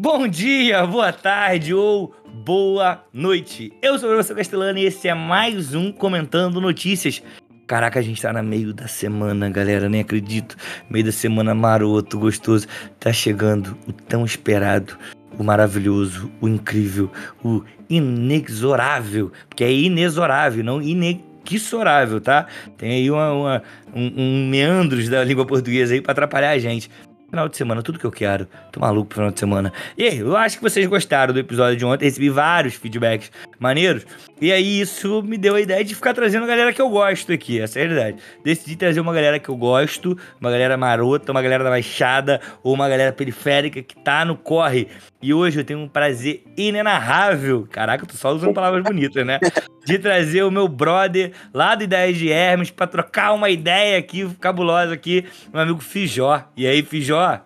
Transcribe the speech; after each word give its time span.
Bom 0.00 0.28
dia, 0.28 0.86
boa 0.86 1.12
tarde 1.12 1.74
ou 1.74 2.14
boa 2.44 3.02
noite. 3.12 3.72
Eu 3.82 3.98
sou 3.98 4.08
o 4.08 4.12
professor 4.12 4.36
Castelano 4.36 4.78
e 4.78 4.84
esse 4.84 5.08
é 5.08 5.12
mais 5.12 5.74
um 5.74 5.90
Comentando 5.90 6.60
Notícias. 6.60 7.20
Caraca, 7.66 7.98
a 7.98 8.02
gente 8.02 8.22
tá 8.22 8.32
no 8.32 8.40
meio 8.40 8.72
da 8.72 8.86
semana, 8.86 9.50
galera, 9.50 9.88
nem 9.88 10.02
acredito. 10.02 10.56
Meio 10.88 11.06
da 11.06 11.10
semana 11.10 11.52
maroto, 11.52 12.16
gostoso. 12.16 12.68
Tá 13.00 13.12
chegando 13.12 13.76
o 13.88 13.92
tão 13.92 14.24
esperado, 14.24 14.96
o 15.36 15.42
maravilhoso, 15.42 16.30
o 16.40 16.46
incrível, 16.46 17.10
o 17.42 17.64
inexorável. 17.90 19.32
Porque 19.48 19.64
é 19.64 19.72
inexorável, 19.72 20.62
não 20.62 20.80
inexorável, 20.80 22.20
tá? 22.20 22.46
Tem 22.76 22.92
aí 22.92 23.10
uma, 23.10 23.32
uma 23.32 23.62
um, 23.92 24.12
um 24.16 24.48
meandros 24.48 25.08
da 25.08 25.24
língua 25.24 25.44
portuguesa 25.44 25.92
aí 25.92 26.00
pra 26.00 26.12
atrapalhar 26.12 26.50
a 26.50 26.58
gente. 26.60 26.88
Final 27.30 27.46
de 27.46 27.58
semana, 27.58 27.82
tudo 27.82 27.98
que 27.98 28.06
eu 28.06 28.10
quero. 28.10 28.48
Tô 28.72 28.80
maluco 28.80 29.08
pro 29.08 29.16
final 29.16 29.30
de 29.30 29.38
semana. 29.38 29.70
E 29.98 30.04
aí, 30.04 30.18
eu 30.18 30.34
acho 30.34 30.56
que 30.56 30.62
vocês 30.62 30.86
gostaram 30.86 31.34
do 31.34 31.38
episódio 31.38 31.76
de 31.76 31.84
ontem. 31.84 32.06
Recebi 32.06 32.30
vários 32.30 32.74
feedbacks 32.74 33.30
maneiros. 33.60 34.06
E 34.40 34.50
aí, 34.50 34.80
isso 34.80 35.22
me 35.22 35.36
deu 35.36 35.54
a 35.54 35.60
ideia 35.60 35.84
de 35.84 35.94
ficar 35.94 36.14
trazendo 36.14 36.46
galera 36.46 36.72
que 36.72 36.80
eu 36.80 36.88
gosto 36.88 37.30
aqui. 37.30 37.60
Essa 37.60 37.80
é 37.80 37.84
a 37.84 37.88
verdade. 37.88 38.16
Decidi 38.42 38.76
trazer 38.76 39.00
uma 39.00 39.12
galera 39.12 39.38
que 39.38 39.50
eu 39.50 39.56
gosto, 39.56 40.16
uma 40.40 40.50
galera 40.50 40.78
marota, 40.78 41.30
uma 41.30 41.42
galera 41.42 41.62
da 41.62 41.68
Baixada, 41.68 42.40
ou 42.62 42.72
uma 42.72 42.88
galera 42.88 43.12
periférica 43.12 43.82
que 43.82 43.96
tá 43.96 44.24
no 44.24 44.34
corre. 44.34 44.88
E 45.20 45.34
hoje 45.34 45.58
eu 45.58 45.64
tenho 45.64 45.80
um 45.80 45.88
prazer 45.88 46.44
inenarrável. 46.56 47.66
Caraca, 47.70 48.04
eu 48.04 48.08
tô 48.08 48.14
só 48.14 48.32
usando 48.32 48.54
palavras 48.54 48.84
bonitas, 48.84 49.26
né? 49.26 49.40
De 49.84 49.98
trazer 49.98 50.44
o 50.44 50.50
meu 50.50 50.68
brother 50.68 51.32
lá 51.52 51.74
do 51.74 51.82
Ideias 51.82 52.16
de 52.16 52.30
Hermes 52.30 52.70
pra 52.70 52.86
trocar 52.86 53.32
uma 53.32 53.50
ideia 53.50 53.98
aqui, 53.98 54.28
cabulosa 54.40 54.94
aqui, 54.94 55.24
meu 55.52 55.62
amigo 55.62 55.80
Fijó. 55.80 56.44
E 56.56 56.66
aí, 56.66 56.82
Fijó? 56.82 57.40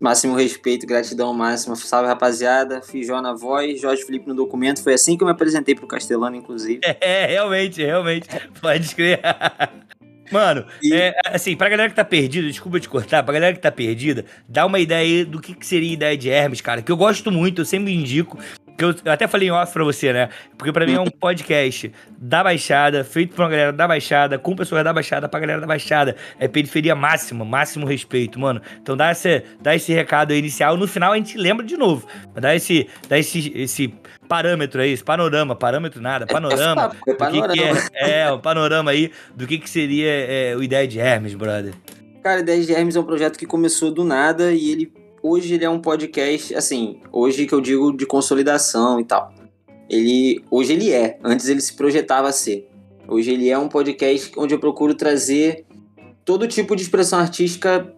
Máximo 0.00 0.34
respeito, 0.34 0.86
gratidão 0.86 1.32
máxima. 1.32 1.76
Salve, 1.76 2.08
rapaziada. 2.08 2.82
Fijó 2.82 3.20
na 3.20 3.34
voz, 3.34 3.80
Jorge 3.80 4.04
Felipe 4.04 4.26
no 4.26 4.34
documento. 4.34 4.82
Foi 4.82 4.94
assim 4.94 5.16
que 5.16 5.22
eu 5.22 5.26
me 5.26 5.32
apresentei 5.32 5.74
pro 5.74 5.86
Castelano, 5.86 6.34
inclusive. 6.34 6.80
É, 7.00 7.26
realmente, 7.26 7.82
realmente. 7.82 8.28
Pode 8.60 8.84
escrever. 8.84 9.20
Mano, 10.32 10.64
e... 10.82 10.92
é, 10.94 11.14
assim, 11.26 11.54
pra 11.54 11.68
galera 11.68 11.90
que 11.90 11.94
tá 11.94 12.04
perdida, 12.04 12.48
desculpa 12.48 12.80
te 12.80 12.88
cortar, 12.88 13.22
pra 13.22 13.34
galera 13.34 13.54
que 13.54 13.60
tá 13.60 13.70
perdida, 13.70 14.24
dá 14.48 14.64
uma 14.66 14.80
ideia 14.80 15.02
aí 15.02 15.24
do 15.24 15.40
que, 15.40 15.54
que 15.54 15.66
seria 15.66 15.92
ideia 15.92 16.16
de 16.16 16.30
Hermes, 16.30 16.60
cara, 16.60 16.82
que 16.82 16.90
eu 16.90 16.96
gosto 16.96 17.30
muito, 17.30 17.60
eu 17.60 17.66
sempre 17.66 17.92
indico, 17.92 18.38
que 18.82 18.84
eu, 18.84 18.94
eu 19.04 19.12
até 19.12 19.28
falei 19.28 19.48
em 19.48 19.50
off 19.52 19.72
pra 19.72 19.84
você, 19.84 20.12
né? 20.12 20.28
Porque 20.58 20.72
pra 20.72 20.84
mim 20.84 20.94
é 20.94 21.00
um 21.00 21.10
podcast 21.20 21.92
da 22.18 22.42
Baixada, 22.42 23.04
feito 23.04 23.34
por 23.34 23.42
uma 23.42 23.48
galera 23.48 23.72
da 23.72 23.86
Baixada, 23.86 24.38
com 24.38 24.56
pessoas 24.56 24.82
da 24.82 24.92
Baixada 24.92 25.28
pra 25.28 25.38
galera 25.38 25.60
da 25.60 25.66
Baixada. 25.66 26.16
É 26.38 26.48
periferia 26.48 26.94
máxima, 26.94 27.44
máximo 27.44 27.86
respeito, 27.86 28.40
mano. 28.40 28.60
Então 28.80 28.96
dá 28.96 29.12
esse, 29.12 29.44
dá 29.60 29.74
esse 29.74 29.92
recado 29.92 30.32
aí 30.32 30.38
inicial. 30.38 30.76
No 30.76 30.88
final 30.88 31.12
a 31.12 31.16
gente 31.16 31.38
lembra 31.38 31.64
de 31.64 31.76
novo. 31.76 32.06
Dá 32.34 32.54
esse, 32.54 32.88
dá 33.08 33.18
esse, 33.18 33.52
esse 33.54 33.94
parâmetro 34.28 34.80
aí, 34.80 34.90
esse 34.90 35.04
panorama, 35.04 35.54
parâmetro 35.54 36.00
nada, 36.00 36.26
panorama. 36.26 36.92
É, 37.06 37.10
é, 37.10 37.14
panorama. 37.14 37.48
Que 37.48 37.58
que 37.58 37.96
é, 37.96 38.20
é, 38.20 38.32
um 38.32 38.40
panorama 38.40 38.90
aí 38.90 39.12
do 39.36 39.46
que, 39.46 39.58
que 39.58 39.70
seria 39.70 40.10
é, 40.10 40.56
o 40.56 40.62
Ideia 40.62 40.88
de 40.88 40.98
Hermes, 40.98 41.34
brother. 41.34 41.74
Cara, 42.22 42.40
Ideia 42.40 42.62
de 42.62 42.72
Hermes 42.72 42.96
é 42.96 43.00
um 43.00 43.04
projeto 43.04 43.38
que 43.38 43.46
começou 43.46 43.90
do 43.90 44.04
nada 44.04 44.52
e 44.52 44.70
ele 44.70 45.01
hoje 45.22 45.54
ele 45.54 45.64
é 45.64 45.70
um 45.70 45.80
podcast, 45.80 46.54
assim, 46.54 47.00
hoje 47.12 47.46
que 47.46 47.54
eu 47.54 47.60
digo 47.60 47.96
de 47.96 48.04
consolidação 48.04 48.98
e 48.98 49.04
tal. 49.04 49.32
Ele, 49.88 50.42
hoje 50.50 50.72
ele 50.72 50.90
é, 50.90 51.18
antes 51.22 51.48
ele 51.48 51.60
se 51.60 51.74
projetava 51.74 52.28
a 52.28 52.32
ser. 52.32 52.68
Hoje 53.06 53.30
ele 53.30 53.48
é 53.48 53.58
um 53.58 53.68
podcast 53.68 54.32
onde 54.36 54.54
eu 54.54 54.58
procuro 54.58 54.94
trazer 54.94 55.66
todo 56.24 56.48
tipo 56.48 56.74
de 56.74 56.82
expressão 56.82 57.18
artística 57.18 57.92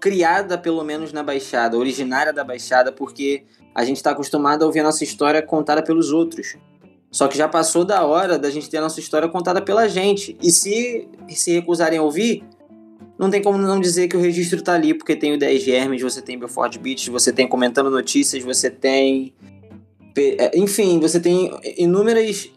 criada, 0.00 0.56
pelo 0.56 0.82
menos 0.82 1.12
na 1.12 1.22
Baixada, 1.22 1.76
originária 1.76 2.32
da 2.32 2.42
Baixada, 2.42 2.90
porque 2.90 3.44
a 3.74 3.84
gente 3.84 3.96
está 3.96 4.10
acostumado 4.10 4.62
a 4.62 4.66
ouvir 4.66 4.80
a 4.80 4.84
nossa 4.84 5.04
história 5.04 5.42
contada 5.42 5.82
pelos 5.82 6.10
outros. 6.10 6.56
Só 7.10 7.28
que 7.28 7.36
já 7.36 7.48
passou 7.48 7.84
da 7.84 8.04
hora 8.04 8.38
da 8.38 8.50
gente 8.50 8.70
ter 8.70 8.78
a 8.78 8.82
nossa 8.82 9.00
história 9.00 9.28
contada 9.28 9.60
pela 9.60 9.88
gente. 9.88 10.36
E 10.40 10.50
se 10.50 11.08
se 11.28 11.52
recusarem 11.52 11.98
a 11.98 12.02
ouvir, 12.02 12.44
não 13.20 13.28
tem 13.28 13.42
como 13.42 13.58
não 13.58 13.78
dizer 13.78 14.08
que 14.08 14.16
o 14.16 14.20
registro 14.20 14.62
tá 14.62 14.72
ali, 14.72 14.94
porque 14.94 15.14
tem 15.14 15.34
o 15.34 15.38
10 15.38 15.62
Germes, 15.62 16.00
você 16.00 16.22
tem 16.22 16.38
Belfort 16.38 16.78
Beats, 16.78 17.06
você 17.08 17.30
tem 17.30 17.46
Comentando 17.46 17.90
Notícias, 17.90 18.42
você 18.42 18.70
tem. 18.70 19.34
É, 20.16 20.58
enfim, 20.58 20.98
você 20.98 21.20
tem 21.20 21.50
inúmeras 21.76 22.50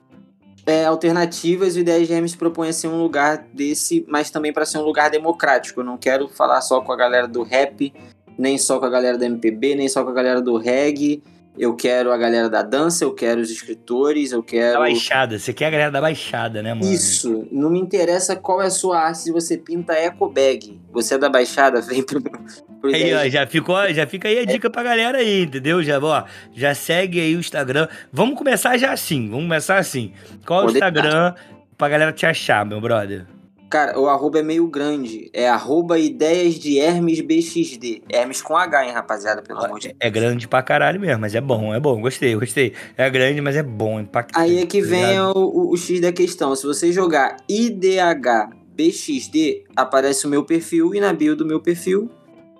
é, 0.65 0.85
alternativas 0.85 1.75
e 1.75 1.81
o 1.81 1.83
10 1.83 2.07
Germes 2.07 2.33
propõe 2.33 2.71
ser 2.71 2.87
um 2.87 3.01
lugar 3.01 3.45
desse, 3.53 4.05
mas 4.07 4.31
também 4.31 4.53
para 4.53 4.65
ser 4.65 4.77
um 4.77 4.83
lugar 4.83 5.09
democrático. 5.09 5.81
Eu 5.81 5.83
não 5.83 5.97
quero 5.97 6.29
falar 6.29 6.61
só 6.61 6.79
com 6.79 6.93
a 6.93 6.95
galera 6.95 7.27
do 7.27 7.43
rap, 7.43 7.93
nem 8.37 8.57
só 8.57 8.79
com 8.79 8.85
a 8.85 8.89
galera 8.89 9.17
da 9.17 9.25
MPB, 9.25 9.75
nem 9.75 9.89
só 9.89 10.01
com 10.01 10.11
a 10.11 10.13
galera 10.13 10.41
do 10.41 10.55
reggae 10.55 11.21
eu 11.57 11.75
quero 11.75 12.11
a 12.11 12.17
galera 12.17 12.49
da 12.49 12.63
dança, 12.63 13.03
eu 13.03 13.13
quero 13.13 13.39
os 13.39 13.51
escritores, 13.51 14.31
eu 14.31 14.41
quero. 14.41 14.73
Da 14.73 14.79
Baixada, 14.79 15.37
você 15.37 15.53
quer 15.53 15.67
a 15.67 15.69
galera 15.69 15.91
da 15.91 16.01
Baixada, 16.01 16.63
né, 16.63 16.73
mano? 16.73 16.91
Isso, 16.91 17.47
não 17.51 17.69
me 17.69 17.79
interessa 17.79 18.35
qual 18.35 18.61
é 18.61 18.65
a 18.65 18.71
sua 18.71 18.99
arte 18.99 19.19
se 19.19 19.31
você 19.31 19.57
pinta 19.57 19.93
eco 19.93 20.27
bag. 20.27 20.79
Você 20.91 21.13
é 21.13 21.17
da 21.17 21.29
Baixada, 21.29 21.79
vem 21.85 22.01
pro. 22.01 22.21
pro 22.21 22.89
aí, 22.93 23.13
ó, 23.13 23.29
já, 23.29 23.45
ficou, 23.45 23.77
já 23.93 24.07
fica 24.07 24.27
aí 24.27 24.39
a 24.39 24.45
dica 24.45 24.67
é. 24.67 24.71
pra 24.71 24.81
galera 24.81 25.19
aí, 25.19 25.43
entendeu? 25.43 25.83
Já, 25.83 25.99
ó, 25.99 26.23
já 26.53 26.73
segue 26.73 27.19
aí 27.19 27.35
o 27.35 27.39
Instagram. 27.39 27.87
Vamos 28.11 28.35
começar 28.35 28.75
já 28.77 28.91
assim, 28.91 29.29
vamos 29.29 29.45
começar 29.45 29.77
assim. 29.77 30.11
Qual 30.45 30.63
é 30.63 30.65
o 30.65 30.71
Instagram 30.71 31.35
pra 31.77 31.89
galera 31.89 32.11
te 32.11 32.25
achar, 32.25 32.65
meu 32.65 32.81
brother? 32.81 33.27
Cara, 33.73 33.99
o 33.99 34.07
arroba 34.07 34.37
é 34.37 34.43
meio 34.43 34.67
grande. 34.67 35.31
É 35.33 35.49
arroba 35.49 35.97
ideias 35.97 36.59
de 36.59 36.77
Hermes 36.77 37.21
BXD. 37.21 38.03
Hermes 38.07 38.39
com 38.39 38.55
H, 38.55 38.85
hein, 38.85 38.91
rapaziada, 38.91 39.41
pelo 39.41 39.65
amor 39.65 39.79
de 39.79 39.87
Deus. 39.87 39.97
É 39.99 40.11
grande 40.11 40.47
pra 40.47 40.61
caralho 40.61 40.99
mesmo, 40.99 41.21
mas 41.21 41.33
é 41.33 41.41
bom, 41.41 41.73
é 41.73 41.79
bom. 41.79 41.99
Gostei, 41.99 42.35
gostei. 42.35 42.73
É 42.95 43.09
grande, 43.09 43.41
mas 43.41 43.55
é 43.55 43.63
bom, 43.63 43.99
impactante. 43.99 44.39
Aí 44.39 44.59
é 44.59 44.67
que 44.67 44.79
tá 44.79 44.87
vem 44.87 45.19
o, 45.21 45.31
o, 45.31 45.71
o, 45.71 45.75
X 45.75 45.99
da 45.99 46.11
questão. 46.11 46.55
Se 46.55 46.67
você 46.67 46.91
jogar 46.91 47.37
IDH 47.49 48.51
BXD, 48.75 49.63
aparece 49.75 50.27
o 50.27 50.29
meu 50.29 50.45
perfil 50.45 50.93
e 50.93 50.99
na 50.99 51.11
bio 51.11 51.35
do 51.35 51.43
meu 51.43 51.59
perfil 51.59 52.11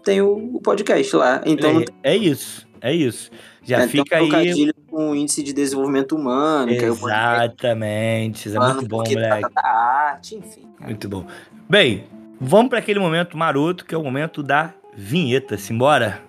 tem 0.03 0.19
o, 0.19 0.55
o 0.55 0.59
podcast 0.61 1.15
lá. 1.15 1.43
Então 1.45 1.79
é, 2.03 2.13
é 2.13 2.17
isso, 2.17 2.67
é 2.81 2.91
isso. 2.91 3.29
Já 3.63 3.83
é, 3.83 3.87
fica 3.87 4.21
um 4.21 4.35
aí. 4.35 4.73
com 4.87 5.11
o 5.11 5.15
índice 5.15 5.41
de 5.41 5.53
desenvolvimento 5.53 6.15
humano. 6.15 6.71
Exatamente. 6.71 8.49
Que 8.49 8.55
é, 8.55 8.59
é 8.59 8.59
muito 8.59 8.87
bom, 8.87 8.97
moleque. 8.97 9.53
Da 9.53 9.61
arte, 9.61 10.35
enfim. 10.35 10.67
Muito 10.79 11.07
bom. 11.07 11.25
Bem, 11.69 12.03
vamos 12.39 12.69
para 12.69 12.79
aquele 12.79 12.99
momento 12.99 13.37
maroto, 13.37 13.85
que 13.85 13.95
é 13.95 13.97
o 13.97 14.03
momento 14.03 14.43
da 14.43 14.73
vinheta. 14.95 15.57
Simbora? 15.57 16.21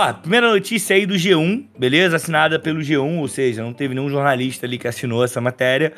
Ó, 0.00 0.12
primeira 0.12 0.48
notícia 0.48 0.94
aí 0.94 1.04
do 1.04 1.14
G1, 1.14 1.66
beleza? 1.76 2.16
Assinada 2.16 2.58
pelo 2.58 2.78
G1, 2.78 3.18
ou 3.18 3.26
seja, 3.26 3.62
não 3.64 3.72
teve 3.72 3.94
nenhum 3.94 4.08
jornalista 4.08 4.64
ali 4.64 4.78
que 4.78 4.86
assinou 4.86 5.24
essa 5.24 5.40
matéria. 5.40 5.92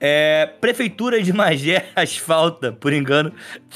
É, 0.00 0.48
Prefeitura 0.60 1.20
de 1.20 1.32
Magé 1.32 1.86
asfalta, 1.96 2.72
por 2.72 2.92
engano, 2.92 3.32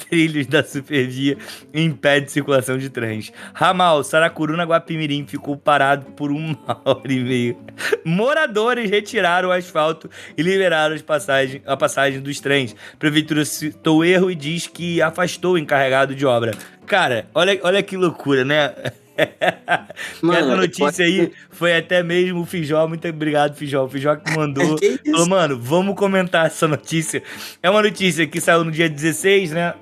trilhos 0.08 0.46
da 0.46 0.62
Supervia 0.62 1.36
e 1.74 1.82
impede 1.82 2.30
circulação 2.30 2.78
de 2.78 2.88
trens. 2.88 3.32
Ramal, 3.52 4.04
Saracuruna, 4.04 4.64
Guapimirim 4.64 5.26
ficou 5.26 5.56
parado 5.56 6.06
por 6.12 6.30
uma 6.30 6.56
hora 6.84 7.12
e 7.12 7.20
meia. 7.20 7.56
Moradores 8.04 8.90
retiraram 8.90 9.48
o 9.48 9.52
asfalto 9.52 10.08
e 10.36 10.42
liberaram 10.42 10.94
as 10.94 11.02
passagem, 11.02 11.60
a 11.66 11.76
passagem 11.76 12.20
dos 12.20 12.38
trens. 12.40 12.76
Prefeitura 12.98 13.44
citou 13.44 14.04
erro 14.04 14.30
e 14.30 14.34
diz 14.34 14.66
que 14.66 15.02
afastou 15.02 15.54
o 15.54 15.58
encarregado 15.58 16.14
de 16.14 16.24
obra. 16.24 16.52
Cara, 16.86 17.26
olha, 17.34 17.58
olha 17.62 17.82
que 17.82 17.96
loucura, 17.96 18.44
né? 18.44 18.72
Mano, 20.22 20.38
Essa 20.38 20.56
notícia 20.56 21.04
aí 21.04 21.32
foi 21.50 21.76
até 21.76 22.02
mesmo 22.02 22.40
o 22.40 22.46
Fijó. 22.46 22.86
Muito 22.86 23.06
obrigado, 23.08 23.54
Fijó. 23.54 23.84
O 23.84 23.88
Fijó 23.88 24.16
que 24.16 24.36
mandou. 24.36 24.76
que 24.80 24.98
falou, 25.10 25.28
mano, 25.28 25.58
vamos 25.58 25.94
comentar 25.96 26.46
essa 26.46 26.66
notícia. 26.66 27.22
É 27.62 27.68
uma 27.68 27.82
notícia 27.82 28.26
que 28.26 28.40
saiu 28.40 28.64
no 28.64 28.70
dia 28.70 28.88
16, 28.88 29.52
né? 29.52 29.74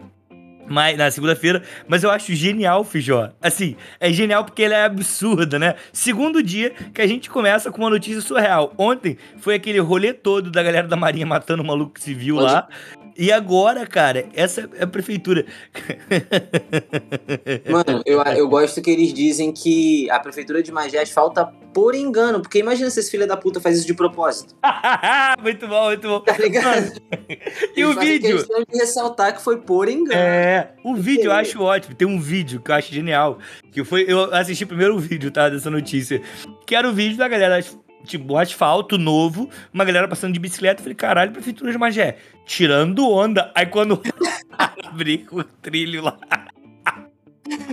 Mas, 0.71 0.97
na 0.97 1.11
segunda-feira, 1.11 1.65
mas 1.89 2.05
eu 2.05 2.11
acho 2.13 2.33
genial, 2.33 2.85
Fijó. 2.85 3.31
Assim, 3.43 3.75
é 3.99 4.13
genial 4.13 4.45
porque 4.45 4.63
ele 4.63 4.75
é 4.75 4.85
absurdo, 4.85 5.59
né? 5.59 5.75
Segundo 5.93 6.41
dia 6.41 6.71
que 6.95 7.03
a 7.03 7.07
gente 7.09 7.29
começa 7.29 7.73
com 7.73 7.79
uma 7.79 7.91
notícia 7.91 8.21
surreal. 8.21 8.73
Ontem 8.79 9.19
foi 9.39 9.57
aquele 9.57 9.81
rolê 9.81 10.13
todo 10.13 10.49
da 10.49 10.63
galera 10.63 10.87
da 10.87 10.95
Marinha 10.95 11.27
matando 11.27 11.65
o 11.65 11.67
maluco 11.67 11.99
civil 11.99 12.37
lá. 12.37 12.69
E 13.17 13.31
agora, 13.33 13.87
cara, 13.87 14.29
essa 14.35 14.69
é 14.75 14.85
a 14.85 14.87
prefeitura. 14.87 15.47
Mano, 17.71 18.03
eu, 18.07 18.23
eu 18.23 18.49
gosto 18.49 18.81
que 18.81 18.91
eles 18.91 19.13
dizem 19.13 19.53
que 19.53 20.11
a 20.11 20.19
prefeitura 20.19 20.63
de 20.63 20.73
Magés 20.73 21.11
falta 21.11 21.47
por 21.73 21.95
engano. 21.95 22.41
Porque 22.41 22.59
imagina 22.59 22.91
se 22.91 23.01
esse 23.01 23.11
filho 23.11 23.27
da 23.27 23.37
puta 23.37 23.61
faz 23.61 23.79
isso 23.79 23.87
de 23.87 23.95
propósito. 23.95 24.55
muito 25.43 25.67
bom, 25.69 25.87
muito 25.87 26.09
bom. 26.09 26.21
Tá 26.21 26.37
ligado? 26.39 26.93
e 27.77 27.85
o 27.85 27.99
vídeo. 27.99 28.45
Que 28.71 28.79
ressaltar 28.79 29.35
que 29.35 29.43
foi 29.43 29.59
por 29.59 29.89
engano. 29.89 30.21
É, 30.21 30.73
o 30.85 30.95
vídeo 30.95 31.27
eu 31.27 31.33
acho 31.33 31.63
ótimo. 31.63 31.95
Tem 31.95 32.07
um 32.07 32.21
vídeo 32.21 32.61
que 32.61 32.71
eu 32.71 32.75
acho 32.75 32.93
genial. 32.93 33.39
Que 33.73 33.85
foi. 33.85 34.05
Eu 34.09 34.33
assisti 34.35 34.67
primeiro 34.67 34.97
o 34.97 34.99
vídeo, 34.99 35.31
tá? 35.31 35.49
Dessa 35.49 35.71
notícia. 35.71 36.21
Que 36.67 36.75
era 36.75 36.89
o 36.89 36.93
vídeo 36.93 37.17
da 37.17 37.29
galera 37.29 37.61
tipo, 38.05 38.37
asfalto 38.37 38.99
novo, 38.99 39.49
uma 39.73 39.85
galera 39.85 40.09
passando 40.09 40.33
de 40.33 40.41
bicicleta. 40.41 40.81
Eu 40.81 40.85
falei, 40.85 40.95
caralho, 40.95 41.33
prefeitura 41.33 41.73
de 41.73 41.79
Magé, 41.79 42.17
tirando 42.45 43.09
onda. 43.09 43.51
Aí 43.55 43.67
quando 43.67 44.01
abri 44.85 45.27
o 45.31 45.43
trilho 45.45 46.03
lá. 46.03 46.19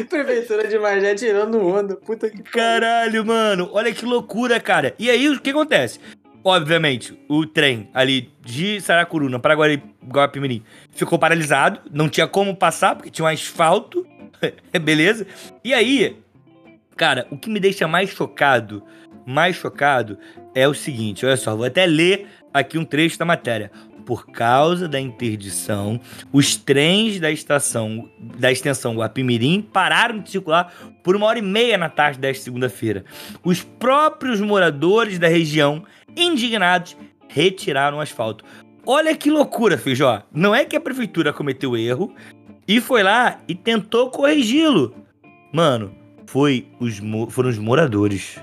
Prefeitura 0.10 0.68
de 0.68 0.80
Magé 0.80 1.16
tirando 1.16 1.60
onda. 1.60 1.96
Puta 1.96 2.30
que 2.30 2.42
Caralho, 2.44 3.26
mano. 3.26 3.70
Olha 3.72 3.94
que 3.94 4.06
loucura, 4.06 4.60
cara. 4.60 4.96
E 4.98 5.10
aí, 5.10 5.30
o 5.30 5.40
que 5.40 5.52
acontece? 5.52 6.00
Obviamente, 6.44 7.20
o 7.28 7.46
trem 7.46 7.90
ali 7.94 8.32
de 8.42 8.80
Saracuruna 8.80 9.40
para 9.40 9.56
Guapimirim 10.06 10.64
ficou 10.92 11.20
paralisado. 11.20 11.82
Não 11.92 12.08
tinha 12.08 12.28
como 12.28 12.56
passar, 12.56 12.96
porque 12.96 13.12
tinha 13.12 13.26
um 13.26 13.28
asfalto. 13.28 14.06
Beleza? 14.82 15.28
E 15.64 15.74
aí, 15.74 16.18
cara, 16.96 17.28
o 17.30 17.38
que 17.38 17.50
me 17.50 17.60
deixa 17.60 17.88
mais 17.88 18.10
chocado, 18.10 18.84
mais 19.28 19.58
chocado, 19.58 20.18
é 20.56 20.66
o 20.68 20.74
seguinte. 20.74 21.26
Olha 21.26 21.36
só, 21.36 21.54
vou 21.54 21.66
até 21.66 21.86
ler 21.86 22.28
aqui 22.54 22.78
um 22.78 22.86
trecho 22.86 23.20
da 23.20 23.26
matéria. 23.26 23.70
Por 24.06 24.28
causa 24.28 24.88
da 24.88 25.02
interdição, 25.02 26.00
os 26.32 26.56
trens 26.56 27.20
da 27.20 27.30
estação 27.30 28.10
da 28.18 28.50
extensão 28.50 28.96
Guapimirim 28.96 29.62
pararam 29.62 30.20
de 30.20 30.32
circular 30.32 30.74
por 31.04 31.14
uma 31.14 31.26
hora 31.26 31.40
e 31.40 31.42
meia 31.42 31.78
na 31.78 31.90
tarde 31.90 32.18
desta 32.18 32.46
segunda-feira. 32.46 33.04
Os 33.44 33.62
próprios 33.62 34.40
moradores 34.40 35.20
da 35.20 35.28
região, 35.28 35.84
indignados, 36.16 36.96
retiraram 37.28 37.98
o 37.98 38.02
asfalto. 38.02 38.46
Olha 38.86 39.14
que 39.14 39.30
loucura, 39.30 39.78
Feijó. 39.78 40.24
Não 40.32 40.56
é 40.56 40.64
que 40.64 40.78
a 40.78 40.82
prefeitura 40.82 41.34
cometeu 41.34 41.76
erro 41.76 42.16
e 42.66 42.80
foi 42.80 43.04
lá 43.04 43.42
e 43.46 43.54
tentou 43.54 44.10
corrigi-lo. 44.10 44.96
Mano, 45.54 45.94
foi 46.26 46.68
os, 46.80 47.02
foram 47.30 47.50
os 47.50 47.58
moradores. 47.58 48.40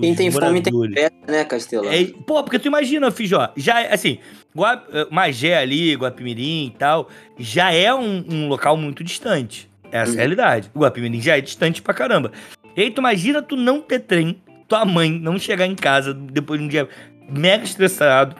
Quem 0.00 0.14
tem 0.14 0.30
fome 0.30 0.60
tem 0.60 0.72
moradores. 0.72 0.94
festa, 0.94 1.32
né, 1.32 1.44
Castelo? 1.44 1.88
É, 1.88 2.04
pô, 2.26 2.42
porque 2.42 2.58
tu 2.58 2.68
imagina, 2.68 3.10
Fijó, 3.10 3.50
já, 3.56 3.80
assim, 3.88 4.18
Gua, 4.54 4.82
eh, 4.92 5.06
Magé 5.10 5.56
ali, 5.58 5.94
Guapimirim 5.94 6.66
e 6.66 6.70
tal, 6.78 7.08
já 7.38 7.72
é 7.72 7.92
um, 7.94 8.24
um 8.28 8.48
local 8.48 8.76
muito 8.76 9.02
distante. 9.04 9.68
Essa 9.90 9.96
é 9.96 9.98
a 9.98 10.10
Uhum. 10.10 10.16
realidade. 10.16 10.70
O 10.74 10.80
Guapimirim 10.80 11.20
já 11.20 11.36
é 11.36 11.40
distante 11.40 11.80
pra 11.80 11.94
caramba. 11.94 12.32
E 12.76 12.82
aí 12.82 12.90
tu 12.90 13.00
imagina 13.00 13.40
tu 13.40 13.56
não 13.56 13.80
ter 13.80 14.00
trem, 14.00 14.40
tua 14.68 14.84
mãe 14.84 15.10
não 15.10 15.38
chegar 15.38 15.66
em 15.66 15.74
casa 15.74 16.12
depois 16.12 16.60
de 16.60 16.66
um 16.66 16.68
dia 16.68 16.88
mega 17.30 17.64
estressado, 17.64 18.36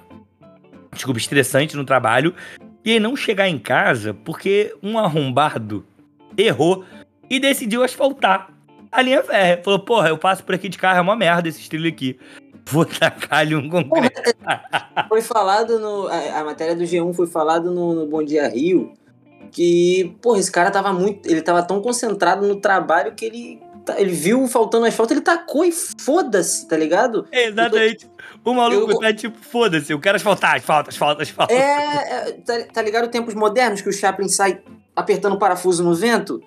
desculpa, 0.92 1.18
estressante 1.18 1.76
no 1.76 1.84
trabalho, 1.84 2.34
e 2.84 2.92
aí 2.92 3.00
não 3.00 3.16
chegar 3.16 3.48
em 3.48 3.58
casa 3.58 4.12
porque 4.14 4.74
um 4.82 4.98
arrombado 4.98 5.84
errou 6.36 6.84
e 7.30 7.40
decidiu 7.40 7.82
asfaltar 7.82 8.48
a 8.98 9.02
linha 9.02 9.22
férrea. 9.22 9.60
Falou, 9.62 9.80
porra, 9.80 10.08
eu 10.08 10.18
passo 10.18 10.42
por 10.44 10.54
aqui 10.54 10.68
de 10.68 10.78
carro, 10.78 10.98
é 10.98 11.00
uma 11.00 11.16
merda 11.16 11.48
esse 11.48 11.68
trilho 11.68 11.88
aqui. 11.88 12.18
Vou 12.68 12.84
tacar-lhe 12.84 13.54
um 13.54 13.68
concreto. 13.70 14.22
Foi 15.08 15.22
falado 15.22 15.78
no. 15.78 16.08
A, 16.08 16.40
a 16.40 16.44
matéria 16.44 16.74
do 16.74 16.82
G1 16.82 17.14
foi 17.14 17.26
falado 17.28 17.70
no, 17.70 17.94
no 17.94 18.06
Bom 18.06 18.24
Dia 18.24 18.48
Rio 18.48 18.92
que, 19.52 20.16
porra, 20.20 20.40
esse 20.40 20.50
cara 20.50 20.70
tava 20.70 20.92
muito. 20.92 21.28
Ele 21.30 21.40
tava 21.42 21.62
tão 21.62 21.80
concentrado 21.80 22.46
no 22.46 22.56
trabalho 22.56 23.14
que 23.14 23.24
ele. 23.24 23.60
tá- 23.84 24.00
Ele 24.00 24.10
viu 24.12 24.48
faltando 24.48 24.84
asfalto, 24.84 25.12
ele 25.12 25.20
tacou 25.20 25.64
e 25.64 25.70
foda-se, 25.70 26.66
tá 26.66 26.76
ligado? 26.76 27.26
Exatamente. 27.30 28.10
O 28.44 28.52
maluco 28.52 28.92
Eu- 28.92 28.98
tá 28.98 29.12
tipo, 29.14 29.38
foda-se, 29.38 29.92
eu 29.92 30.00
quero 30.00 30.16
asfaltar, 30.16 30.56
asfalta, 30.56 30.90
asfalta, 30.90 31.22
asfalta. 31.22 31.52
É. 31.54 31.58
é, 32.28 32.32
tá, 32.44 32.54
tá 32.74 32.82
ligado 32.82 33.08
tempos 33.08 33.34
modernos 33.34 33.80
que 33.80 33.88
o 33.88 33.92
Chaplin 33.92 34.28
sai 34.28 34.60
apertando 34.94 35.34
o 35.34 35.38
parafuso 35.38 35.84
no 35.84 35.94
vento? 35.94 36.42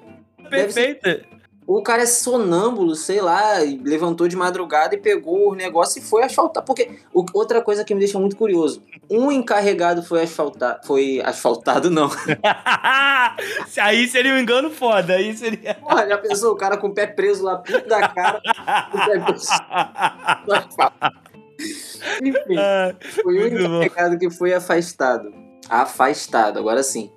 deve 0.50 0.74
ser- 0.74 0.96
Perfeita. 1.00 1.39
O 1.72 1.84
cara 1.84 2.02
é 2.02 2.06
sonâmbulo, 2.08 2.96
sei 2.96 3.22
lá, 3.22 3.60
levantou 3.84 4.28
de 4.28 4.36
madrugada 4.36 4.96
e 4.96 4.98
pegou 4.98 5.52
o 5.52 5.56
negócio 5.56 6.00
e 6.00 6.02
foi 6.02 6.24
asfaltar. 6.24 6.64
Porque 6.66 6.98
o- 7.14 7.24
outra 7.32 7.62
coisa 7.62 7.84
que 7.84 7.94
me 7.94 8.00
deixa 8.00 8.18
muito 8.18 8.36
curioso: 8.36 8.82
um 9.08 9.32
encarregado 9.32 10.02
foi 10.02 10.24
asfaltar. 10.24 10.82
Foi 10.84 11.22
asfaltado, 11.24 11.92
não. 11.92 12.10
aí 13.80 14.08
seria 14.08 14.34
um 14.34 14.40
engano 14.40 14.72
foda, 14.72 15.14
aí 15.14 15.38
seria. 15.38 15.76
Porra, 15.76 16.08
já 16.08 16.18
pensou 16.18 16.54
o 16.54 16.56
cara 16.56 16.76
com 16.76 16.88
o 16.88 16.94
pé 16.94 17.06
preso 17.06 17.44
lá, 17.44 17.58
puto 17.58 17.88
da 17.88 18.08
cara, 18.10 18.42
o 18.92 19.06
pé 19.06 19.20
preso. 19.20 19.48
Enfim, 22.24 22.58
Ah, 22.58 22.96
foi 23.22 23.38
o 23.48 23.70
bom. 23.70 23.84
encarregado 23.84 24.18
que 24.18 24.32
foi 24.32 24.54
afastado. 24.54 25.32
Afastado, 25.70 26.58
agora 26.58 26.82
sim. 26.82 27.12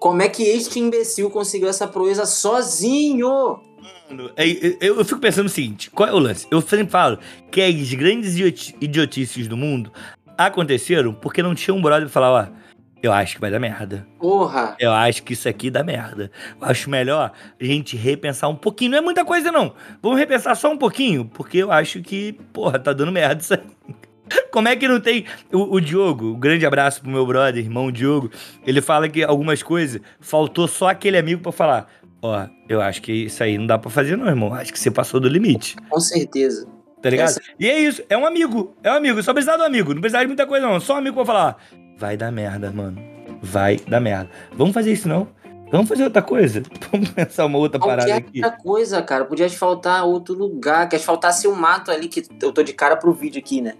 Como 0.00 0.20
é 0.20 0.28
que 0.28 0.42
este 0.42 0.80
imbecil 0.80 1.30
conseguiu 1.30 1.68
essa 1.68 1.86
proeza 1.86 2.26
sozinho? 2.26 3.60
Mano, 4.08 4.30
é, 4.36 4.46
Eu, 4.80 4.96
eu 4.98 5.04
fico 5.04 5.20
pensando 5.20 5.46
o 5.46 5.50
seguinte: 5.50 5.90
qual 5.90 6.08
é 6.08 6.12
o 6.12 6.18
lance? 6.18 6.46
Eu 6.50 6.60
sempre 6.60 6.88
falo 6.90 7.18
que 7.50 7.60
as 7.60 7.94
grandes 7.94 8.32
idioti- 8.34 8.74
idiotices 8.80 9.48
do 9.48 9.56
mundo 9.56 9.92
aconteceram 10.36 11.12
porque 11.12 11.42
não 11.42 11.54
tinha 11.54 11.74
um 11.74 11.80
brother 11.82 12.02
pra 12.04 12.12
falar, 12.12 12.30
ó, 12.32 12.64
eu 13.02 13.12
acho 13.12 13.34
que 13.34 13.40
vai 13.40 13.50
dar 13.50 13.60
merda. 13.60 14.06
Porra! 14.18 14.76
Eu 14.78 14.92
acho 14.92 15.22
que 15.22 15.32
isso 15.34 15.48
aqui 15.48 15.70
dá 15.70 15.82
merda. 15.82 16.30
Eu 16.60 16.66
acho 16.66 16.88
melhor 16.90 17.32
a 17.60 17.64
gente 17.64 17.96
repensar 17.96 18.48
um 18.48 18.56
pouquinho. 18.56 18.92
Não 18.92 18.98
é 18.98 19.00
muita 19.00 19.24
coisa, 19.24 19.52
não. 19.52 19.74
Vamos 20.02 20.18
repensar 20.18 20.54
só 20.56 20.72
um 20.72 20.78
pouquinho, 20.78 21.24
porque 21.26 21.58
eu 21.58 21.70
acho 21.70 22.00
que, 22.02 22.32
porra, 22.52 22.78
tá 22.78 22.92
dando 22.92 23.12
merda 23.12 23.40
isso 23.42 23.54
aí. 23.54 23.60
Como 24.50 24.66
é 24.68 24.74
que 24.74 24.88
não 24.88 25.00
tem. 25.00 25.26
O, 25.52 25.74
o 25.76 25.80
Diogo, 25.80 26.28
um 26.34 26.40
grande 26.40 26.64
abraço 26.64 27.02
pro 27.02 27.10
meu 27.10 27.26
brother, 27.26 27.62
irmão 27.62 27.92
Diogo. 27.92 28.30
Ele 28.66 28.80
fala 28.80 29.06
que 29.08 29.22
algumas 29.22 29.62
coisas 29.62 30.00
faltou 30.18 30.66
só 30.66 30.88
aquele 30.88 31.18
amigo 31.18 31.42
pra 31.42 31.52
falar. 31.52 31.90
Ó, 32.26 32.46
eu 32.70 32.80
acho 32.80 33.02
que 33.02 33.12
isso 33.12 33.42
aí 33.42 33.58
não 33.58 33.66
dá 33.66 33.76
pra 33.76 33.90
fazer, 33.90 34.16
não, 34.16 34.26
irmão. 34.26 34.54
Acho 34.54 34.72
que 34.72 34.78
você 34.78 34.90
passou 34.90 35.20
do 35.20 35.28
limite. 35.28 35.76
Com 35.90 36.00
certeza. 36.00 36.66
Tá 37.02 37.10
ligado? 37.10 37.28
Essa- 37.28 37.40
E 37.60 37.68
é 37.68 37.78
isso, 37.78 38.02
é 38.08 38.16
um 38.16 38.24
amigo. 38.24 38.74
É 38.82 38.90
um 38.90 38.94
amigo. 38.94 39.22
Só 39.22 39.34
precisar 39.34 39.58
do 39.58 39.62
amigo. 39.62 39.92
Não 39.92 40.00
precisar 40.00 40.20
de 40.22 40.28
muita 40.28 40.46
coisa, 40.46 40.66
não. 40.66 40.80
Só 40.80 40.94
um 40.94 40.96
amigo 40.96 41.16
pra 41.16 41.26
falar. 41.26 41.56
Vai 41.98 42.16
dar 42.16 42.32
merda, 42.32 42.72
mano. 42.72 42.96
Vai 43.42 43.76
dar 43.76 44.00
merda. 44.00 44.30
Vamos 44.54 44.72
fazer 44.72 44.90
isso, 44.90 45.06
não? 45.06 45.28
Vamos 45.70 45.86
fazer 45.86 46.04
outra 46.04 46.22
coisa? 46.22 46.62
Vamos 46.90 47.10
pensar 47.10 47.44
uma 47.44 47.58
outra 47.58 47.78
parada 47.78 48.04
Qualquer 48.10 48.16
aqui. 48.26 48.42
outra 48.42 48.58
coisa, 48.62 49.02
cara. 49.02 49.26
Podia 49.26 49.44
asfaltar 49.44 50.06
outro 50.06 50.34
lugar. 50.34 50.88
Que 50.88 50.96
asfaltasse 50.96 51.46
o 51.46 51.54
mato 51.54 51.90
ali, 51.90 52.08
que 52.08 52.22
eu 52.40 52.52
tô 52.52 52.62
de 52.62 52.72
cara 52.72 52.96
pro 52.96 53.12
vídeo 53.12 53.38
aqui, 53.38 53.60
né? 53.60 53.74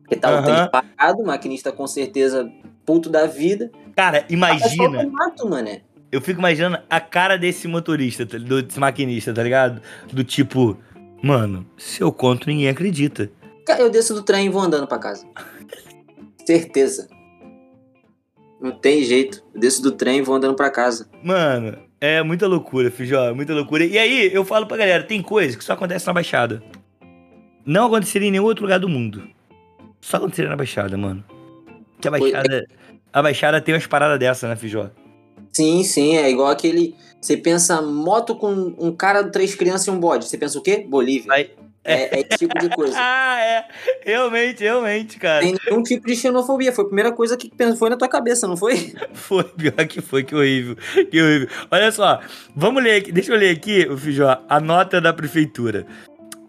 Porque 0.00 0.16
tá 0.16 0.30
o 0.30 0.34
Aham. 0.36 0.42
trem 0.44 0.70
parado, 0.70 1.22
o 1.22 1.26
maquinista 1.26 1.70
com 1.70 1.86
certeza 1.86 2.50
puto 2.86 3.10
da 3.10 3.26
vida. 3.26 3.70
Cara, 3.94 4.18
Asfalta 4.18 4.32
imagina. 4.32 5.00
o 5.06 5.12
mato, 5.12 5.46
mané. 5.48 5.82
Eu 6.12 6.20
fico 6.20 6.40
imaginando 6.40 6.78
a 6.88 7.00
cara 7.00 7.36
desse 7.38 7.68
motorista, 7.68 8.26
tá- 8.26 8.36
do- 8.38 8.62
desse 8.62 8.80
maquinista, 8.80 9.32
tá 9.32 9.42
ligado? 9.42 9.80
Do 10.12 10.24
tipo, 10.24 10.76
mano, 11.22 11.64
se 11.78 12.00
eu 12.02 12.10
conto, 12.12 12.48
ninguém 12.48 12.68
acredita. 12.68 13.30
Eu 13.78 13.88
desço 13.88 14.14
do 14.14 14.22
trem 14.22 14.46
e 14.46 14.48
vou 14.48 14.60
andando 14.62 14.86
pra 14.88 14.98
casa. 14.98 15.24
Certeza. 16.44 17.08
Não 18.60 18.72
tem 18.72 19.02
jeito. 19.04 19.42
Eu 19.54 19.60
desço 19.60 19.80
do 19.82 19.92
trem 19.92 20.18
e 20.18 20.22
vou 20.22 20.34
andando 20.34 20.54
pra 20.56 20.68
casa. 20.70 21.08
Mano, 21.22 21.78
é 22.00 22.22
muita 22.22 22.46
loucura, 22.46 22.90
Fijó, 22.90 23.28
é 23.28 23.32
muita 23.32 23.54
loucura. 23.54 23.84
E 23.84 23.96
aí, 23.98 24.30
eu 24.34 24.44
falo 24.44 24.66
pra 24.66 24.76
galera, 24.76 25.02
tem 25.04 25.22
coisa 25.22 25.56
que 25.56 25.62
só 25.64 25.74
acontece 25.74 26.06
na 26.06 26.12
Baixada. 26.12 26.62
Não 27.64 27.86
aconteceria 27.86 28.26
em 28.28 28.32
nenhum 28.32 28.44
outro 28.44 28.64
lugar 28.64 28.80
do 28.80 28.88
mundo. 28.88 29.22
Só 30.00 30.16
aconteceria 30.16 30.50
na 30.50 30.56
Baixada, 30.56 30.96
mano. 30.96 31.22
Que 32.00 32.08
a 32.08 32.10
Foi- 32.10 32.32
Baixada... 32.32 32.66
A 33.12 33.22
Baixada 33.22 33.60
tem 33.60 33.74
umas 33.74 33.86
paradas 33.86 34.18
dessa, 34.18 34.48
né, 34.48 34.56
Fijó? 34.56 34.90
Sim, 35.60 35.82
sim, 35.84 36.16
é 36.16 36.30
igual 36.30 36.48
aquele. 36.48 36.94
Você 37.20 37.36
pensa 37.36 37.82
moto 37.82 38.34
com 38.34 38.74
um 38.78 38.90
cara, 38.94 39.24
três 39.24 39.54
crianças 39.54 39.86
e 39.86 39.90
um 39.90 40.00
bode. 40.00 40.26
Você 40.26 40.38
pensa 40.38 40.58
o 40.58 40.62
quê? 40.62 40.86
Bolívia. 40.88 41.26
Vai- 41.28 41.50
É, 41.84 42.18
é 42.18 42.20
esse 42.20 42.38
tipo 42.38 42.58
de 42.58 42.68
coisa. 42.70 42.94
Ah, 42.98 43.38
é. 43.40 43.64
Realmente, 44.04 44.62
realmente, 44.62 45.18
cara. 45.18 45.40
Tem 45.40 45.54
nenhum 45.66 45.82
tipo 45.82 46.06
de 46.06 46.14
xenofobia. 46.16 46.72
Foi 46.72 46.84
a 46.84 46.86
primeira 46.88 47.12
coisa 47.12 47.36
que 47.36 47.50
pensou- 47.50 47.76
foi 47.76 47.90
na 47.90 47.96
tua 47.96 48.08
cabeça, 48.08 48.46
não 48.46 48.56
foi? 48.56 48.94
Foi, 49.12 49.44
pior 49.44 49.86
que 49.86 50.00
foi, 50.00 50.22
que 50.24 50.34
horrível. 50.34 50.76
Que 51.10 51.22
horrível. 51.22 51.48
Olha 51.70 51.90
só, 51.92 52.20
vamos 52.56 52.82
ler 52.82 52.96
aqui, 53.00 53.12
deixa 53.12 53.32
eu 53.32 53.38
ler 53.38 53.54
aqui, 53.56 53.86
o 53.90 53.96
Fijó, 53.98 54.42
a 54.48 54.60
nota 54.60 54.98
da 55.00 55.12
prefeitura. 55.12 55.86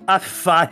A 0.08 0.20
falha. 0.20 0.72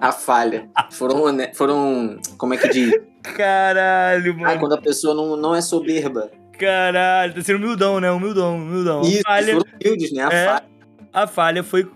A 0.00 0.12
falha. 0.12 0.68
Foram, 0.90 1.24
foram 1.54 2.18
como 2.36 2.54
é 2.54 2.56
que 2.58 2.68
diz? 2.68 2.92
Caralho, 3.22 4.32
Ah, 4.32 4.40
mano. 4.40 4.60
quando 4.60 4.72
a 4.74 4.80
pessoa 4.80 5.14
não, 5.14 5.36
não 5.36 5.54
é 5.54 5.60
soberba. 5.62 6.30
Caralho, 6.58 7.34
tá 7.34 7.42
sendo 7.42 7.56
humildão, 7.56 8.00
né? 8.00 8.10
Humildão, 8.10 8.56
humildão. 8.56 9.02
Isso, 9.02 9.22
falha, 9.22 9.58
humildes, 9.58 10.12
né? 10.12 10.22
A 10.24 10.32
É. 10.32 10.46
falha. 10.46 10.73
A 11.14 11.28
falha 11.28 11.62
foi, 11.62 11.88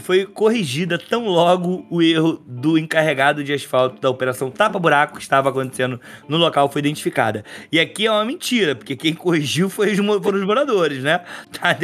foi 0.00 0.26
corrigida 0.26 0.98
tão 0.98 1.26
logo 1.26 1.86
o 1.88 2.02
erro 2.02 2.42
do 2.46 2.76
encarregado 2.76 3.42
de 3.42 3.50
asfalto 3.50 3.98
da 3.98 4.10
operação 4.10 4.50
Tapa 4.50 4.78
Buraco 4.78 5.16
que 5.16 5.22
estava 5.22 5.48
acontecendo 5.48 5.98
no 6.28 6.36
local 6.36 6.70
foi 6.70 6.80
identificada. 6.80 7.42
E 7.72 7.80
aqui 7.80 8.06
é 8.06 8.10
uma 8.10 8.26
mentira, 8.26 8.74
porque 8.76 8.94
quem 8.94 9.14
corrigiu 9.14 9.70
foi 9.70 9.90
os, 9.92 9.96
foram 10.22 10.38
os 10.38 10.44
moradores, 10.44 11.02
né? 11.02 11.22
Tá, 11.62 11.76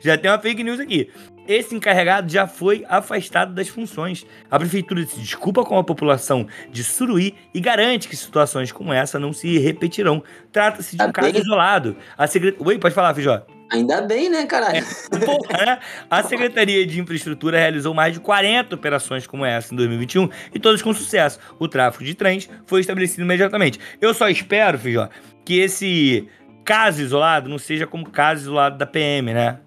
já 0.00 0.18
tem 0.18 0.30
uma 0.30 0.38
fake 0.38 0.62
news 0.62 0.78
aqui. 0.78 1.10
Esse 1.48 1.74
encarregado 1.74 2.30
já 2.30 2.46
foi 2.46 2.84
afastado 2.88 3.52
das 3.52 3.68
funções. 3.68 4.24
A 4.50 4.58
prefeitura 4.58 5.04
se 5.04 5.18
desculpa 5.18 5.64
com 5.64 5.76
a 5.76 5.82
população 5.82 6.46
de 6.70 6.84
Suruí 6.84 7.34
e 7.52 7.60
garante 7.60 8.08
que 8.08 8.16
situações 8.16 8.70
como 8.70 8.92
essa 8.92 9.18
não 9.18 9.32
se 9.32 9.58
repetirão. 9.58 10.22
Trata-se 10.52 10.96
de 10.96 11.02
um 11.02 11.10
caso 11.10 11.36
isolado. 11.36 11.96
A 12.16 12.26
secret... 12.26 12.56
Oi, 12.60 12.78
pode 12.78 12.94
falar, 12.94 13.14
Fijó. 13.14 13.42
Ainda 13.72 14.02
bem, 14.02 14.28
né, 14.28 14.44
caralho? 14.44 14.78
É, 14.78 15.18
porra, 15.24 15.64
né? 15.64 15.78
A 16.10 16.22
Secretaria 16.22 16.86
de 16.86 17.00
Infraestrutura 17.00 17.58
realizou 17.58 17.94
mais 17.94 18.12
de 18.12 18.20
40 18.20 18.74
operações 18.74 19.26
como 19.26 19.44
essa 19.44 19.72
em 19.72 19.76
2021 19.76 20.28
e 20.54 20.58
todas 20.58 20.82
com 20.82 20.92
sucesso. 20.92 21.38
O 21.58 21.66
tráfego 21.66 22.04
de 22.04 22.14
trens 22.14 22.48
foi 22.66 22.80
estabelecido 22.80 23.22
imediatamente. 23.22 23.80
Eu 24.00 24.12
só 24.12 24.28
espero, 24.28 24.78
Fijó, 24.78 25.08
que 25.44 25.58
esse 25.58 26.28
caso 26.64 27.00
isolado 27.00 27.48
não 27.48 27.58
seja 27.58 27.86
como 27.86 28.10
caso 28.10 28.42
isolado 28.42 28.76
da 28.76 28.86
PM, 28.86 29.32
né? 29.32 29.58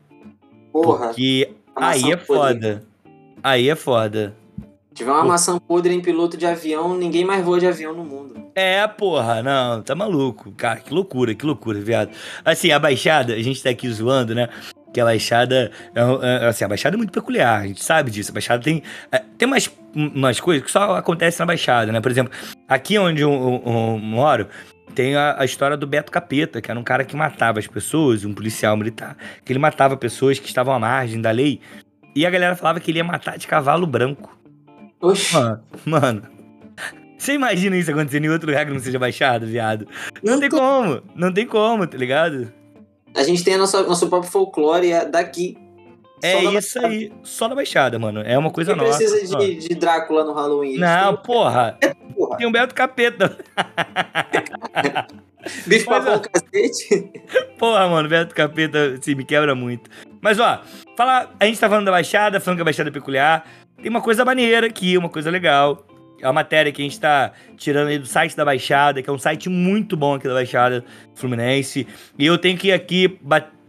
Porra. 0.72 1.08
Porque 1.08 1.52
aí 1.76 2.12
é 2.12 2.18
foda. 2.18 2.84
Aí 3.44 3.70
é 3.70 3.76
foda. 3.76 4.36
Tiver 4.96 5.12
uma 5.12 5.26
maçã 5.26 5.60
podre 5.60 5.94
em 5.94 6.02
piloto 6.02 6.38
de 6.38 6.46
avião, 6.46 6.98
ninguém 6.98 7.26
mais 7.26 7.44
voa 7.44 7.60
de 7.60 7.68
avião 7.68 7.94
no 7.94 8.06
mundo. 8.06 8.34
É, 8.56 8.88
porra, 8.88 9.44
não, 9.44 9.82
tá 9.82 9.94
maluco. 9.94 10.54
Cara, 10.54 10.80
que 10.80 10.94
loucura, 10.94 11.36
que 11.36 11.46
loucura, 11.46 11.82
viado. 11.82 12.12
Assim, 12.46 12.72
a 12.72 12.80
Baixada, 12.80 13.34
a 13.34 13.44
gente 13.44 13.62
tá 13.62 13.70
aqui 13.70 13.90
zoando, 13.90 14.34
né? 14.34 14.48
Que 14.94 15.02
a 15.02 15.04
Baixada, 15.04 15.70
é, 15.94 16.46
é, 16.46 16.48
assim, 16.48 16.64
a 16.64 16.70
Baixada 16.70 16.96
é 16.96 16.98
muito 16.98 17.12
peculiar, 17.12 17.60
a 17.60 17.68
gente 17.68 17.84
sabe 17.84 18.10
disso. 18.10 18.32
A 18.32 18.34
Baixada 18.36 18.64
tem, 18.64 18.82
é, 19.12 19.22
tem 19.38 19.46
umas, 19.46 19.70
umas 19.94 20.40
coisas 20.40 20.64
que 20.64 20.72
só 20.72 20.96
acontecem 20.96 21.40
na 21.40 21.46
Baixada, 21.46 21.92
né? 21.92 22.00
Por 22.00 22.10
exemplo, 22.10 22.32
aqui 22.66 22.98
onde 22.98 23.22
eu, 23.22 23.34
eu, 23.34 23.64
eu 23.66 24.00
moro, 24.00 24.48
tem 24.96 25.18
a, 25.18 25.36
a, 25.38 25.44
história 25.44 25.76
do 25.76 25.86
Beto 25.86 26.10
Capeta, 26.10 26.62
que 26.62 26.72
era 26.72 26.80
um 26.80 26.84
cara 26.84 27.04
que 27.04 27.18
matava 27.18 27.60
as 27.60 27.68
pessoas, 27.68 28.24
um 28.24 28.34
policial 28.34 28.78
militar, 28.78 29.18
que 29.44 29.52
ele 29.52 29.60
matava 29.60 29.98
pessoas 29.98 30.40
que 30.40 30.48
estavam 30.48 30.74
à 30.74 30.80
margem 30.80 31.20
da 31.20 31.32
lei. 31.32 31.60
E 32.16 32.26
a 32.26 32.30
galera 32.30 32.56
falava 32.56 32.80
que 32.80 32.92
ele 32.92 33.00
ia 33.00 33.04
matar 33.04 33.38
de 33.38 33.46
cavalo 33.46 33.86
branco. 33.86 34.45
Oxi. 35.06 35.34
Mano, 35.34 35.64
mano. 35.86 36.22
Você 37.18 37.34
imagina 37.34 37.76
isso 37.76 37.92
acontecendo 37.92 38.26
em 38.26 38.30
outro 38.30 38.48
lugar 38.48 38.66
que 38.66 38.72
não 38.72 38.80
seja 38.80 39.00
baixado, 39.00 39.46
viado? 39.48 39.88
Não, 40.22 40.34
não 40.34 40.40
tem 40.40 40.50
tô... 40.50 40.58
como, 40.58 41.02
não 41.16 41.34
tem 41.34 41.48
como, 41.48 41.88
tá 41.88 41.98
ligado? 41.98 42.52
A 43.16 43.24
gente 43.24 43.44
tem 43.44 43.56
a 43.56 43.58
nossa, 43.58 43.82
nosso 43.84 44.08
próprio 44.10 44.32
folclore 44.32 44.92
é 44.92 45.06
daqui. 45.06 45.58
É 46.22 46.44
isso 46.44 46.80
baixada. 46.80 46.88
aí, 46.88 47.12
só 47.24 47.48
na 47.48 47.56
Baixada, 47.56 48.00
mano. 48.00 48.22
É 48.22 48.38
uma 48.38 48.50
coisa 48.50 48.74
Quem 48.74 48.84
nossa. 48.84 48.98
precisa 48.98 49.38
de, 49.38 49.56
de, 49.56 49.76
Drácula 49.76 50.24
no 50.24 50.34
Halloween. 50.34 50.78
Não, 50.78 51.18
porra. 51.18 51.78
É, 51.82 51.94
porra. 51.94 52.38
Tem 52.38 52.48
um 52.48 52.52
Beto 52.52 52.74
Capeta. 52.74 53.38
Bicho 55.68 55.86
papão 55.86 56.20
cacete. 56.20 57.12
Porra, 57.60 57.88
mano, 57.88 58.10
Beto 58.10 58.34
Capeta, 58.34 58.96
assim, 59.00 59.14
me 59.14 59.24
quebra 59.24 59.54
muito. 59.54 59.90
Mas, 60.22 60.40
ó, 60.40 60.62
fala, 60.98 61.30
a 61.40 61.46
gente 61.46 61.60
tá 61.60 61.70
falando 61.70 61.86
da 61.86 61.92
Baixada, 61.92 62.40
falando 62.40 62.58
que 62.58 62.62
a 62.62 62.66
Baixada 62.66 62.90
é 62.90 62.94
peculiar. 62.94 63.46
Tem 63.86 63.90
uma 63.92 64.02
coisa 64.02 64.26
maneira 64.26 64.66
aqui, 64.66 64.98
uma 64.98 65.10
coisa 65.10 65.30
legal. 65.30 65.86
É 66.20 66.26
uma 66.26 66.34
matéria 66.34 66.72
que 66.72 66.82
a 66.82 66.84
gente 66.84 67.00
tá 67.00 67.34
tirando 67.56 67.90
aí 67.90 68.00
do 68.00 68.08
site 68.08 68.36
da 68.36 68.44
Baixada, 68.44 69.00
que 69.00 69.08
é 69.08 69.14
um 69.14 69.20
site 69.20 69.48
muito 69.48 69.96
bom 69.96 70.16
aqui 70.16 70.28
da 70.28 70.34
Baixada 70.34 70.84
Fluminense. 71.14 71.86
E 72.18 72.26
eu 72.26 72.36
tenho 72.36 72.58
que 72.58 72.72
aqui 72.72 73.20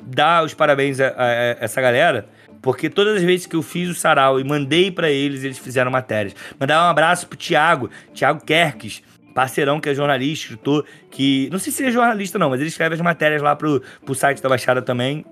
dar 0.01 0.43
os 0.43 0.55
parabéns 0.55 1.01
a, 1.01 1.09
a, 1.09 1.11
a 1.11 1.57
essa 1.61 1.83
galera, 1.83 2.27
porque 2.63 2.89
todas 2.89 3.17
as 3.17 3.23
vezes 3.23 3.45
que 3.45 3.57
eu 3.57 3.61
fiz 3.61 3.91
o 3.91 3.95
sarau 3.95 4.41
e 4.41 4.45
mandei 4.45 4.91
para 4.91 5.11
eles, 5.11 5.45
eles 5.45 5.59
fizeram 5.59 5.91
matérias. 5.91 6.35
Mandar 6.59 6.83
um 6.83 6.89
abraço 6.89 7.29
pro 7.29 7.37
Thiago, 7.37 7.91
Thiago 8.15 8.43
Kerkes, 8.43 9.03
parceirão 9.35 9.79
que 9.79 9.91
é 9.91 9.95
jornalista, 9.95 10.45
escritor, 10.47 10.87
que. 11.11 11.51
Não 11.53 11.59
sei 11.59 11.71
se 11.71 11.83
ele 11.83 11.91
é 11.91 11.93
jornalista, 11.93 12.39
não, 12.39 12.49
mas 12.49 12.61
ele 12.61 12.71
escreve 12.71 12.95
as 12.95 13.03
matérias 13.03 13.43
lá 13.43 13.55
pro, 13.55 13.83
pro 14.03 14.15
site 14.15 14.41
da 14.41 14.49
Baixada 14.49 14.81
também. 14.81 15.27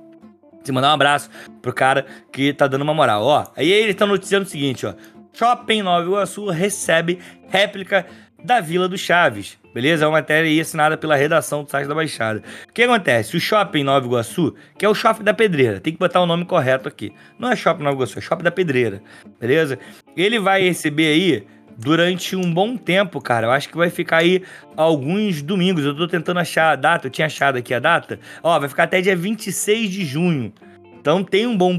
Se 0.64 0.72
mandar 0.72 0.90
um 0.90 0.94
abraço 0.94 1.28
pro 1.60 1.72
cara 1.72 2.06
que 2.32 2.52
tá 2.52 2.66
dando 2.66 2.82
uma 2.82 2.94
moral. 2.94 3.22
Ó, 3.22 3.44
aí 3.54 3.70
eles 3.70 3.90
estão 3.90 4.08
noticiando 4.08 4.46
o 4.46 4.48
seguinte, 4.48 4.86
ó. 4.86 4.94
Shopping 5.32 5.82
Nova 5.82 6.06
Iguaçu 6.06 6.48
recebe 6.48 7.18
réplica 7.48 8.06
da 8.42 8.60
Vila 8.60 8.88
do 8.88 8.96
Chaves. 8.96 9.58
Beleza? 9.74 10.04
É 10.04 10.06
uma 10.06 10.18
matéria 10.18 10.48
aí 10.48 10.60
assinada 10.60 10.96
pela 10.96 11.16
redação 11.16 11.64
do 11.64 11.70
site 11.70 11.88
da 11.88 11.94
Baixada. 11.94 12.42
O 12.68 12.72
que 12.72 12.82
acontece? 12.82 13.36
O 13.36 13.40
Shopping 13.40 13.82
Nova 13.82 14.06
Iguaçu, 14.06 14.54
que 14.78 14.86
é 14.86 14.88
o 14.88 14.94
Shopping 14.94 15.24
da 15.24 15.34
Pedreira, 15.34 15.80
tem 15.80 15.92
que 15.92 15.98
botar 15.98 16.20
o 16.20 16.26
nome 16.26 16.44
correto 16.44 16.88
aqui. 16.88 17.12
Não 17.38 17.50
é 17.50 17.56
Shopping 17.56 17.82
Nova 17.82 17.96
Iguaçu, 17.96 18.18
é 18.18 18.22
Shopping 18.22 18.44
da 18.44 18.52
Pedreira. 18.52 19.02
Beleza? 19.40 19.78
Ele 20.16 20.38
vai 20.38 20.62
receber 20.62 21.08
aí 21.08 21.46
durante 21.76 22.36
um 22.36 22.52
bom 22.52 22.76
tempo, 22.76 23.20
cara. 23.20 23.46
Eu 23.46 23.50
acho 23.50 23.68
que 23.68 23.76
vai 23.76 23.90
ficar 23.90 24.18
aí 24.18 24.42
alguns 24.76 25.42
domingos. 25.42 25.84
Eu 25.84 25.96
tô 25.96 26.06
tentando 26.08 26.40
achar 26.40 26.72
a 26.72 26.76
data, 26.76 27.06
eu 27.06 27.10
tinha 27.10 27.26
achado 27.26 27.58
aqui 27.58 27.74
a 27.74 27.78
data. 27.78 28.18
Ó, 28.42 28.58
vai 28.58 28.68
ficar 28.68 28.84
até 28.84 29.00
dia 29.00 29.16
26 29.16 29.90
de 29.90 30.04
junho. 30.04 30.52
Então 31.00 31.22
tem 31.22 31.46
um 31.46 31.56
bom. 31.56 31.76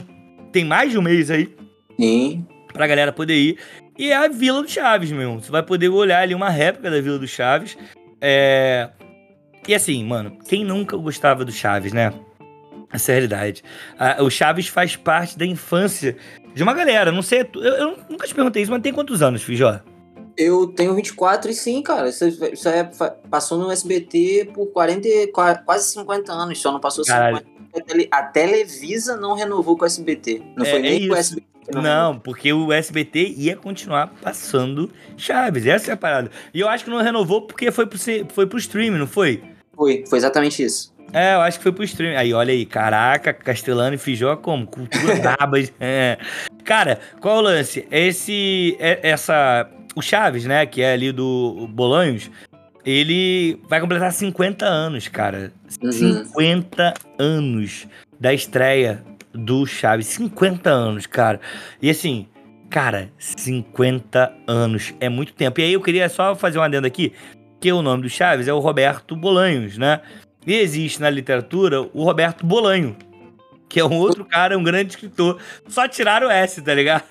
Tem 0.52 0.64
mais 0.64 0.92
de 0.92 0.98
um 0.98 1.02
mês 1.02 1.30
aí. 1.32 1.54
Sim 2.00 2.46
pra 2.76 2.88
galera 2.88 3.12
poder 3.12 3.36
ir. 3.36 3.58
E 3.98 4.12
é 4.12 4.18
a 4.18 4.28
Vila 4.28 4.62
do 4.62 4.70
Chaves, 4.70 5.12
meu. 5.12 5.40
Você 5.40 5.50
vai 5.50 5.64
poder 5.64 5.88
olhar 5.88 6.22
ali 6.22 6.36
uma 6.36 6.50
réplica 6.50 6.92
da 6.92 7.00
Vila 7.00 7.18
do 7.18 7.28
Chaves. 7.28 7.78
É... 8.20 8.90
E 9.66 9.74
assim, 9.74 10.04
mano, 10.04 10.38
quem 10.48 10.64
nunca 10.64 10.98
gostava 10.98 11.46
do 11.46 11.52
Chaves, 11.52 11.94
né? 11.94 12.14
Essa 12.92 13.12
é 13.12 13.14
a 13.14 13.16
realidade. 13.16 13.64
O 14.20 14.30
Chaves 14.30 14.68
faz 14.68 14.96
parte 14.96 15.38
da 15.38 15.46
infância 15.46 16.18
de 16.56 16.64
uma 16.64 16.74
galera. 16.74 17.12
Não 17.12 17.22
sei, 17.22 17.48
eu, 17.54 17.62
eu 17.62 17.98
nunca 18.10 18.26
te 18.26 18.34
perguntei 18.34 18.64
isso, 18.64 18.72
mas 18.72 18.82
tem 18.82 18.94
quantos 18.94 19.22
anos, 19.22 19.44
Fijó? 19.44 19.80
Eu 20.38 20.68
tenho 20.68 20.96
24 20.96 21.52
e 21.52 21.54
sim, 21.54 21.82
cara. 21.82 22.10
Isso, 22.10 22.26
isso 22.26 22.68
é, 22.68 22.90
passou 23.30 23.58
no 23.58 23.72
SBT 23.72 24.52
por 24.54 24.68
40, 24.68 25.08
quase 25.66 25.92
50 25.92 26.34
anos, 26.34 26.60
só 26.60 26.72
não 26.72 26.80
passou 26.80 27.06
Caralho. 27.06 27.46
50. 27.74 28.08
A 28.10 28.24
Televisa 28.24 29.18
não 29.18 29.36
renovou 29.36 29.78
com 29.78 29.84
o 29.84 29.86
SBT. 29.86 30.42
Não 30.56 30.66
é, 30.66 30.70
foi 30.70 30.82
nem 30.82 31.06
é 31.06 31.08
com 31.08 31.14
o 31.14 31.18
SBT 31.18 31.56
não, 31.74 32.20
porque 32.20 32.54
o 32.54 32.72
SBT 32.72 33.34
ia 33.38 33.56
continuar 33.56 34.14
passando 34.22 34.92
Chaves. 35.18 35.66
Essa 35.66 35.92
é 35.92 35.94
a 35.94 35.98
parada. 35.98 36.30
E 36.54 36.60
eu 36.60 36.70
acho 36.70 36.84
que 36.84 36.92
não 36.92 37.02
renovou 37.02 37.42
porque 37.42 37.72
foi 37.72 37.88
pro, 37.88 37.98
foi 38.30 38.46
pro 38.46 38.60
streaming, 38.60 39.00
não 39.00 39.08
foi? 39.08 39.44
Foi, 39.76 40.04
foi 40.08 40.18
exatamente 40.18 40.64
isso. 40.64 40.94
É, 41.16 41.34
eu 41.34 41.40
acho 41.40 41.58
que 41.58 41.64
foi 41.64 41.72
pro 41.72 41.86
streaming. 41.86 42.18
Aí, 42.18 42.34
olha 42.34 42.52
aí, 42.52 42.66
caraca, 42.66 43.34
Castelano 43.34 43.96
e 43.96 43.98
Fijó 43.98 44.36
como? 44.36 44.68
Cultura 44.68 45.16
braba. 45.38 45.58
é. 45.80 46.18
Cara, 46.66 47.00
qual 47.22 47.38
é 47.38 47.40
o 47.40 47.42
lance? 47.42 47.88
Esse, 47.90 48.76
é, 48.82 49.00
essa, 49.02 49.66
o 49.96 50.02
Chaves, 50.02 50.44
né, 50.44 50.66
que 50.66 50.82
é 50.82 50.92
ali 50.92 51.14
do 51.14 51.70
Bolanhos, 51.70 52.30
ele 52.84 53.58
vai 53.70 53.80
completar 53.80 54.12
50 54.12 54.66
anos, 54.66 55.08
cara. 55.08 55.54
Uhum. 55.82 55.92
50 55.92 56.94
anos 57.18 57.88
da 58.20 58.34
estreia 58.34 59.02
do 59.34 59.66
Chaves. 59.66 60.08
50 60.08 60.70
anos, 60.70 61.06
cara. 61.06 61.40
E 61.82 61.90
assim, 61.90 62.28
cara, 62.70 63.10
50 63.18 64.34
anos 64.46 64.94
é 65.00 65.08
muito 65.08 65.32
tempo. 65.32 65.62
E 65.62 65.64
aí 65.64 65.74
eu 65.74 65.82
queria 65.82 66.10
só 66.10 66.36
fazer 66.36 66.60
um 66.60 66.62
adendo 66.62 66.86
aqui, 66.86 67.14
que 67.62 67.72
o 67.72 67.82
nome 67.82 68.04
do 68.04 68.10
Chaves 68.10 68.50
é 68.50 68.54
o 68.54 68.60
Roberto 68.60 69.16
Bolanhos, 69.16 69.78
né? 69.78 70.02
E 70.46 70.54
existe 70.54 71.02
na 71.02 71.10
literatura 71.10 71.82
o 71.94 72.04
Roberto 72.04 72.46
Bolanho, 72.46 72.96
que 73.68 73.80
é 73.80 73.86
um 73.86 73.96
outro 73.96 74.24
cara, 74.30 74.58
um 74.58 74.64
grande 74.64 74.92
escritor. 74.92 75.40
Só 75.68 75.88
tiraram 75.88 76.28
o 76.28 76.32
S, 76.32 76.62
tá 76.62 76.74
ligado? 76.74 77.04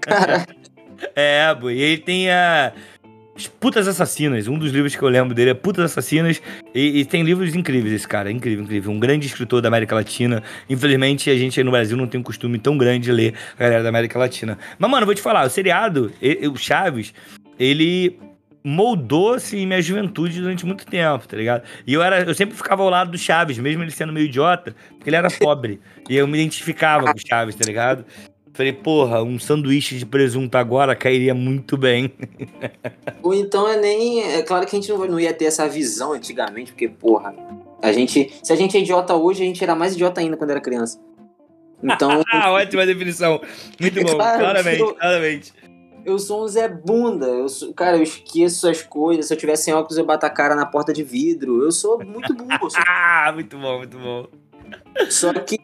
Cara. 0.00 0.46
é, 1.14 1.56
e 1.62 1.80
ele 1.80 1.98
tem 1.98 2.30
a 2.30 2.72
Putas 3.60 3.86
Assassinas. 3.86 4.48
Um 4.48 4.58
dos 4.58 4.72
livros 4.72 4.96
que 4.96 5.02
eu 5.02 5.08
lembro 5.08 5.34
dele 5.34 5.50
é 5.50 5.54
Putas 5.54 5.84
Assassinas. 5.84 6.42
E, 6.74 7.00
e, 7.00 7.04
tem 7.04 7.22
livros 7.22 7.54
incríveis, 7.54 7.94
esse 7.94 8.08
cara. 8.08 8.32
Incrível, 8.32 8.64
incrível. 8.64 8.90
Um 8.90 8.98
grande 8.98 9.26
escritor 9.26 9.62
da 9.62 9.68
América 9.68 9.94
Latina. 9.94 10.42
Infelizmente, 10.68 11.30
a 11.30 11.36
gente 11.36 11.60
aí 11.60 11.64
no 11.64 11.70
Brasil 11.70 11.96
não 11.96 12.08
tem 12.08 12.20
um 12.20 12.24
costume 12.24 12.58
tão 12.58 12.76
grande 12.76 13.04
de 13.04 13.12
ler 13.12 13.34
a 13.56 13.62
galera 13.62 13.82
da 13.82 13.88
América 13.90 14.18
Latina. 14.18 14.58
Mas, 14.78 14.90
mano, 14.90 15.06
vou 15.06 15.14
te 15.14 15.22
falar, 15.22 15.46
o 15.46 15.50
seriado, 15.50 16.12
o 16.52 16.56
Chaves, 16.56 17.14
ele 17.58 18.18
moldou-se 18.68 19.56
em 19.56 19.66
minha 19.66 19.80
juventude 19.80 20.40
durante 20.40 20.66
muito 20.66 20.84
tempo, 20.84 21.26
tá 21.26 21.36
ligado? 21.36 21.62
E 21.86 21.94
eu, 21.94 22.02
era, 22.02 22.22
eu 22.22 22.34
sempre 22.34 22.54
ficava 22.54 22.82
ao 22.82 22.90
lado 22.90 23.10
do 23.10 23.18
Chaves, 23.18 23.58
mesmo 23.58 23.82
ele 23.82 23.90
sendo 23.90 24.12
meio 24.12 24.26
idiota, 24.26 24.76
porque 24.90 25.08
ele 25.08 25.16
era 25.16 25.30
pobre. 25.30 25.80
e 26.08 26.16
eu 26.16 26.28
me 26.28 26.38
identificava 26.38 27.06
com 27.06 27.18
o 27.18 27.26
Chaves, 27.26 27.54
tá 27.54 27.64
ligado? 27.64 28.04
Falei, 28.52 28.72
porra, 28.72 29.22
um 29.22 29.38
sanduíche 29.38 29.96
de 29.96 30.04
presunto 30.04 30.56
agora 30.58 30.94
cairia 30.96 31.32
muito 31.32 31.76
bem. 31.76 32.12
Ou 33.22 33.32
então 33.32 33.68
é 33.68 33.76
nem. 33.76 34.20
É 34.34 34.42
claro 34.42 34.66
que 34.66 34.74
a 34.76 34.80
gente 34.80 34.90
não, 34.90 35.20
ia 35.20 35.32
ter 35.32 35.44
essa 35.44 35.68
visão 35.68 36.12
antigamente, 36.12 36.72
porque, 36.72 36.88
porra, 36.88 37.34
a 37.80 37.92
gente. 37.92 38.32
Se 38.42 38.52
a 38.52 38.56
gente 38.56 38.76
é 38.76 38.80
idiota 38.80 39.14
hoje, 39.14 39.42
a 39.44 39.46
gente 39.46 39.62
era 39.62 39.76
mais 39.76 39.94
idiota 39.94 40.20
ainda 40.20 40.36
quando 40.36 40.50
era 40.50 40.60
criança. 40.60 41.00
Então. 41.82 42.22
Ótima 42.52 42.84
definição. 42.84 43.40
Muito 43.80 44.02
bom, 44.02 44.10
claro, 44.16 44.38
claramente, 44.40 44.80
eu, 44.80 44.94
claramente. 44.94 45.52
Eu 46.08 46.18
sou 46.18 46.42
um 46.42 46.48
Zé 46.48 46.68
Bunda. 46.68 47.26
Eu 47.26 47.48
sou, 47.48 47.74
cara, 47.74 47.98
eu 47.98 48.02
esqueço 48.02 48.66
as 48.66 48.82
coisas. 48.82 49.26
Se 49.26 49.34
eu 49.34 49.38
tivesse 49.38 49.64
sem 49.64 49.74
óculos, 49.74 49.98
eu 49.98 50.06
bato 50.06 50.24
a 50.24 50.30
cara 50.30 50.54
na 50.54 50.64
porta 50.64 50.90
de 50.90 51.02
vidro. 51.02 51.62
Eu 51.62 51.70
sou 51.70 52.02
muito 52.02 52.32
burro. 52.34 52.70
Sou... 52.70 52.80
ah, 52.88 53.30
muito 53.34 53.58
bom, 53.58 53.78
muito 53.78 53.98
bom. 53.98 54.26
Só 55.10 55.32
que 55.34 55.58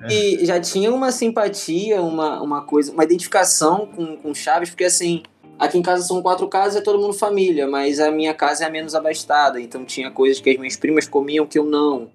já 0.44 0.60
tinha 0.60 0.92
uma 0.92 1.10
simpatia, 1.10 2.02
uma, 2.02 2.42
uma 2.42 2.62
coisa, 2.62 2.92
uma 2.92 3.04
identificação 3.04 3.86
com, 3.86 4.16
com 4.16 4.34
Chaves, 4.34 4.70
porque 4.70 4.84
assim, 4.84 5.22
aqui 5.58 5.78
em 5.78 5.82
casa 5.82 6.02
são 6.02 6.22
quatro 6.22 6.46
casas, 6.48 6.76
é 6.76 6.80
todo 6.80 6.98
mundo 6.98 7.12
família, 7.12 7.66
mas 7.66 8.00
a 8.00 8.10
minha 8.10 8.32
casa 8.32 8.64
é 8.64 8.66
a 8.66 8.70
menos 8.70 8.94
abastada, 8.94 9.60
então 9.60 9.84
tinha 9.84 10.10
coisas 10.10 10.40
que 10.40 10.50
as 10.50 10.56
minhas 10.56 10.76
primas 10.76 11.06
comiam 11.06 11.46
que 11.46 11.58
eu 11.58 11.64
não. 11.64 12.10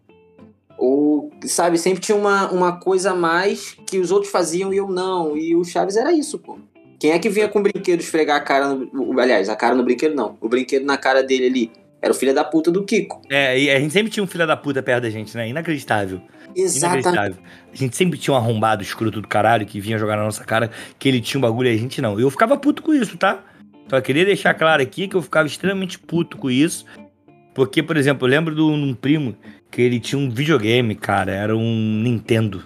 Ou, 0.78 1.30
sabe, 1.46 1.78
sempre 1.78 2.00
tinha 2.00 2.18
uma, 2.18 2.50
uma 2.52 2.80
coisa 2.80 3.12
a 3.12 3.16
mais 3.16 3.78
que 3.86 4.00
os 4.00 4.12
outros 4.12 4.32
faziam 4.32 4.74
e 4.74 4.78
eu 4.78 4.88
não. 4.88 5.38
E 5.38 5.56
o 5.56 5.64
Chaves 5.64 5.98
era 5.98 6.14
isso, 6.14 6.40
pô. 6.40 6.58
Quem 7.00 7.12
é 7.12 7.20
que 7.20 7.30
vinha 7.30 7.48
com 7.48 7.60
o 7.60 7.64
brinquedo 7.64 8.02
esfregar 8.02 8.38
a 8.38 8.42
cara 8.42 8.76
no. 8.76 9.20
Aliás, 9.20 9.48
a 9.48 9.56
cara 9.56 9.74
no 9.74 9.84
brinquedo 9.84 10.14
não. 10.14 10.38
O 10.42 10.50
brinquedo 10.50 10.86
na 10.86 10.98
cara 10.98 11.24
dele 11.24 11.46
ali 11.46 11.72
Era 12.02 12.12
o 12.12 12.16
filho 12.16 12.34
da 12.34 12.44
puta 12.44 12.70
do 12.70 12.84
Kiko. 12.84 13.22
É, 13.30 13.58
e 13.58 13.70
a 13.70 13.80
gente 13.80 13.94
sempre 13.94 14.12
tinha 14.12 14.24
um 14.24 14.28
filho 14.28 14.46
da 14.46 14.58
puta 14.58 14.84
perto 14.84 15.04
da 15.04 15.10
gente, 15.10 15.36
né? 15.36 15.48
Inacreditável. 15.48 16.22
Exatamente. 16.56 17.08
Inacreditável. 17.08 17.44
A 17.72 17.76
gente 17.76 17.96
sempre 17.96 18.20
tinha 18.20 18.34
um 18.34 18.38
arrombado 18.38 18.84
escroto 18.84 19.22
do 19.22 19.28
caralho 19.28 19.66
que 19.66 19.80
vinha 19.80 19.98
jogar 19.98 20.18
na 20.18 20.24
nossa 20.24 20.44
cara, 20.44 20.70
que 20.98 21.08
ele 21.08 21.22
tinha 21.22 21.40
um 21.40 21.42
bagulho 21.42 21.70
e 21.70 21.74
a 21.74 21.78
gente 21.78 22.02
não. 22.02 22.20
E 22.20 22.24
eu 22.24 22.30
ficava 22.30 22.58
puto 22.58 22.84
com 22.84 22.94
isso, 22.94 23.18
tá? 23.18 23.44
Então 23.86 23.98
eu 23.98 24.04
queria 24.04 24.26
deixar 24.26 24.54
claro 24.54 24.84
aqui 24.84 25.08
que 25.08 25.16
eu 25.16 25.22
ficava 25.22 25.48
extremamente 25.48 25.98
puto 25.98 26.38
com 26.38 26.52
isso. 26.52 26.86
Porque, 27.54 27.82
por 27.82 27.98
exemplo, 27.98 28.28
eu 28.28 28.32
lembro 28.32 28.54
de 28.54 28.62
um 28.62 28.94
primo 28.94 29.36
que 29.72 29.82
ele 29.82 30.00
tinha 30.00 30.20
um 30.20 30.30
videogame, 30.30 30.96
cara, 30.96 31.32
era 31.32 31.56
um 31.56 32.02
Nintendo. 32.04 32.64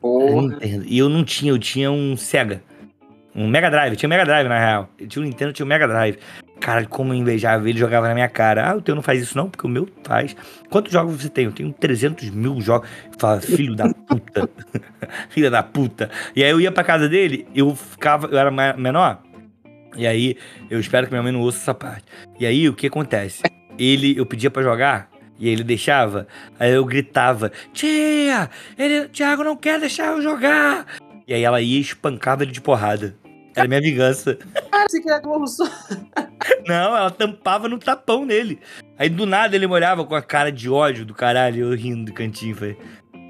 Porra. 0.00 0.42
Nintendo. 0.42 0.84
E 0.86 0.98
eu 0.98 1.08
não 1.08 1.24
tinha, 1.24 1.50
eu 1.52 1.58
tinha 1.58 1.90
um 1.90 2.16
Sega. 2.16 2.62
Um 3.38 3.46
Mega 3.46 3.70
Drive, 3.70 3.94
tinha 3.94 4.08
um 4.08 4.10
Mega 4.10 4.24
Drive 4.24 4.48
na 4.48 4.58
real. 4.58 4.88
Tinha 5.06 5.22
um 5.22 5.24
Nintendo, 5.24 5.52
tinha 5.52 5.64
um 5.64 5.68
Mega 5.68 5.86
Drive. 5.86 6.18
Cara, 6.58 6.84
como 6.86 7.12
eu 7.12 7.16
invejava, 7.16 7.70
ele 7.70 7.78
jogava 7.78 8.08
na 8.08 8.14
minha 8.14 8.28
cara. 8.28 8.68
Ah, 8.68 8.74
o 8.74 8.82
teu 8.82 8.96
não 8.96 9.02
faz 9.02 9.22
isso 9.22 9.36
não, 9.36 9.48
porque 9.48 9.64
o 9.64 9.70
meu 9.70 9.88
faz. 10.02 10.34
Quantos 10.68 10.92
jogos 10.92 11.22
você 11.22 11.28
tem? 11.28 11.44
Eu 11.44 11.52
tenho 11.52 11.72
300 11.72 12.30
mil 12.30 12.60
jogos. 12.60 12.88
Fala, 13.16 13.40
filho 13.40 13.76
da 13.76 13.94
puta. 13.94 14.50
Filha 15.30 15.48
da 15.52 15.62
puta. 15.62 16.10
E 16.34 16.42
aí 16.42 16.50
eu 16.50 16.60
ia 16.60 16.72
pra 16.72 16.82
casa 16.82 17.08
dele, 17.08 17.46
eu 17.54 17.76
ficava, 17.76 18.26
eu 18.26 18.36
era 18.36 18.50
menor. 18.76 19.22
E 19.96 20.04
aí, 20.04 20.36
eu 20.68 20.80
espero 20.80 21.06
que 21.06 21.12
minha 21.12 21.22
mãe 21.22 21.30
não 21.30 21.40
ouça 21.40 21.58
essa 21.58 21.74
parte. 21.74 22.06
E 22.40 22.44
aí, 22.44 22.68
o 22.68 22.74
que 22.74 22.88
acontece? 22.88 23.44
Ele, 23.78 24.18
eu 24.18 24.26
pedia 24.26 24.50
pra 24.50 24.62
jogar, 24.64 25.08
e 25.38 25.48
ele 25.48 25.62
deixava, 25.62 26.26
aí 26.58 26.72
eu 26.72 26.84
gritava, 26.84 27.52
tia, 27.72 28.50
ele, 28.76 29.08
Thiago 29.08 29.44
não 29.44 29.56
quer 29.56 29.78
deixar 29.78 30.08
eu 30.08 30.20
jogar. 30.22 30.84
E 31.26 31.32
aí 31.32 31.44
ela 31.44 31.60
ia 31.60 31.78
e 31.78 31.80
espancava 31.80 32.42
ele 32.42 32.50
de 32.50 32.60
porrada. 32.60 33.14
Era 33.54 33.68
minha 33.68 33.80
vingança. 33.80 34.36
Cara, 34.70 34.86
você 34.88 35.00
quer 35.00 35.20
globo 35.20 35.46
só. 35.46 35.64
Não, 36.66 36.96
ela 36.96 37.10
tampava 37.10 37.68
no 37.68 37.78
tapão 37.78 38.24
nele. 38.24 38.58
Aí 38.98 39.08
do 39.08 39.26
nada 39.26 39.56
ele 39.56 39.66
me 39.66 39.72
olhava 39.72 40.04
com 40.04 40.14
a 40.14 40.22
cara 40.22 40.50
de 40.50 40.68
ódio 40.68 41.04
do 41.04 41.14
caralho, 41.14 41.72
eu 41.72 41.76
rindo 41.76 42.06
do 42.06 42.12
cantinho, 42.12 42.54
falei, 42.54 42.76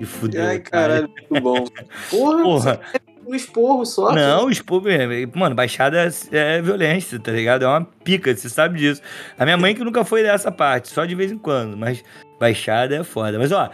e 0.00 0.04
fudeu. 0.04 0.44
Ai, 0.44 0.58
cara. 0.60 0.88
caralho, 0.88 1.08
muito 1.08 1.42
bom. 1.42 1.64
Porra, 2.10 2.42
Porra. 2.42 2.80
um 3.26 3.34
esporro 3.34 3.84
só. 3.84 4.12
Não, 4.12 4.50
expor, 4.50 4.82
mano, 5.34 5.54
baixada 5.54 6.08
é, 6.32 6.56
é 6.56 6.62
violência, 6.62 7.18
tá 7.18 7.32
ligado? 7.32 7.64
É 7.64 7.68
uma 7.68 7.84
pica, 8.04 8.34
você 8.34 8.48
sabe 8.48 8.78
disso. 8.78 9.02
A 9.38 9.44
minha 9.44 9.56
mãe 9.56 9.74
que 9.74 9.84
nunca 9.84 10.04
foi 10.04 10.22
dessa 10.22 10.50
parte, 10.50 10.88
só 10.88 11.04
de 11.04 11.14
vez 11.14 11.32
em 11.32 11.38
quando, 11.38 11.76
mas 11.76 12.02
baixada 12.38 12.96
é 12.96 13.04
foda. 13.04 13.38
Mas 13.38 13.52
ó, 13.52 13.70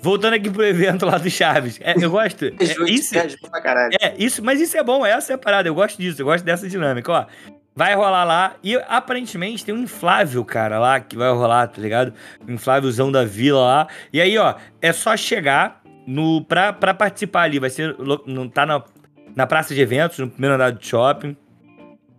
voltando 0.00 0.34
aqui 0.34 0.50
pro 0.50 0.64
evento 0.64 1.06
lá 1.06 1.18
do 1.18 1.30
Chaves, 1.30 1.78
é, 1.82 1.94
eu 2.00 2.10
gosto. 2.10 2.46
É, 2.58 2.90
isso, 2.90 3.14
é, 4.00 4.14
isso, 4.18 4.44
mas 4.44 4.60
isso 4.60 4.76
é 4.76 4.82
bom, 4.82 5.04
essa 5.04 5.32
é 5.32 5.34
a 5.34 5.38
parada, 5.38 5.68
eu 5.68 5.74
gosto 5.74 5.98
disso, 5.98 6.20
eu 6.20 6.26
gosto 6.26 6.44
dessa 6.44 6.68
dinâmica, 6.68 7.12
ó. 7.12 7.26
Vai 7.74 7.94
rolar 7.94 8.24
lá, 8.24 8.56
e 8.62 8.74
aparentemente 8.88 9.64
tem 9.64 9.72
um 9.72 9.78
inflável, 9.78 10.44
cara, 10.44 10.78
lá, 10.80 10.98
que 10.98 11.16
vai 11.16 11.30
rolar, 11.30 11.68
tá 11.68 11.80
ligado? 11.80 12.12
Um 12.46 12.54
inflávelzão 12.54 13.12
da 13.12 13.24
vila 13.24 13.60
lá. 13.60 13.88
E 14.12 14.20
aí, 14.20 14.36
ó, 14.36 14.54
é 14.82 14.92
só 14.92 15.16
chegar 15.16 15.80
no, 16.04 16.42
pra, 16.44 16.72
pra 16.72 16.92
participar 16.92 17.42
ali, 17.42 17.60
vai 17.60 17.70
ser, 17.70 17.94
não 18.26 18.48
tá 18.48 18.66
na, 18.66 18.82
na 19.36 19.46
praça 19.46 19.74
de 19.74 19.80
eventos, 19.80 20.18
no 20.18 20.28
primeiro 20.28 20.56
andar 20.56 20.72
do 20.72 20.84
shopping. 20.84 21.36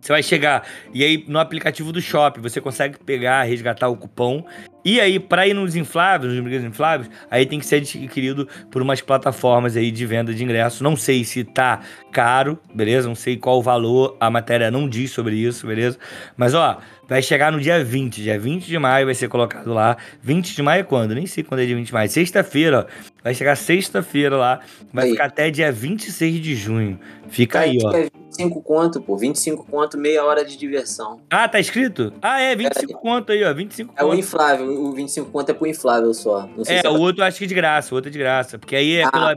Você 0.00 0.12
vai 0.12 0.22
chegar, 0.22 0.66
e 0.94 1.04
aí 1.04 1.24
no 1.28 1.38
aplicativo 1.38 1.92
do 1.92 2.00
shopping, 2.00 2.40
você 2.40 2.60
consegue 2.60 2.98
pegar, 2.98 3.42
resgatar 3.42 3.88
o 3.88 3.96
cupom. 3.96 4.44
E 4.82 4.98
aí, 4.98 5.20
pra 5.20 5.46
ir 5.46 5.52
nos 5.52 5.76
infláveis, 5.76 6.32
nos 6.32 6.40
brinquedos 6.40 6.66
infláveis, 6.66 7.10
aí 7.30 7.44
tem 7.44 7.58
que 7.58 7.66
ser 7.66 7.76
adquirido 7.76 8.48
por 8.70 8.80
umas 8.80 9.02
plataformas 9.02 9.76
aí 9.76 9.90
de 9.90 10.06
venda 10.06 10.32
de 10.32 10.42
ingresso. 10.42 10.82
Não 10.82 10.96
sei 10.96 11.22
se 11.22 11.44
tá 11.44 11.80
caro, 12.10 12.58
beleza? 12.74 13.06
Não 13.06 13.14
sei 13.14 13.36
qual 13.36 13.58
o 13.58 13.62
valor, 13.62 14.16
a 14.18 14.30
matéria 14.30 14.70
não 14.70 14.88
diz 14.88 15.10
sobre 15.10 15.36
isso, 15.36 15.66
beleza? 15.66 15.98
Mas 16.34 16.54
ó, 16.54 16.78
vai 17.10 17.20
chegar 17.20 17.50
no 17.50 17.60
dia 17.60 17.84
20, 17.84 18.22
dia 18.22 18.38
20 18.38 18.66
de 18.66 18.78
maio 18.78 19.04
vai 19.04 19.14
ser 19.16 19.28
colocado 19.28 19.74
lá. 19.74 19.96
20 20.22 20.54
de 20.54 20.62
maio 20.62 20.80
é 20.80 20.84
quando? 20.84 21.12
Nem 21.12 21.26
sei 21.26 21.42
quando 21.42 21.60
é 21.60 21.66
dia 21.66 21.74
20 21.74 21.86
de 21.88 21.92
maio. 21.92 22.08
Sexta-feira, 22.08 22.86
ó. 22.88 23.10
Vai 23.24 23.34
chegar 23.34 23.56
sexta-feira 23.56 24.36
lá, 24.36 24.60
vai 24.92 25.06
Aí. 25.06 25.10
ficar 25.10 25.24
até 25.24 25.50
dia 25.50 25.70
26 25.72 26.40
de 26.40 26.54
junho. 26.54 26.98
Fica 27.28 27.60
aí, 27.60 27.76
ó. 27.84 27.92
É 27.92 28.08
25 28.26 28.62
conto, 28.62 29.00
pô. 29.00 29.16
25 29.18 29.66
conto, 29.66 29.98
meia 29.98 30.24
hora 30.24 30.44
de 30.44 30.56
diversão. 30.56 31.20
Ah, 31.28 31.48
tá 31.48 31.58
escrito? 31.58 32.12
Ah, 32.22 32.40
é, 32.40 32.54
25 32.54 32.98
conto 33.00 33.32
aí, 33.32 33.42
ó. 33.44 33.52
25 33.52 33.92
É 33.96 34.02
o 34.04 34.06
conto. 34.08 34.18
inflável, 34.20 34.66
o 34.68 34.92
25 34.92 35.30
conto 35.30 35.50
é 35.50 35.52
pro 35.52 35.66
inflável 35.66 36.14
só. 36.14 36.48
É, 36.66 36.80
se 36.80 36.86
o 36.88 36.98
outro 37.00 37.22
eu 37.22 37.26
acho 37.26 37.38
que 37.38 37.44
é 37.44 37.48
de 37.48 37.54
graça, 37.54 37.92
o 37.92 37.96
outro 37.96 38.08
é 38.08 38.12
de 38.12 38.18
graça. 38.18 38.56
Porque 38.58 38.76
aí 38.76 38.96
é 38.98 39.02
Ah, 39.02 39.10
pela, 39.10 39.36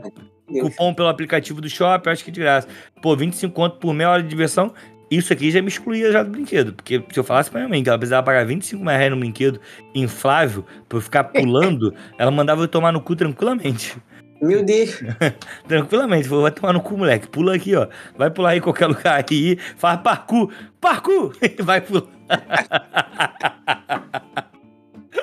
cupom 0.62 0.94
pelo 0.94 1.08
aplicativo 1.08 1.60
do 1.60 1.68
shopping, 1.68 2.08
eu 2.08 2.12
acho 2.12 2.22
que 2.24 2.30
é 2.30 2.32
de 2.32 2.40
graça. 2.40 2.68
Pô, 3.02 3.16
25 3.16 3.52
conto 3.52 3.78
por 3.78 3.92
meia 3.92 4.10
hora 4.10 4.22
de 4.22 4.28
diversão, 4.28 4.72
isso 5.10 5.32
aqui 5.32 5.50
já 5.50 5.60
me 5.62 5.68
excluía 5.68 6.10
já 6.12 6.22
do 6.22 6.30
brinquedo. 6.30 6.72
Porque 6.72 7.02
se 7.12 7.18
eu 7.18 7.24
falasse 7.24 7.50
pra 7.50 7.60
minha 7.60 7.68
mãe 7.68 7.82
que 7.82 7.88
ela 7.88 7.98
precisava 7.98 8.24
pagar 8.24 8.44
25 8.44 8.82
mais 8.84 8.96
reais 8.98 9.12
no 9.12 9.18
brinquedo 9.18 9.60
inflável 9.94 10.64
pra 10.88 10.98
eu 10.98 11.02
ficar 11.02 11.24
pulando, 11.24 11.94
ela 12.18 12.30
mandava 12.30 12.62
eu 12.62 12.68
tomar 12.68 12.92
no 12.92 13.00
cu 13.00 13.14
tranquilamente. 13.16 13.96
Meu 14.42 14.62
Deus. 14.62 15.00
Tranquilamente, 15.66 16.28
vai 16.28 16.50
tomar 16.50 16.74
no 16.74 16.80
cu, 16.82 16.98
moleque. 16.98 17.26
Pula 17.28 17.54
aqui, 17.54 17.74
ó. 17.74 17.86
Vai 18.18 18.30
pular 18.30 18.50
aí 18.50 18.58
em 18.58 18.60
qualquer 18.60 18.86
lugar 18.88 19.24
aí. 19.30 19.56
Faz 19.76 19.98
parkour. 20.00 20.52
Parkour! 20.80 21.34
Vai 21.62 21.80
pular. 21.80 22.02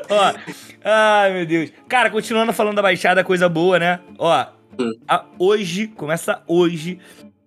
ó. 0.09 0.33
Ai, 0.83 1.33
meu 1.33 1.45
Deus. 1.45 1.71
Cara, 1.87 2.09
continuando 2.09 2.51
falando 2.53 2.77
da 2.77 2.81
Baixada, 2.81 3.23
coisa 3.23 3.47
boa, 3.47 3.77
né? 3.77 3.99
Ó. 4.17 4.45
A- 5.07 5.25
hoje, 5.37 5.87
começa 5.87 6.41
hoje, 6.47 6.97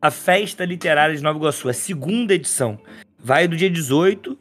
a 0.05 0.11
Festa 0.11 0.67
Literária 0.67 1.17
de 1.17 1.23
Nova 1.23 1.39
Iguaçu. 1.39 1.67
A 1.67 1.73
segunda 1.73 2.35
edição. 2.35 2.79
Vai 3.19 3.49
do 3.49 3.57
dia 3.57 3.71
18, 3.71 4.39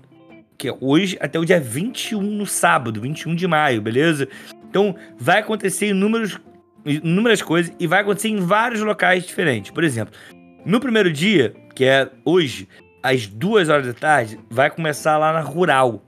que 0.57 0.67
é 0.67 0.77
hoje, 0.81 1.17
até 1.21 1.39
o 1.39 1.45
dia 1.45 1.57
21 1.57 2.21
no 2.21 2.45
sábado, 2.45 2.99
21 2.99 3.33
de 3.33 3.47
maio, 3.47 3.81
beleza? 3.81 4.27
Então, 4.69 4.93
vai 5.17 5.39
acontecer 5.39 5.87
inúmeros 5.87 6.37
inúmeras 6.85 7.41
coisas 7.41 7.73
e 7.79 7.87
vai 7.87 8.01
acontecer 8.01 8.27
em 8.27 8.41
vários 8.41 8.81
locais 8.81 9.25
diferentes. 9.25 9.71
Por 9.71 9.85
exemplo, 9.85 10.13
no 10.65 10.81
primeiro 10.81 11.09
dia, 11.09 11.53
que 11.73 11.85
é 11.85 12.09
hoje, 12.25 12.67
às 13.01 13.25
duas 13.25 13.69
horas 13.69 13.87
da 13.87 13.93
tarde, 13.93 14.37
vai 14.49 14.69
começar 14.69 15.17
lá 15.17 15.31
na 15.31 15.39
Rural. 15.39 16.03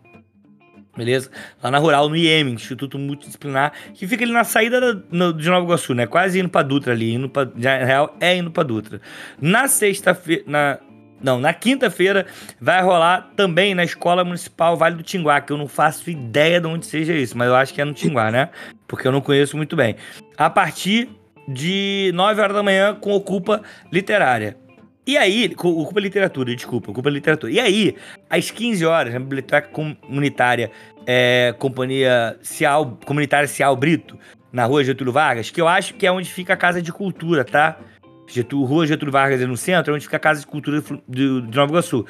Beleza? 0.98 1.30
Lá 1.62 1.70
na 1.70 1.78
Rural, 1.78 2.08
no 2.08 2.16
IEM, 2.16 2.50
Instituto 2.54 2.98
Multidisciplinar, 2.98 3.74
que 3.94 4.08
fica 4.08 4.24
ali 4.24 4.32
na 4.32 4.44
saída 4.46 4.80
da- 4.80 5.02
no- 5.12 5.34
de 5.34 5.50
Nova 5.50 5.66
Iguaçu, 5.66 5.94
né? 5.94 6.08
Quase 6.08 6.40
indo 6.40 6.48
pra 6.50 6.62
Dutra 6.62 6.94
ali. 6.94 7.14
Indo 7.14 7.28
pra, 7.30 7.46
na 7.54 7.78
real, 7.84 8.16
é 8.20 8.36
indo 8.38 8.50
pra 8.50 8.64
Dutra. 8.64 9.02
Na 9.42 9.68
sexta-feira. 9.68 10.44
Na, 10.48 10.80
não, 11.22 11.40
na 11.40 11.54
quinta-feira 11.54 12.26
vai 12.62 12.82
rolar 12.82 13.32
também 13.36 13.74
na 13.76 13.84
Escola 13.84 14.24
Municipal 14.24 14.78
Vale 14.78 14.96
do 14.96 15.04
Tinguá, 15.04 15.42
que 15.42 15.52
eu 15.52 15.58
não 15.58 15.68
faço 15.68 16.10
ideia 16.10 16.62
de 16.62 16.68
onde 16.68 16.86
seja 16.86 17.14
isso, 17.14 17.38
mas 17.38 17.48
eu 17.48 17.56
acho 17.56 17.74
que 17.74 17.82
é 17.82 17.86
no 17.86 17.94
Tinguá, 17.94 18.32
né? 18.32 18.50
Porque 18.88 19.08
eu 19.08 19.12
não 19.12 19.22
conheço 19.22 19.58
muito 19.58 19.76
bem. 19.76 19.96
A 20.38 20.50
partir 20.50 21.10
de 21.48 22.12
9 22.14 22.42
horas 22.42 22.56
da 22.56 22.64
manhã 22.64 22.96
com 22.96 23.12
Ocupa 23.14 23.62
Literária. 23.92 24.58
E 25.08 25.18
aí, 25.18 25.50
com 25.50 25.70
Ocupa 25.70 26.00
Literatura, 26.00 26.56
desculpa, 26.56 26.90
Ocupa 26.90 27.10
Literatura. 27.10 27.52
E 27.52 27.60
aí, 27.60 27.96
às 28.30 28.50
15 28.50 28.86
horas, 28.86 29.14
na 29.14 29.20
Biblioteca 29.20 29.68
Comunitária 29.68 30.72
é, 31.06 31.54
Companhia 31.60 32.38
Cial, 32.42 32.98
Comunitária 33.06 33.48
Cial 33.48 33.76
Brito, 33.76 34.18
na 34.52 34.66
rua 34.66 34.84
Getúlio 34.84 35.14
Vargas, 35.14 35.52
que 35.52 35.62
eu 35.62 35.68
acho 35.68 35.94
que 35.94 36.08
é 36.08 36.12
onde 36.12 36.32
fica 36.32 36.54
a 36.54 36.58
Casa 36.58 36.82
de 36.82 36.92
Cultura, 36.92 37.44
tá? 37.44 37.78
Getúlio, 38.28 38.66
rua 38.66 38.88
Getúlio 38.88 39.12
Vargas 39.12 39.42
é 39.42 39.46
no 39.46 39.58
centro, 39.58 39.94
é 39.94 39.96
onde 39.96 40.06
fica 40.06 40.18
a 40.18 40.20
Casa 40.20 40.40
de 40.40 40.48
Cultura 40.48 40.82
de, 41.08 41.42
de 41.42 41.56
Nova 41.56 41.72
Iguaçu. 41.72 42.06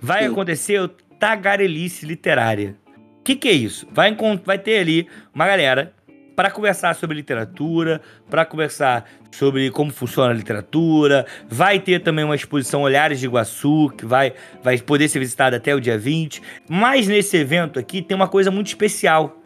Vai 0.00 0.24
Sim. 0.24 0.32
acontecer 0.32 0.80
o 0.80 0.88
Tagarelice 0.88 2.04
Literária. 2.04 2.74
O 3.20 3.22
que, 3.22 3.36
que 3.36 3.48
é 3.48 3.52
isso? 3.52 3.86
Vai, 3.92 4.16
vai 4.44 4.58
ter 4.58 4.78
ali 4.78 5.06
uma 5.32 5.46
galera 5.46 5.92
para 6.40 6.50
conversar 6.50 6.94
sobre 6.94 7.14
literatura, 7.14 8.00
para 8.30 8.46
conversar 8.46 9.04
sobre 9.30 9.70
como 9.70 9.90
funciona 9.92 10.30
a 10.30 10.34
literatura. 10.34 11.26
Vai 11.50 11.78
ter 11.78 12.02
também 12.02 12.24
uma 12.24 12.34
exposição 12.34 12.80
Olhares 12.80 13.20
de 13.20 13.26
Iguaçu, 13.26 13.90
que 13.90 14.06
vai, 14.06 14.32
vai 14.62 14.78
poder 14.78 15.06
ser 15.10 15.18
visitada 15.18 15.58
até 15.58 15.74
o 15.74 15.80
dia 15.80 15.98
20. 15.98 16.40
Mas 16.66 17.06
nesse 17.06 17.36
evento 17.36 17.78
aqui 17.78 18.00
tem 18.00 18.16
uma 18.16 18.26
coisa 18.26 18.50
muito 18.50 18.68
especial. 18.68 19.38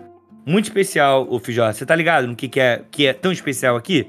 Muito 0.47 0.67
especial, 0.67 1.27
ô 1.29 1.41
Fijó. 1.41 1.73
Você 1.73 1.85
tá 1.85 1.97
ligado 1.97 2.29
no 2.29 2.37
que, 2.37 2.49
que, 2.49 2.61
é, 2.61 2.85
que 2.89 3.07
é 3.09 3.13
tão 3.13 3.33
especial 3.33 3.75
aqui? 3.75 4.09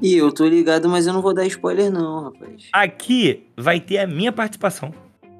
E 0.00 0.16
eu 0.16 0.32
tô 0.32 0.46
ligado, 0.46 0.88
mas 0.88 1.06
eu 1.06 1.12
não 1.12 1.20
vou 1.20 1.34
dar 1.34 1.44
spoiler, 1.44 1.92
não, 1.92 2.24
rapaz. 2.24 2.68
Aqui 2.72 3.46
vai 3.54 3.78
ter 3.78 3.98
a 3.98 4.06
minha 4.06 4.32
participação. 4.32 4.90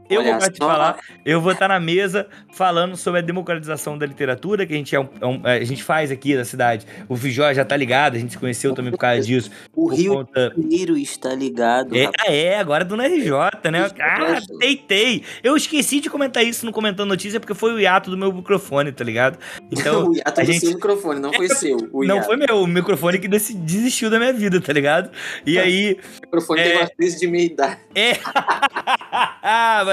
Eu 0.08 0.20
Olha 0.20 0.38
vou 0.38 0.48
só. 0.56 0.66
lá, 0.66 0.96
eu 1.24 1.40
vou 1.40 1.52
estar 1.52 1.68
na 1.68 1.80
mesa 1.80 2.26
falando 2.52 2.96
sobre 2.96 3.20
a 3.20 3.22
democratização 3.22 3.98
da 3.98 4.06
literatura, 4.06 4.64
que 4.66 4.72
a 4.72 4.76
gente, 4.76 4.94
é 4.94 5.00
um- 5.00 5.08
é 5.20 5.26
um- 5.26 5.40
a 5.44 5.64
gente 5.64 5.82
faz 5.82 6.10
aqui 6.10 6.34
na 6.34 6.44
cidade. 6.44 6.86
O 7.08 7.16
Fijó 7.16 7.52
já 7.52 7.64
tá 7.64 7.76
ligado, 7.76 8.16
a 8.16 8.18
gente 8.18 8.32
se 8.32 8.38
conheceu 8.38 8.72
também 8.74 8.90
por 8.92 8.98
causa 8.98 9.22
disso. 9.22 9.50
O 9.74 9.88
Rio 9.88 10.14
conta- 10.14 10.50
de 10.56 10.62
Janeiro 10.62 10.96
está 10.96 11.34
ligado, 11.34 11.96
É, 11.96 12.06
ah, 12.20 12.32
é, 12.32 12.58
agora 12.58 12.82
é 12.84 12.86
do 12.86 12.94
RJ, 13.00 13.70
né? 13.70 13.90
Ah, 14.00 14.38
isso. 14.38 14.58
teitei. 14.58 15.22
Eu 15.42 15.56
esqueci 15.56 16.00
de 16.00 16.08
comentar 16.10 16.44
isso 16.44 16.64
no 16.64 16.72
Comentando 16.72 17.08
Notícia 17.08 17.40
porque 17.40 17.54
foi 17.54 17.72
o 17.72 17.80
hiato 17.80 18.10
do 18.10 18.16
meu 18.16 18.32
microfone, 18.32 18.92
tá 18.92 19.02
ligado? 19.04 19.38
Então, 19.70 20.08
o 20.10 20.16
hiato 20.16 20.40
a 20.40 20.44
do 20.44 20.52
gente- 20.52 20.60
seu 20.60 20.70
microfone, 20.74 21.20
não 21.20 21.32
foi 21.32 21.48
seu. 21.50 21.76
Não 21.92 22.22
foi 22.22 22.36
meu, 22.36 22.60
o 22.62 22.66
microfone 22.66 23.18
que 23.18 23.28
desistiu 23.28 24.08
da 24.10 24.18
minha 24.18 24.32
vida, 24.32 24.60
tá 24.60 24.72
ligado? 24.72 25.10
E 25.44 25.58
aí, 25.58 25.98
O 26.18 26.20
microfone 26.26 26.60
É. 26.60 26.64
tem 26.68 26.76
uma 26.78 26.88
crise 26.88 27.18
de 27.20 27.26
meia 27.26 27.46
idade. 27.46 27.78
É. 27.94 28.12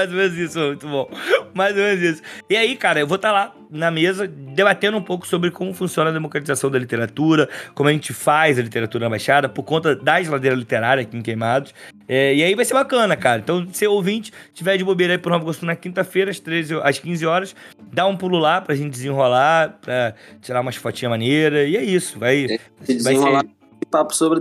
mais 0.04 0.10
ou 0.10 0.16
menos 0.16 0.38
isso, 0.38 0.58
muito 0.58 0.88
bom. 0.88 1.08
Mais 1.54 1.76
ou 1.76 1.82
menos 1.82 2.02
isso. 2.02 2.22
E 2.50 2.56
aí, 2.56 2.76
cara, 2.76 3.00
eu 3.00 3.06
vou 3.06 3.16
estar 3.16 3.28
tá 3.28 3.32
lá 3.32 3.54
na 3.70 3.90
mesa 3.90 4.26
debatendo 4.26 4.96
um 4.96 5.02
pouco 5.02 5.26
sobre 5.26 5.50
como 5.50 5.72
funciona 5.72 6.10
a 6.10 6.12
democratização 6.12 6.70
da 6.70 6.78
literatura, 6.78 7.48
como 7.74 7.88
a 7.88 7.92
gente 7.92 8.12
faz 8.12 8.58
a 8.58 8.62
literatura 8.62 9.04
na 9.04 9.10
Baixada, 9.10 9.48
por 9.48 9.62
conta 9.62 9.96
da 9.96 10.22
geladeira 10.22 10.56
literária 10.56 11.02
aqui 11.02 11.16
em 11.16 11.22
Queimados. 11.22 11.72
É, 12.08 12.34
e 12.34 12.42
aí 12.42 12.54
vai 12.54 12.64
ser 12.64 12.74
bacana, 12.74 13.16
cara. 13.16 13.40
Então, 13.40 13.66
se 13.72 13.86
ouvinte 13.86 14.32
tiver 14.52 14.76
de 14.76 14.84
bobeira 14.84 15.14
aí 15.14 15.18
pro 15.18 15.30
Nova 15.30 15.44
Gosto 15.44 15.64
na 15.64 15.74
quinta-feira, 15.74 16.30
às, 16.30 16.38
13, 16.38 16.80
às 16.82 16.98
15 16.98 17.26
horas, 17.26 17.56
dá 17.92 18.06
um 18.06 18.16
pulo 18.16 18.38
lá 18.38 18.60
pra 18.60 18.74
gente 18.74 18.90
desenrolar, 18.90 19.78
pra 19.80 20.14
tirar 20.40 20.60
umas 20.60 20.76
fotinhas 20.76 21.10
maneiras. 21.10 21.68
E 21.68 21.76
é 21.76 21.82
isso. 21.82 22.18
Vai, 22.18 22.46
é, 22.46 22.58
desenrolar 22.86 23.42
vai 23.42 23.50
ser... 23.50 23.86
papo 23.90 24.14
sobre 24.14 24.40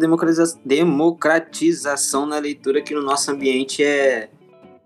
democratização 0.66 2.26
na 2.26 2.40
leitura 2.40 2.82
que 2.82 2.94
no 2.94 3.02
nosso 3.02 3.32
ambiente 3.32 3.84
é 3.84 4.30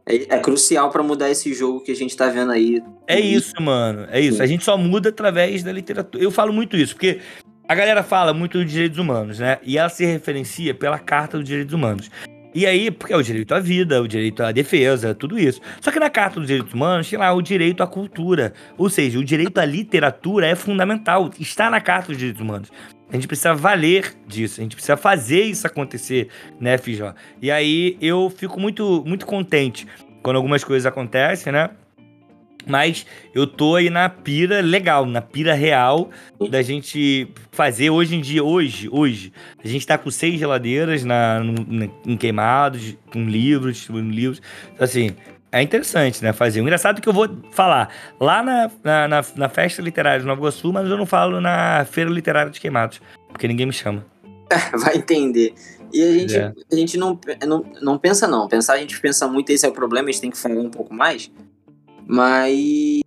é, 0.07 0.35
é 0.35 0.39
crucial 0.39 0.89
para 0.89 1.03
mudar 1.03 1.29
esse 1.29 1.53
jogo 1.53 1.81
que 1.81 1.91
a 1.91 1.95
gente 1.95 2.15
tá 2.15 2.29
vendo 2.29 2.51
aí. 2.51 2.81
É 3.05 3.19
isso, 3.19 3.53
mano. 3.59 4.07
É 4.09 4.19
isso. 4.19 4.41
A 4.41 4.45
gente 4.45 4.63
só 4.63 4.77
muda 4.77 5.09
através 5.09 5.63
da 5.63 5.71
literatura. 5.71 6.23
Eu 6.23 6.31
falo 6.31 6.53
muito 6.53 6.77
isso, 6.77 6.95
porque 6.95 7.19
a 7.67 7.75
galera 7.75 8.01
fala 8.01 8.33
muito 8.33 8.57
dos 8.57 8.71
direitos 8.71 8.97
humanos, 8.97 9.39
né? 9.39 9.59
E 9.63 9.77
ela 9.77 9.89
se 9.89 10.05
referencia 10.05 10.73
pela 10.73 10.97
Carta 10.97 11.37
dos 11.37 11.45
Direitos 11.45 11.73
Humanos. 11.73 12.09
E 12.55 12.65
aí, 12.65 12.89
porque 12.89 13.13
é 13.13 13.17
o 13.17 13.21
direito 13.21 13.53
à 13.53 13.59
vida, 13.59 14.01
o 14.01 14.07
direito 14.07 14.41
à 14.41 14.51
defesa, 14.51 15.13
tudo 15.13 15.37
isso. 15.37 15.59
Só 15.81 15.91
que 15.91 15.99
na 15.99 16.09
Carta 16.09 16.39
dos 16.39 16.47
Direitos 16.47 16.73
Humanos 16.73 17.09
tem 17.09 17.19
lá 17.19 17.31
o 17.33 17.41
direito 17.41 17.83
à 17.83 17.87
cultura. 17.87 18.53
Ou 18.77 18.89
seja, 18.89 19.19
o 19.19 19.23
direito 19.23 19.59
à 19.59 19.65
literatura 19.65 20.47
é 20.47 20.55
fundamental. 20.55 21.29
Está 21.39 21.69
na 21.69 21.81
Carta 21.81 22.07
dos 22.07 22.17
Direitos 22.17 22.41
Humanos. 22.41 22.71
A 23.09 23.15
gente 23.15 23.27
precisa 23.27 23.53
valer 23.53 24.13
disso, 24.27 24.59
a 24.59 24.63
gente 24.63 24.75
precisa 24.75 24.97
fazer 24.97 25.43
isso 25.43 25.65
acontecer, 25.65 26.27
né, 26.59 26.77
FJ? 26.77 27.13
E 27.41 27.49
aí 27.49 27.97
eu 28.01 28.29
fico 28.29 28.59
muito, 28.59 29.03
muito 29.05 29.25
contente 29.25 29.87
quando 30.21 30.35
algumas 30.35 30.63
coisas 30.63 30.85
acontecem, 30.85 31.53
né? 31.53 31.69
Mas 32.67 33.05
eu 33.33 33.47
tô 33.47 33.75
aí 33.75 33.89
na 33.89 34.09
pira 34.09 34.59
legal, 34.59 35.05
na 35.05 35.21
pira 35.21 35.53
real 35.53 36.09
da 36.49 36.61
gente 36.61 37.29
fazer 37.49 37.89
hoje 37.89 38.15
em 38.15 38.19
dia, 38.19 38.43
hoje, 38.43 38.89
hoje. 38.91 39.31
A 39.63 39.67
gente 39.67 39.87
tá 39.87 39.97
com 39.97 40.11
seis 40.11 40.37
geladeiras 40.37 41.05
na, 41.05 41.39
no, 41.39 41.89
em 42.05 42.17
queimados, 42.17 42.97
com 43.11 43.23
livros, 43.23 43.77
distribuindo 43.77 44.13
livros. 44.13 44.41
Então, 44.73 44.83
assim, 44.83 45.15
é 45.51 45.61
interessante, 45.61 46.23
né? 46.23 46.33
Fazer. 46.33 46.59
O 46.59 46.63
engraçado 46.63 46.97
é 46.97 47.01
que 47.01 47.07
eu 47.07 47.13
vou 47.13 47.27
falar 47.51 47.89
lá 48.19 48.43
na, 48.43 48.71
na, 48.83 49.07
na, 49.07 49.25
na 49.35 49.49
Festa 49.49 49.81
Literária 49.81 50.19
de 50.19 50.25
Nova 50.25 50.39
Iguaçu, 50.39 50.71
mas 50.73 50.89
eu 50.89 50.97
não 50.97 51.05
falo 51.05 51.39
na 51.39 51.85
Feira 51.85 52.09
Literária 52.09 52.51
de 52.51 52.59
Queimados, 52.59 53.01
porque 53.29 53.47
ninguém 53.47 53.65
me 53.65 53.73
chama. 53.73 54.05
Vai 54.77 54.97
entender. 54.97 55.53
E 55.93 56.03
a 56.03 56.11
gente, 56.11 56.35
é. 56.35 56.53
a 56.71 56.75
gente 56.75 56.97
não, 56.97 57.19
não, 57.45 57.65
não 57.81 57.97
pensa, 57.97 58.27
não. 58.27 58.47
Pensar, 58.47 58.73
a 58.73 58.77
gente 58.77 58.99
pensa 58.99 59.27
muito, 59.27 59.49
esse 59.49 59.65
é 59.65 59.69
o 59.69 59.71
problema, 59.71 60.09
a 60.09 60.11
gente 60.11 60.21
tem 60.21 60.31
que 60.31 60.37
falar 60.37 60.59
um 60.59 60.69
pouco 60.69 60.93
mais. 60.93 61.31
Mas 62.05 63.01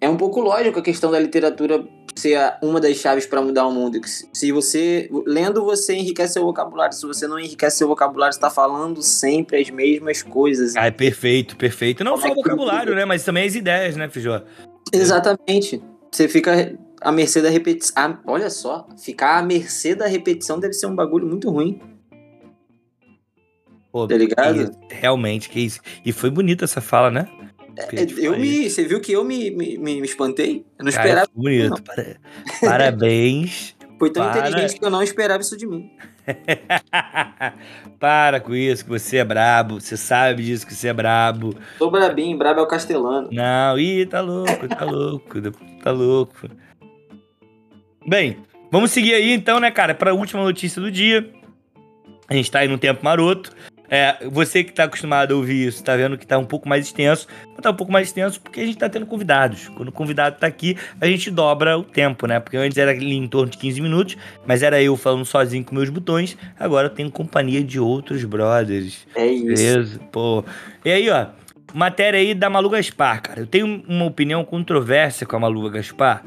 é 0.00 0.08
um 0.08 0.16
pouco 0.16 0.40
lógico 0.40 0.78
a 0.78 0.82
questão 0.82 1.10
da 1.10 1.18
literatura 1.18 1.84
ser 2.14 2.38
uma 2.62 2.80
das 2.80 2.96
chaves 2.96 3.26
para 3.26 3.40
mudar 3.40 3.66
o 3.66 3.72
mundo. 3.72 4.00
Se 4.32 4.52
você 4.52 5.08
lendo 5.26 5.64
você 5.64 5.94
enriquece 5.94 6.34
seu 6.34 6.44
vocabulário, 6.44 6.92
se 6.94 7.06
você 7.06 7.26
não 7.26 7.38
enriquece 7.38 7.78
seu 7.78 7.88
vocabulário, 7.88 8.32
está 8.32 8.50
falando 8.50 9.02
sempre 9.02 9.60
as 9.60 9.70
mesmas 9.70 10.22
coisas. 10.22 10.76
Ah, 10.76 10.86
é 10.86 10.90
perfeito, 10.90 11.56
perfeito. 11.56 12.02
Não 12.02 12.12
Como 12.12 12.22
só 12.22 12.28
é 12.28 12.32
o 12.32 12.34
vocabulário, 12.34 12.94
né, 12.94 13.04
mas 13.04 13.24
também 13.24 13.46
as 13.46 13.54
ideias, 13.54 13.96
né, 13.96 14.08
Fijó? 14.08 14.42
Exatamente. 14.92 15.82
Você 16.10 16.28
fica 16.28 16.76
à 17.00 17.12
mercê 17.12 17.40
da 17.40 17.50
repetição. 17.50 17.94
Ah, 17.96 18.18
olha 18.26 18.50
só, 18.50 18.88
ficar 18.96 19.38
à 19.38 19.42
mercê 19.42 19.94
da 19.94 20.06
repetição 20.06 20.58
deve 20.58 20.74
ser 20.74 20.86
um 20.86 20.94
bagulho 20.94 21.26
muito 21.26 21.50
ruim. 21.50 21.80
Pô, 23.92 24.06
tá 24.06 24.16
ligado? 24.16 24.70
realmente, 24.90 25.48
que 25.48 25.60
isso. 25.60 25.80
E 26.04 26.12
foi 26.12 26.30
bonita 26.30 26.64
essa 26.64 26.80
fala, 26.80 27.10
né? 27.10 27.28
É, 27.78 28.06
eu 28.18 28.36
me. 28.36 28.68
Você 28.68 28.84
viu 28.84 29.00
que 29.00 29.12
eu 29.12 29.24
me, 29.24 29.50
me, 29.50 29.78
me 29.78 30.00
espantei? 30.02 30.64
Eu 30.78 30.84
não 30.84 30.92
Cara, 30.92 31.06
esperava. 31.06 31.28
Bonito. 31.32 31.82
Parabéns. 32.60 33.76
Foi 33.98 34.10
tão 34.10 34.30
para... 34.30 34.48
inteligente 34.48 34.78
que 34.78 34.84
eu 34.84 34.90
não 34.90 35.02
esperava 35.02 35.42
isso 35.42 35.56
de 35.56 35.66
mim. 35.66 35.90
para 37.98 38.38
com 38.38 38.54
isso, 38.54 38.84
que 38.84 38.90
você 38.90 39.18
é 39.18 39.24
brabo. 39.24 39.80
Você 39.80 39.96
sabe 39.96 40.44
disso 40.44 40.66
que 40.66 40.74
você 40.74 40.88
é 40.88 40.92
brabo. 40.92 41.54
Tô 41.78 41.90
brabinho, 41.90 42.38
brabo 42.38 42.60
é 42.60 42.62
o 42.62 42.66
castelano. 42.66 43.28
Não, 43.32 43.78
ih, 43.78 44.06
tá 44.06 44.20
louco, 44.20 44.68
tá 44.68 44.84
louco, 44.84 45.40
tá 45.82 45.90
louco. 45.90 46.48
Bem, 48.06 48.38
vamos 48.70 48.92
seguir 48.92 49.14
aí 49.14 49.32
então, 49.32 49.58
né, 49.58 49.70
cara, 49.70 49.94
pra 49.94 50.14
última 50.14 50.44
notícia 50.44 50.80
do 50.80 50.90
dia. 50.90 51.28
A 52.28 52.34
gente 52.34 52.50
tá 52.50 52.60
aí 52.60 52.68
num 52.68 52.78
tempo 52.78 53.04
maroto. 53.04 53.52
É, 53.90 54.16
você 54.28 54.62
que 54.62 54.70
está 54.70 54.84
acostumado 54.84 55.32
a 55.32 55.36
ouvir 55.36 55.66
isso, 55.66 55.78
está 55.78 55.96
vendo 55.96 56.18
que 56.18 56.24
está 56.24 56.36
um 56.36 56.44
pouco 56.44 56.68
mais 56.68 56.86
extenso, 56.86 57.26
mas 57.48 57.60
tá 57.62 57.70
um 57.70 57.74
pouco 57.74 57.90
mais 57.90 58.08
extenso 58.08 58.40
porque 58.40 58.60
a 58.60 58.64
gente 58.64 58.74
está 58.74 58.88
tendo 58.88 59.06
convidados. 59.06 59.68
Quando 59.68 59.88
o 59.88 59.92
convidado 59.92 60.34
está 60.34 60.46
aqui, 60.46 60.76
a 61.00 61.06
gente 61.06 61.30
dobra 61.30 61.78
o 61.78 61.82
tempo, 61.82 62.26
né? 62.26 62.38
Porque 62.38 62.56
antes 62.56 62.76
era 62.76 62.90
ali 62.90 63.16
em 63.16 63.26
torno 63.26 63.50
de 63.50 63.56
15 63.56 63.80
minutos, 63.80 64.16
mas 64.46 64.62
era 64.62 64.82
eu 64.82 64.96
falando 64.96 65.24
sozinho 65.24 65.64
com 65.64 65.74
meus 65.74 65.88
botões, 65.88 66.36
agora 66.58 66.88
eu 66.88 66.90
tenho 66.90 67.10
companhia 67.10 67.62
de 67.62 67.80
outros 67.80 68.24
brothers. 68.24 69.06
É 69.14 69.26
isso. 69.26 69.46
Beleza? 69.46 70.00
Pô. 70.12 70.44
E 70.84 70.90
aí, 70.90 71.08
ó, 71.08 71.26
matéria 71.72 72.20
aí 72.20 72.34
da 72.34 72.50
Malu 72.50 72.68
Gaspar, 72.68 73.22
cara. 73.22 73.40
Eu 73.40 73.46
tenho 73.46 73.82
uma 73.88 74.04
opinião 74.04 74.44
controversa 74.44 75.24
com 75.24 75.36
a 75.36 75.40
Malu 75.40 75.70
Gaspar, 75.70 76.22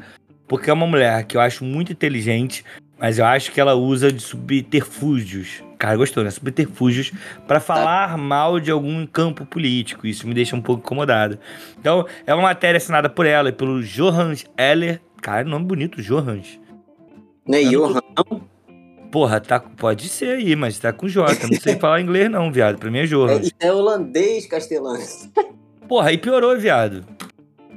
porque 0.48 0.68
é 0.68 0.72
uma 0.72 0.86
mulher 0.86 1.24
que 1.24 1.36
eu 1.36 1.40
acho 1.40 1.64
muito 1.64 1.92
inteligente, 1.92 2.64
mas 3.02 3.18
eu 3.18 3.24
acho 3.24 3.50
que 3.50 3.60
ela 3.60 3.74
usa 3.74 4.12
de 4.12 4.22
subterfúgios. 4.22 5.60
Cara, 5.76 5.96
gostou, 5.96 6.22
né? 6.22 6.30
Subterfúgios 6.30 7.10
para 7.48 7.58
falar 7.58 8.16
mal 8.16 8.60
de 8.60 8.70
algum 8.70 9.04
campo 9.04 9.44
político. 9.44 10.06
Isso 10.06 10.24
me 10.24 10.32
deixa 10.32 10.54
um 10.54 10.62
pouco 10.62 10.84
incomodado. 10.84 11.36
Então, 11.80 12.06
é 12.24 12.32
uma 12.32 12.44
matéria 12.44 12.76
assinada 12.76 13.10
por 13.10 13.26
ela 13.26 13.48
e 13.48 13.52
pelo 13.52 13.82
Johans 13.82 14.44
Eller. 14.56 15.00
Cara, 15.20 15.42
nome 15.42 15.64
bonito, 15.64 16.00
Johans. 16.00 16.60
Não 17.44 17.58
é 17.58 17.62
Johan? 17.62 18.00
Porra, 19.10 19.40
tá, 19.40 19.58
pode 19.58 20.08
ser 20.08 20.36
aí, 20.36 20.54
mas 20.54 20.78
tá 20.78 20.92
com 20.92 21.08
J. 21.08 21.48
Não 21.50 21.60
sei 21.60 21.74
falar 21.74 22.00
inglês, 22.00 22.30
não, 22.30 22.52
viado. 22.52 22.78
Pra 22.78 22.88
mim 22.88 23.00
é 23.00 23.06
Johans. 23.06 23.50
É, 23.58 23.66
é 23.66 23.72
holandês, 23.72 24.46
castelano. 24.46 25.02
Porra, 25.88 26.10
aí 26.10 26.18
piorou, 26.18 26.56
viado. 26.56 27.04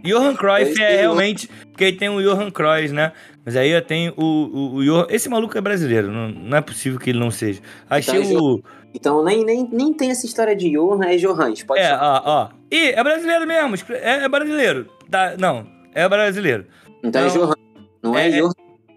Johan 0.05 0.35
Cruyff 0.35 0.81
é 0.81 0.97
realmente. 0.97 1.49
Porque 1.71 1.85
aí 1.85 1.93
tem 1.93 2.09
o 2.09 2.21
Johan 2.21 2.51
Cruyff, 2.51 2.93
né? 2.93 3.11
Mas 3.45 3.55
aí 3.55 3.69
eu 3.69 3.81
tenho 3.81 4.13
o, 4.15 4.23
o, 4.23 4.75
o 4.75 4.83
Johan. 4.83 5.07
Esse 5.09 5.29
maluco 5.29 5.57
é 5.57 5.61
brasileiro, 5.61 6.11
não, 6.11 6.29
não 6.29 6.57
é 6.57 6.61
possível 6.61 6.99
que 6.99 7.09
ele 7.09 7.19
não 7.19 7.31
seja. 7.31 7.61
Achei 7.89 8.21
então, 8.21 8.41
o. 8.41 8.63
Então 8.93 9.23
nem, 9.23 9.43
nem, 9.43 9.67
nem 9.71 9.93
tem 9.93 10.09
essa 10.09 10.25
história 10.25 10.55
de 10.55 10.71
Johan, 10.71 11.05
é 11.05 11.17
Johan. 11.17 11.53
Pode 11.67 11.81
é, 11.81 11.93
ó, 11.93 12.21
ó. 12.25 12.49
Ih, 12.71 12.91
é 12.91 13.03
brasileiro 13.03 13.45
mesmo. 13.45 13.75
É, 13.89 14.23
é 14.23 14.29
brasileiro. 14.29 14.87
Tá, 15.09 15.35
não, 15.37 15.67
é 15.93 16.07
brasileiro. 16.07 16.65
Então 17.03 17.25
é 17.25 17.29
Johan. 17.29 17.55
Não 18.01 18.17
é, 18.17 18.27
é 18.27 18.31
Johan. 18.31 18.51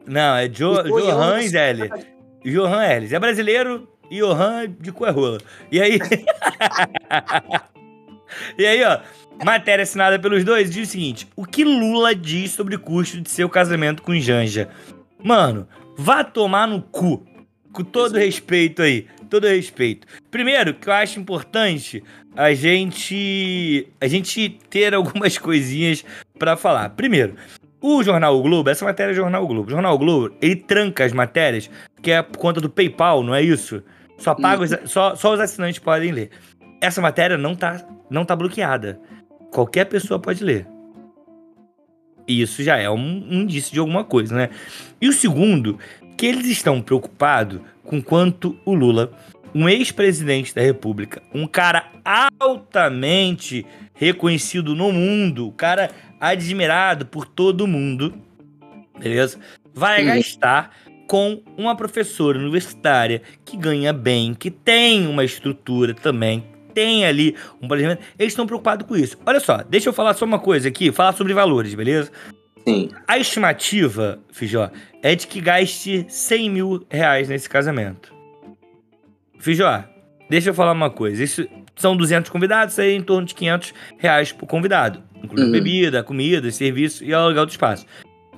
Não, 0.06 0.36
é 0.36 0.48
jo, 0.48 0.82
Johan 0.82 1.40
L. 1.40 1.90
Johan 2.44 2.82
L. 2.82 3.14
É 3.14 3.18
brasileiro 3.18 3.88
e 4.10 4.20
Johan 4.20 4.74
de 4.80 4.90
Coerrola. 4.90 5.38
E 5.70 5.80
aí. 5.80 5.98
e 8.56 8.66
aí, 8.66 8.82
ó. 8.84 9.00
Matéria 9.44 9.83
assinada 9.83 10.18
pelos 10.18 10.44
dois 10.44 10.70
diz 10.70 10.88
o 10.88 10.90
seguinte: 10.90 11.29
o 11.37 11.44
que 11.44 11.64
Lula 11.64 12.14
diz 12.14 12.53
sobre 12.53 12.74
o 12.74 12.81
custo 12.81 13.20
de 13.20 13.31
seu 13.31 13.48
casamento 13.48 14.03
com 14.03 14.18
Janja? 14.18 14.68
Mano, 15.22 15.68
vá 15.96 16.24
tomar 16.24 16.66
no 16.66 16.83
cu. 16.83 17.24
Com 17.72 17.85
todo 17.85 18.16
respeito 18.16 18.83
aí, 18.83 19.07
todo 19.29 19.46
respeito. 19.46 20.07
Primeiro, 20.31 20.74
que 20.74 20.88
eu 20.88 20.92
acho 20.92 21.20
importante 21.20 22.03
a 22.35 22.53
gente 22.55 23.87
a 24.01 24.09
gente 24.09 24.59
ter 24.70 24.94
algumas 24.94 25.37
coisinhas 25.38 26.05
para 26.38 26.57
falar. 26.57 26.90
Primeiro, 26.90 27.35
o 27.81 28.03
Jornal 28.03 28.37
o 28.37 28.42
Globo, 28.42 28.70
essa 28.70 28.85
matéria 28.85 29.12
é 29.12 29.14
Jornal 29.14 29.44
o 29.44 29.46
Globo. 29.46 29.68
O 29.68 29.70
Jornal 29.70 29.94
o 29.94 29.98
Globo, 29.98 30.35
ele 30.42 30.57
tranca 30.57 31.05
as 31.05 31.12
matérias, 31.12 31.70
que 32.03 32.11
é 32.11 32.22
por 32.22 32.38
conta 32.38 32.61
do 32.61 32.68
PayPal, 32.68 33.22
não 33.22 33.35
é 33.35 33.42
isso? 33.42 33.83
Só 34.18 34.35
paga 34.35 34.64
os, 34.64 34.90
só, 34.90 35.14
só 35.14 35.33
os 35.33 35.40
assinantes 35.40 35.79
podem 35.79 36.11
ler. 36.11 36.31
Essa 36.81 37.01
matéria 37.01 37.38
não 37.38 37.55
tá, 37.55 37.85
não 38.11 38.24
tá 38.24 38.35
bloqueada. 38.35 39.01
Qualquer 39.50 39.87
pessoa 39.87 40.18
pode 40.18 40.42
ler. 40.44 40.66
E 42.26 42.42
isso 42.42 42.62
já 42.62 42.76
é 42.76 42.90
um, 42.90 42.96
um 42.96 43.42
indício 43.42 43.72
de 43.72 43.78
alguma 43.78 44.04
coisa, 44.04 44.34
né? 44.34 44.50
E 45.00 45.08
o 45.08 45.12
segundo, 45.12 45.78
que 46.16 46.26
eles 46.26 46.46
estão 46.46 46.82
preocupados 46.82 47.61
com 47.82 48.02
quanto 48.02 48.58
o 48.66 48.74
Lula, 48.74 49.11
um 49.54 49.66
ex-presidente 49.66 50.54
da 50.54 50.61
República, 50.61 51.22
um 51.34 51.46
cara 51.46 51.90
altamente 52.04 53.64
reconhecido 53.94 54.74
no 54.74 54.92
mundo, 54.92 55.48
um 55.48 55.52
cara 55.52 55.90
admirado 56.20 57.06
por 57.06 57.24
todo 57.24 57.66
mundo, 57.66 58.14
beleza? 58.98 59.38
Vai 59.72 60.00
uhum. 60.02 60.14
gastar 60.14 60.76
com 61.06 61.40
uma 61.56 61.74
professora 61.74 62.38
universitária 62.38 63.22
que 63.44 63.56
ganha 63.56 63.92
bem, 63.92 64.34
que 64.34 64.50
tem 64.50 65.06
uma 65.06 65.24
estrutura 65.24 65.94
também, 65.94 66.44
tem 66.74 67.04
ali 67.07 67.35
um 67.61 67.66
planejamento, 67.68 68.02
eles 68.18 68.33
estão 68.33 68.46
preocupados 68.46 68.87
com 68.87 68.96
isso. 68.96 69.16
Olha 69.26 69.40
só, 69.40 69.59
deixa 69.68 69.88
eu 69.88 69.92
falar 69.92 70.14
só 70.14 70.24
uma 70.24 70.38
coisa 70.38 70.68
aqui, 70.68 70.92
falar 70.92 71.12
sobre 71.12 71.33
valores, 71.35 71.74
beleza? 71.74 72.11
Sim. 72.66 72.90
A 73.07 73.18
estimativa, 73.18 74.18
Fijó, 74.33 74.70
é 75.02 75.14
de 75.14 75.26
que 75.26 75.40
gaste 75.40 76.04
100 76.09 76.50
mil 76.50 76.87
reais 76.90 77.28
nesse 77.28 77.48
casamento. 77.48 78.12
Fijó, 79.38 79.85
deixa 80.28 80.50
eu 80.50 80.54
falar 80.54 80.72
uma 80.72 80.90
coisa. 80.90 81.22
Isso, 81.22 81.46
são 81.76 81.96
200 81.96 82.31
convidados, 82.31 82.78
aí 82.78 82.94
em 82.94 83.00
torno 83.02 83.26
de 83.26 83.35
500 83.35 83.72
reais 83.96 84.33
por 84.33 84.46
convidado. 84.46 85.02
Incluindo 85.22 85.46
Uhum. 85.46 85.52
bebida, 85.52 86.02
comida, 86.02 86.50
serviço 86.50 87.04
e 87.04 87.12
aluguel 87.14 87.46
do 87.46 87.50
espaço. 87.50 87.87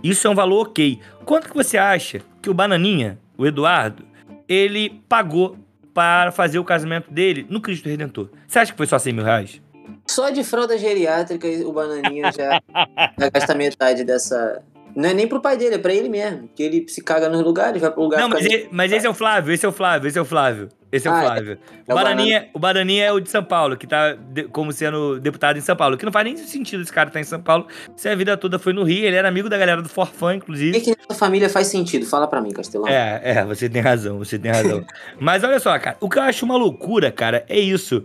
Isso 0.03 0.27
é 0.27 0.31
um 0.31 0.35
valor 0.35 0.69
ok. 0.69 0.99
Quanto 1.25 1.49
que 1.49 1.55
você 1.55 1.77
acha 1.77 2.21
que 2.41 2.49
o 2.49 2.55
Bananinha, 2.55 3.19
o 3.37 3.47
Eduardo, 3.47 4.05
ele 4.49 5.03
pagou 5.09 5.57
para 5.93 6.33
fazer 6.33 6.59
o 6.59 6.65
casamento 6.65 7.11
dele 7.11 7.47
no 7.49 7.61
Cristo 7.61 7.89
Redentor? 7.89 8.31
Você 8.47 8.59
acha 8.59 8.73
que 8.73 8.77
foi 8.77 8.87
só 8.87 8.99
100 8.99 9.13
mil 9.13 9.25
reais? 9.25 9.61
Só 10.07 10.31
de 10.31 10.43
fralda 10.45 10.77
geriátrica 10.79 11.47
o 11.65 11.73
Bananinha 11.73 12.33
já, 12.33 12.61
já 13.19 13.31
gasta 13.31 13.55
metade 13.55 14.05
dessa. 14.05 14.63
Não 14.97 15.09
é 15.09 15.15
nem 15.15 15.27
pro 15.29 15.41
pai 15.41 15.57
dele, 15.57 15.77
é 15.77 15.79
pra 15.79 15.93
ele 15.93 16.09
mesmo. 16.09 16.49
Que 16.55 16.63
ele 16.63 16.85
se 16.89 17.03
caga 17.03 17.29
nos 17.29 17.43
lugares, 17.43 17.81
vai 17.81 17.91
pro 17.91 18.03
lugar. 18.03 18.21
Não, 18.21 18.29
mas, 18.29 18.43
fica- 18.43 18.55
e- 18.57 18.69
mas 18.71 18.93
esse 18.93 19.07
é 19.07 19.11
o 19.11 19.15
Flávio, 19.15 19.53
esse 19.53 19.65
é 19.65 19.69
o 19.69 19.73
Flávio, 19.73 20.09
esse 20.09 20.19
é 20.19 20.23
o 20.23 20.25
Flávio. 20.25 20.69
Esse 20.93 21.07
é 21.07 21.11
o 21.11 21.15
Ah, 21.15 21.21
Flávio. 21.21 21.53
é 21.87 21.93
o, 21.93 21.97
o 21.97 21.97
Bananinha, 22.03 22.49
o 22.53 22.59
Bananinha 22.59 23.05
é 23.05 23.13
o 23.13 23.21
de 23.21 23.31
São 23.31 23.45
Paulo, 23.45 23.77
que 23.77 23.87
tá 23.87 24.13
de- 24.15 24.45
como 24.49 24.73
sendo 24.73 25.21
deputado 25.21 25.57
em 25.57 25.61
São 25.61 25.77
Paulo. 25.77 25.97
Que 25.97 26.05
não 26.05 26.11
faz 26.11 26.25
nem 26.25 26.37
sentido 26.37 26.83
esse 26.83 26.93
cara 26.93 27.09
estar 27.09 27.21
em 27.21 27.25
São 27.25 27.41
Paulo. 27.41 27.69
Se 27.97 28.09
a 28.09 28.15
vida 28.17 28.37
toda 28.37 28.59
foi 28.59 28.73
no 28.73 28.83
Rio, 28.83 29.05
ele 29.05 29.15
era 29.15 29.29
amigo 29.29 29.49
da 29.49 29.57
galera 29.57 29.81
do 29.81 29.89
Forfã, 29.89 30.27
O 30.27 30.33
inclusive. 30.33 30.73
que, 30.81 30.93
que 30.93 31.01
nessa 31.01 31.15
família 31.17 31.49
faz 31.49 31.69
sentido? 31.69 32.05
Fala 32.07 32.27
pra 32.27 32.41
mim, 32.41 32.51
Castelão. 32.51 32.89
É, 32.89 33.21
é, 33.23 33.45
você 33.45 33.69
tem 33.69 33.81
razão, 33.81 34.19
você 34.19 34.37
tem 34.37 34.51
razão. 34.51 34.85
Mas 35.21 35.45
olha 35.45 35.61
só, 35.61 35.79
cara, 35.79 35.97
o 36.01 36.09
que 36.09 36.19
eu 36.19 36.23
acho 36.23 36.45
uma 36.45 36.57
loucura, 36.57 37.13
cara, 37.13 37.45
é 37.49 37.57
isso. 37.61 38.05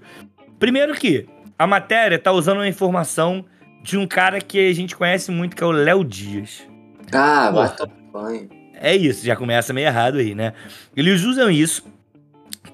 Primeiro 0.59 0.93
que 0.93 1.25
a 1.57 1.65
matéria 1.65 2.19
tá 2.19 2.31
usando 2.31 2.57
uma 2.57 2.67
informação 2.67 3.43
de 3.81 3.97
um 3.97 4.05
cara 4.05 4.39
que 4.39 4.59
a 4.69 4.73
gente 4.73 4.95
conhece 4.95 5.31
muito, 5.31 5.55
que 5.55 5.63
é 5.63 5.65
o 5.65 5.71
Léo 5.71 6.03
Dias. 6.03 6.61
Ah, 7.13 7.51
vai 7.51 7.67
Porra. 7.67 7.75
tomar 7.77 7.95
banho. 8.11 8.49
É 8.73 8.95
isso, 8.95 9.25
já 9.25 9.35
começa 9.35 9.71
meio 9.73 9.87
errado 9.87 10.17
aí, 10.17 10.35
né? 10.35 10.53
Eles 10.95 11.23
usam 11.23 11.49
isso 11.49 11.83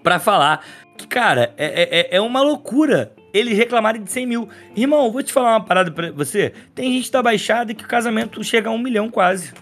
pra 0.01 0.19
falar 0.19 0.65
que, 0.97 1.07
cara, 1.07 1.53
é, 1.57 2.09
é, 2.13 2.17
é 2.17 2.21
uma 2.21 2.41
loucura 2.41 3.13
eles 3.33 3.57
reclamarem 3.57 4.03
de 4.03 4.11
100 4.11 4.25
mil. 4.25 4.49
Irmão, 4.75 5.11
vou 5.11 5.23
te 5.23 5.31
falar 5.31 5.51
uma 5.51 5.63
parada 5.63 5.89
pra 5.91 6.11
você. 6.11 6.53
Tem 6.75 6.91
gente 6.93 7.09
da 7.11 7.21
Baixada 7.23 7.73
que 7.73 7.83
o 7.85 7.87
casamento 7.87 8.43
chega 8.43 8.69
a 8.69 8.73
um 8.73 8.77
milhão 8.77 9.09
quase. 9.09 9.53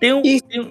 Tem 0.00 0.12
um. 0.12 0.22
E- 0.24 0.40
tem 0.40 0.60
um- 0.62 0.70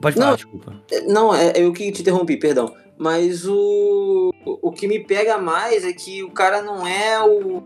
Pode 0.00 0.16
falar, 0.16 0.28
Não. 0.30 0.34
desculpa. 0.36 0.82
Não, 1.06 1.34
é 1.34 1.52
eu 1.56 1.72
que 1.72 1.92
te 1.92 2.00
interrompi, 2.00 2.36
perdão. 2.38 2.74
Mas 2.98 3.46
o, 3.46 4.32
o 4.44 4.72
que 4.72 4.88
me 4.88 4.98
pega 5.04 5.36
mais 5.38 5.84
é 5.84 5.92
que 5.92 6.22
o 6.24 6.30
cara 6.30 6.62
não 6.62 6.86
é 6.86 7.20
o 7.22 7.62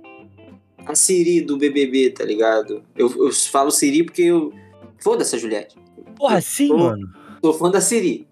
a 0.87 0.95
Siri 0.95 1.41
do 1.41 1.57
BBB, 1.57 2.11
tá 2.11 2.25
ligado? 2.25 2.83
Eu, 2.97 3.13
eu 3.17 3.33
falo 3.33 3.71
Siri 3.71 4.05
porque 4.05 4.23
eu. 4.23 4.53
Foda-se 4.99 5.37
a 5.37 5.39
Juliette. 5.39 5.77
Porra, 6.17 6.41
sim, 6.41 6.73
Ô, 6.73 6.79
mano. 6.79 7.09
Sou 7.43 7.53
fã 7.53 7.71
da 7.71 7.81
Siri. 7.81 8.27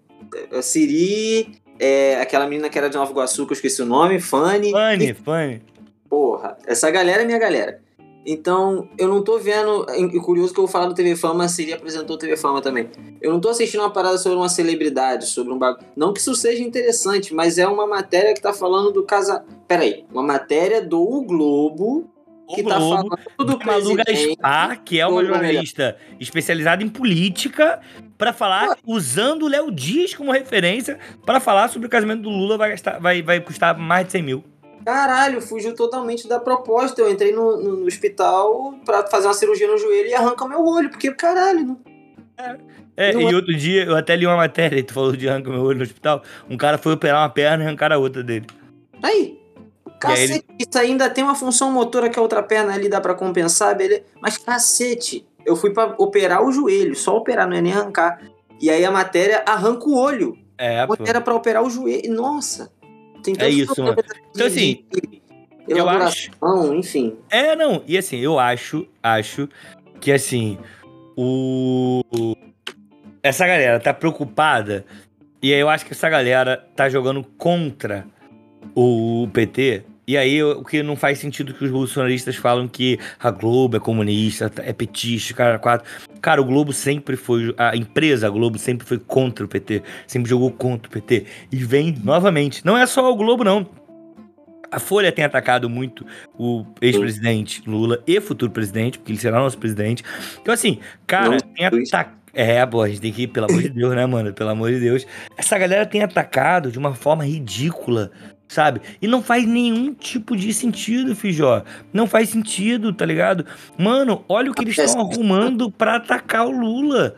A 0.51 0.61
Siri 0.61 1.61
é 1.79 2.19
aquela 2.19 2.47
menina 2.47 2.69
que 2.69 2.77
era 2.77 2.89
de 2.89 2.97
Nova 2.97 3.11
Iguaçu, 3.11 3.45
que 3.45 3.51
eu 3.51 3.55
esqueci 3.55 3.81
o 3.81 3.85
nome, 3.85 4.19
Fanny. 4.19 4.71
Fanny, 4.71 5.13
Fanny. 5.13 5.61
Porra, 6.09 6.57
essa 6.65 6.89
galera 6.89 7.21
é 7.21 7.25
minha 7.25 7.39
galera. 7.39 7.81
Então, 8.25 8.87
eu 8.97 9.07
não 9.07 9.21
tô 9.21 9.37
vendo. 9.37 9.85
E 9.91 10.19
curioso 10.19 10.53
que 10.53 10.59
eu 10.59 10.63
vou 10.63 10.71
falar 10.71 10.87
do 10.87 10.93
TV 10.93 11.15
Fama, 11.15 11.43
a 11.43 11.47
Siri 11.47 11.73
apresentou 11.73 12.15
o 12.15 12.19
TV 12.19 12.37
Fama 12.37 12.61
também. 12.61 12.89
Eu 13.21 13.31
não 13.31 13.39
tô 13.39 13.49
assistindo 13.49 13.81
uma 13.81 13.91
parada 13.91 14.17
sobre 14.17 14.37
uma 14.37 14.47
celebridade, 14.47 15.25
sobre 15.25 15.53
um 15.53 15.57
bagulho. 15.57 15.85
Não 15.95 16.13
que 16.13 16.19
isso 16.19 16.33
seja 16.33 16.63
interessante, 16.63 17.33
mas 17.33 17.57
é 17.57 17.67
uma 17.67 17.85
matéria 17.85 18.33
que 18.33 18.41
tá 18.41 18.53
falando 18.53 18.91
do 18.91 19.03
casa. 19.03 19.43
Peraí, 19.67 20.05
uma 20.11 20.23
matéria 20.23 20.81
do 20.81 21.21
Globo 21.23 22.09
O 22.53 22.55
que 22.55 22.63
tá 22.63 22.77
Globo, 22.77 23.17
falando 23.17 23.19
do 23.37 23.57
da 23.57 23.65
Malu 23.65 23.95
presidente. 23.95 24.27
Gaspar, 24.37 24.81
que 24.83 24.99
é 24.99 25.07
uma 25.07 25.23
jornalista 25.25 25.97
especializada 26.19 26.83
em 26.83 26.89
política, 26.89 27.79
pra 28.17 28.31
falar, 28.33 28.77
usando 28.85 29.43
o 29.43 29.47
Léo 29.47 29.71
Dias 29.71 30.13
como 30.13 30.31
referência, 30.31 30.97
pra 31.25 31.39
falar 31.39 31.67
sobre 31.69 31.87
o 31.87 31.89
casamento 31.89 32.21
do 32.21 32.29
Lula 32.29 32.57
vai, 32.57 32.69
gastar, 32.71 32.99
vai, 32.99 33.21
vai 33.21 33.39
custar 33.39 33.77
mais 33.77 34.05
de 34.05 34.11
100 34.13 34.21
mil. 34.23 34.43
Caralho, 34.85 35.41
fugiu 35.41 35.73
totalmente 35.73 36.27
da 36.27 36.39
proposta. 36.39 37.01
Eu 37.01 37.09
entrei 37.09 37.31
no, 37.31 37.55
no- 37.57 37.85
hospital 37.87 38.75
pra 38.85 39.07
fazer 39.07 39.27
uma 39.27 39.33
cirurgia 39.33 39.67
no 39.67 39.77
joelho 39.77 40.09
e 40.09 40.13
arranca 40.13 40.45
meu 40.47 40.63
olho, 40.65 40.89
porque 40.89 41.09
caralho, 41.13 41.61
não 41.65 41.79
É, 42.97 43.13
Não 43.13 43.21
e 43.21 43.31
é- 43.31 43.35
outro 43.35 43.55
dia 43.55 43.85
eu 43.85 43.95
até 43.95 44.15
li 44.15 44.25
uma 44.27 44.35
matéria, 44.35 44.77
e 44.77 44.83
tu 44.83 44.93
falou 44.93 45.15
de 45.15 45.27
arrancar 45.29 45.49
meu 45.51 45.61
olho 45.61 45.77
no 45.77 45.83
hospital. 45.83 46.21
Um 46.49 46.57
cara 46.57 46.77
foi 46.77 46.93
operar 46.93 47.21
uma 47.21 47.29
perna 47.29 47.63
e 47.63 47.67
arrancaram 47.67 47.95
a 47.95 47.99
outra 47.99 48.21
dele. 48.23 48.45
Aí. 49.01 49.39
Cacete, 50.09 50.45
isso 50.59 50.77
ainda 50.77 51.09
tem 51.09 51.23
uma 51.23 51.35
função 51.35 51.71
motora 51.71 52.09
que 52.09 52.19
a 52.19 52.21
outra 52.21 52.43
perna 52.43 52.73
ali 52.73 52.89
dá 52.89 52.99
pra 52.99 53.13
compensar, 53.15 53.75
beleza? 53.75 54.03
Mas 54.21 54.37
cacete, 54.37 55.25
eu 55.45 55.55
fui 55.55 55.71
pra 55.71 55.95
operar 55.97 56.43
o 56.43 56.51
joelho, 56.51 56.95
só 56.95 57.17
operar, 57.17 57.47
não 57.47 57.55
é 57.55 57.61
nem 57.61 57.73
arrancar. 57.73 58.21
E 58.61 58.69
aí 58.69 58.83
a 58.83 58.91
matéria 58.91 59.43
arranca 59.45 59.87
o 59.87 59.97
olho. 59.97 60.37
É, 60.57 60.85
era 61.05 61.19
pra 61.19 61.33
operar 61.33 61.63
o 61.63 61.69
joelho. 61.69 62.13
Nossa. 62.13 62.71
Tem 63.23 63.35
É 63.39 63.49
isso, 63.49 63.81
mano. 63.81 63.95
Então, 64.33 64.47
assim, 64.47 64.83
eu 65.67 65.87
acho. 65.89 66.31
enfim. 66.75 67.17
É, 67.29 67.55
não. 67.55 67.81
E 67.87 67.97
assim, 67.97 68.17
eu 68.17 68.37
acho, 68.37 68.87
acho 69.01 69.47
que 69.99 70.11
assim, 70.11 70.57
o. 71.15 72.03
Essa 73.21 73.47
galera 73.47 73.79
tá 73.79 73.93
preocupada. 73.93 74.85
E 75.41 75.53
aí 75.53 75.59
eu 75.59 75.69
acho 75.69 75.85
que 75.85 75.93
essa 75.93 76.09
galera 76.09 76.57
tá 76.75 76.89
jogando 76.89 77.23
contra 77.37 78.05
o 78.75 79.27
PT. 79.33 79.83
E 80.05 80.17
aí 80.17 80.43
o 80.43 80.63
que 80.63 80.83
não 80.83 80.95
faz 80.95 81.19
sentido 81.19 81.53
que 81.53 81.63
os 81.63 81.71
bolsonaristas 81.71 82.35
falam 82.35 82.67
que 82.67 82.99
a 83.19 83.31
Globo 83.31 83.77
é 83.77 83.79
comunista, 83.79 84.51
é 84.57 84.73
petista, 84.73 85.33
cara, 85.33 85.57
quatro. 85.57 85.89
Cara, 86.21 86.41
o 86.41 86.45
Globo 86.45 86.73
sempre 86.73 87.15
foi. 87.15 87.53
A 87.57 87.75
empresa, 87.75 88.27
a 88.27 88.29
Globo, 88.29 88.57
sempre 88.57 88.85
foi 88.85 88.99
contra 88.99 89.45
o 89.45 89.47
PT. 89.47 89.81
Sempre 90.05 90.29
jogou 90.29 90.51
contra 90.51 90.89
o 90.89 90.91
PT. 90.91 91.25
E 91.51 91.57
vem 91.57 91.95
novamente. 92.03 92.65
Não 92.65 92.77
é 92.77 92.85
só 92.85 93.11
o 93.11 93.15
Globo, 93.15 93.43
não. 93.43 93.69
A 94.69 94.79
Folha 94.79 95.11
tem 95.11 95.23
atacado 95.23 95.69
muito 95.69 96.03
o 96.37 96.65
ex-presidente 96.81 97.61
Lula 97.67 98.01
e 98.07 98.19
futuro 98.19 98.51
presidente, 98.51 98.97
porque 98.97 99.11
ele 99.11 99.19
será 99.19 99.39
nosso 99.39 99.57
presidente. 99.57 100.03
Então, 100.41 100.51
assim, 100.51 100.79
cara, 101.05 101.29
Não, 101.29 101.37
tem 101.37 101.65
atacado. 101.65 102.22
É, 102.33 102.65
pô, 102.65 102.81
a 102.81 102.89
gente 102.89 102.99
tem 102.99 103.13
que 103.13 103.23
ir, 103.23 103.27
pelo 103.27 103.45
amor 103.45 103.61
de 103.61 103.69
Deus, 103.69 103.95
né, 103.95 104.05
mano? 104.07 104.33
Pelo 104.33 104.49
amor 104.49 104.71
de 104.71 104.79
Deus. 104.79 105.05
Essa 105.37 105.57
galera 105.57 105.85
tem 105.85 106.01
atacado 106.01 106.71
de 106.71 106.79
uma 106.79 106.95
forma 106.95 107.23
ridícula, 107.23 108.11
sabe? 108.47 108.81
E 108.99 109.07
não 109.07 109.21
faz 109.21 109.45
nenhum 109.45 109.93
tipo 109.93 110.35
de 110.35 110.51
sentido, 110.51 111.15
Fijó. 111.15 111.63
Não 111.93 112.07
faz 112.07 112.29
sentido, 112.29 112.91
tá 112.91 113.05
ligado? 113.05 113.45
Mano, 113.77 114.25
olha 114.27 114.49
o 114.49 114.53
que 114.53 114.63
eles 114.63 114.75
estão 114.75 115.01
arrumando 115.01 115.69
pra 115.69 115.97
atacar 115.97 116.47
o 116.47 116.51
Lula. 116.51 117.15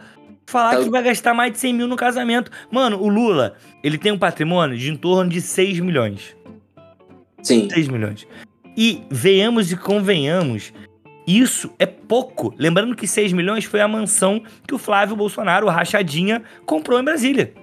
Falar 0.47 0.84
que 0.84 0.89
vai 0.89 1.01
gastar 1.01 1.34
mais 1.34 1.54
de 1.54 1.60
100 1.60 1.73
mil 1.73 1.88
no 1.88 1.95
casamento. 1.95 2.51
Mano, 2.69 3.01
o 3.01 3.08
Lula, 3.08 3.56
ele 3.82 3.97
tem 3.97 4.12
um 4.12 4.17
patrimônio 4.17 4.78
de 4.78 4.91
em 4.91 4.97
torno 4.97 5.30
de 5.30 5.39
6 5.39 5.80
milhões. 5.80 6.36
Sim. 7.41 7.69
6 7.69 7.88
milhões. 7.88 8.28
E 8.78 9.01
venhamos 9.10 9.71
e 9.71 9.78
convenhamos, 9.78 10.73
isso 11.27 11.71
é 11.79 11.85
pouco. 11.85 12.53
Lembrando 12.57 12.95
que 12.95 13.07
6 13.07 13.33
milhões 13.33 13.65
foi 13.65 13.81
a 13.81 13.88
mansão 13.88 14.41
que 14.67 14.75
o 14.75 14.77
Flávio 14.77 15.15
Bolsonaro, 15.15 15.67
o 15.67 15.69
Rachadinha, 15.69 16.43
comprou 16.65 16.99
em 16.99 17.03
Brasília. 17.03 17.53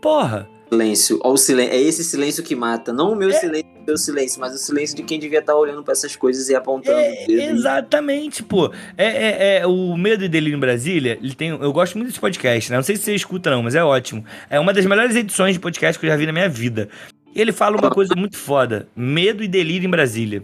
Porra! 0.00 0.48
Silêncio. 0.68 1.20
Ó, 1.22 1.32
o 1.32 1.36
silêncio. 1.36 1.72
É 1.74 1.80
esse 1.80 2.02
silêncio 2.04 2.42
que 2.42 2.54
mata. 2.56 2.92
Não 2.92 3.12
o 3.12 3.16
meu 3.16 3.30
É. 3.30 3.32
silêncio, 3.34 3.70
o 3.80 3.86
meu 3.86 3.96
silêncio, 3.96 4.40
mas 4.40 4.52
o 4.52 4.58
silêncio 4.58 4.96
de 4.96 5.02
quem 5.04 5.18
devia 5.18 5.38
estar 5.38 5.54
olhando 5.54 5.82
pra 5.82 5.92
essas 5.92 6.16
coisas 6.16 6.48
e 6.48 6.54
apontando. 6.56 6.98
É, 6.98 7.24
exatamente, 7.30 8.42
pô. 8.42 8.72
É, 8.96 9.06
é, 9.06 9.58
é, 9.58 9.66
o 9.66 9.96
Medo 9.96 10.24
e 10.24 10.28
Delírio 10.28 10.56
em 10.56 10.60
Brasília, 10.60 11.18
ele 11.22 11.34
tem. 11.34 11.50
Eu 11.50 11.72
gosto 11.72 11.96
muito 11.96 12.08
desse 12.08 12.18
podcast, 12.20 12.70
né? 12.70 12.76
Não 12.76 12.82
sei 12.84 12.96
se 12.96 13.02
você 13.02 13.14
escuta, 13.14 13.48
não, 13.50 13.62
mas 13.62 13.76
é 13.76 13.84
ótimo. 13.84 14.24
É 14.50 14.58
uma 14.58 14.72
das 14.72 14.84
melhores 14.84 15.14
edições 15.14 15.54
de 15.54 15.60
podcast 15.60 15.98
que 16.00 16.06
eu 16.06 16.10
já 16.10 16.16
vi 16.16 16.26
na 16.26 16.32
minha 16.32 16.48
vida. 16.48 16.88
E 17.32 17.40
ele 17.40 17.52
fala 17.52 17.76
uma 17.76 17.90
coisa 17.90 18.14
muito 18.16 18.36
foda: 18.36 18.88
Medo 18.96 19.44
e 19.44 19.48
Delírio 19.48 19.86
em 19.86 19.90
Brasília. 19.90 20.42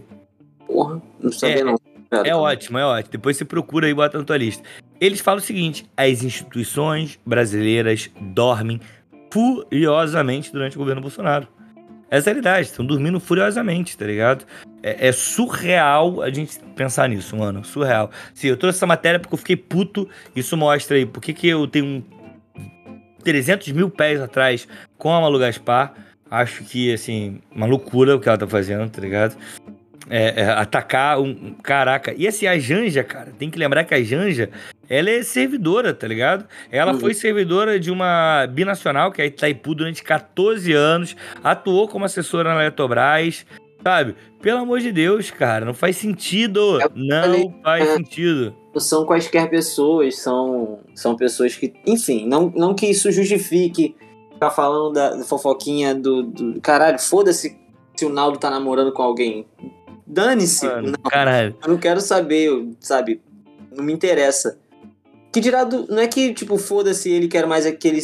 Porra, 0.67 1.01
não 1.19 1.31
sabia 1.31 1.59
É, 1.59 1.63
não. 1.63 1.75
Cara, 2.09 2.27
É 2.27 2.35
ótimo, 2.35 2.77
é 2.77 2.85
ótimo. 2.85 3.11
Depois 3.11 3.37
você 3.37 3.45
procura 3.45 3.89
e 3.89 3.93
bota 3.93 4.17
na 4.17 4.23
tua 4.23 4.37
lista. 4.37 4.63
Eles 5.01 5.19
falam 5.19 5.39
o 5.39 5.43
seguinte: 5.43 5.85
as 5.97 6.23
instituições 6.23 7.19
brasileiras 7.25 8.09
dormem 8.19 8.79
furiosamente 9.31 10.51
durante 10.51 10.75
o 10.75 10.79
governo 10.79 11.01
Bolsonaro. 11.01 11.47
Essa 12.11 12.29
é 12.29 12.31
a 12.31 12.33
realidade, 12.35 12.67
estão 12.67 12.85
dormindo 12.85 13.19
furiosamente, 13.19 13.97
tá 13.97 14.05
ligado? 14.05 14.45
É, 14.83 15.07
é 15.07 15.11
surreal 15.11 16.21
a 16.21 16.29
gente 16.29 16.59
pensar 16.75 17.09
nisso, 17.09 17.35
mano. 17.35 17.65
Surreal. 17.65 18.11
Sim, 18.35 18.49
eu 18.49 18.57
trouxe 18.57 18.77
essa 18.77 18.85
matéria 18.85 19.19
porque 19.19 19.33
eu 19.33 19.39
fiquei 19.39 19.55
puto. 19.55 20.07
Isso 20.35 20.55
mostra 20.55 20.95
aí 20.95 21.07
por 21.07 21.19
que, 21.19 21.33
que 21.33 21.47
eu 21.47 21.67
tenho 21.67 21.85
um 21.85 22.03
300 23.23 23.71
mil 23.71 23.89
pés 23.89 24.21
atrás 24.21 24.67
com 24.95 25.11
a 25.11 25.21
Malu 25.21 25.39
Gaspar. 25.39 25.93
Acho 26.29 26.63
que, 26.63 26.93
assim, 26.93 27.41
uma 27.51 27.65
loucura 27.65 28.15
o 28.15 28.19
que 28.19 28.27
ela 28.27 28.37
tá 28.37 28.47
fazendo, 28.47 28.87
tá 28.89 29.01
ligado? 29.01 29.35
É, 30.09 30.41
é, 30.41 30.49
atacar 30.49 31.19
um, 31.19 31.53
Caraca. 31.63 32.13
E 32.17 32.27
assim, 32.27 32.45
a 32.45 32.59
Janja, 32.59 33.03
cara, 33.03 33.31
tem 33.39 33.49
que 33.49 33.57
lembrar 33.57 33.85
que 33.85 33.93
a 33.93 34.03
Janja, 34.03 34.49
ela 34.89 35.09
é 35.09 35.23
servidora, 35.23 35.93
tá 35.93 36.05
ligado? 36.07 36.45
Ela 36.69 36.91
Uhum. 36.93 36.99
foi 36.99 37.13
servidora 37.13 37.79
de 37.79 37.89
uma 37.89 38.45
binacional, 38.47 39.11
que 39.11 39.21
é 39.21 39.25
a 39.25 39.27
Itaipu, 39.27 39.73
durante 39.73 40.03
14 40.03 40.73
anos, 40.73 41.15
atuou 41.41 41.87
como 41.87 42.03
assessora 42.03 42.53
na 42.53 42.61
Eletrobras, 42.61 43.45
sabe? 43.81 44.15
Pelo 44.41 44.59
amor 44.59 44.81
de 44.81 44.91
Deus, 44.91 45.31
cara, 45.31 45.65
não 45.65 45.73
faz 45.73 45.95
sentido. 45.95 46.81
Eu 46.81 46.91
Não 46.95 47.21
falei, 47.21 47.53
faz 47.63 47.89
é. 47.89 47.95
sentido. 47.95 48.53
São 48.77 49.05
quaisquer 49.05 49.49
pessoas, 49.49 50.19
são, 50.19 50.79
são 50.93 51.15
pessoas 51.15 51.55
que. 51.55 51.73
Enfim, 51.87 52.27
não, 52.27 52.51
não 52.53 52.73
que 52.73 52.87
isso 52.87 53.09
justifique 53.11 53.95
ficar 54.33 54.49
falando 54.49 54.93
da, 54.93 55.11
da 55.15 55.23
fofoquinha 55.23 55.95
do, 55.95 56.23
do. 56.23 56.59
Caralho, 56.59 56.99
foda-se 56.99 57.57
se 57.95 58.05
o 58.05 58.09
Naldo 58.09 58.37
tá 58.37 58.49
namorando 58.49 58.91
com 58.91 59.01
alguém. 59.03 59.45
Dane-se. 60.13 60.65
Mano, 60.65 60.93
caralho. 61.09 61.55
Eu 61.63 61.69
não 61.69 61.77
quero 61.77 61.99
saber, 62.01 62.43
eu- 62.47 62.75
sabe? 62.79 63.19
Não 63.75 63.83
me 63.83 63.91
interessa. 63.91 64.57
Que 65.31 65.39
dirá 65.39 65.63
do. 65.63 65.87
Não 65.87 65.99
é 65.99 66.07
que, 66.07 66.33
tipo, 66.33 66.57
foda-se 66.57 67.09
ele 67.09 67.27
quer 67.27 67.47
mais 67.47 67.65
é 67.65 67.71
que 67.71 67.87
ele 67.87 67.99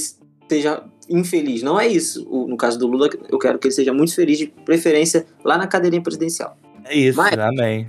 seja 0.50 0.84
infeliz. 1.08 1.62
Não 1.62 1.80
é 1.80 1.88
isso. 1.88 2.28
O- 2.30 2.48
no 2.48 2.58
caso 2.58 2.78
do 2.80 2.88
Lula, 2.88 3.10
eu 3.30 3.38
quero 3.38 3.60
que 3.60 3.68
ele 3.68 3.74
seja 3.76 3.94
muito 3.94 4.16
feliz, 4.16 4.38
de 4.40 4.48
preferência 4.48 5.26
lá 5.44 5.58
na 5.58 5.68
cadeirinha 5.68 6.02
presidencial. 6.02 6.58
É 6.86 6.96
isso, 6.98 7.18
Mas- 7.18 7.38
amém. 7.38 7.88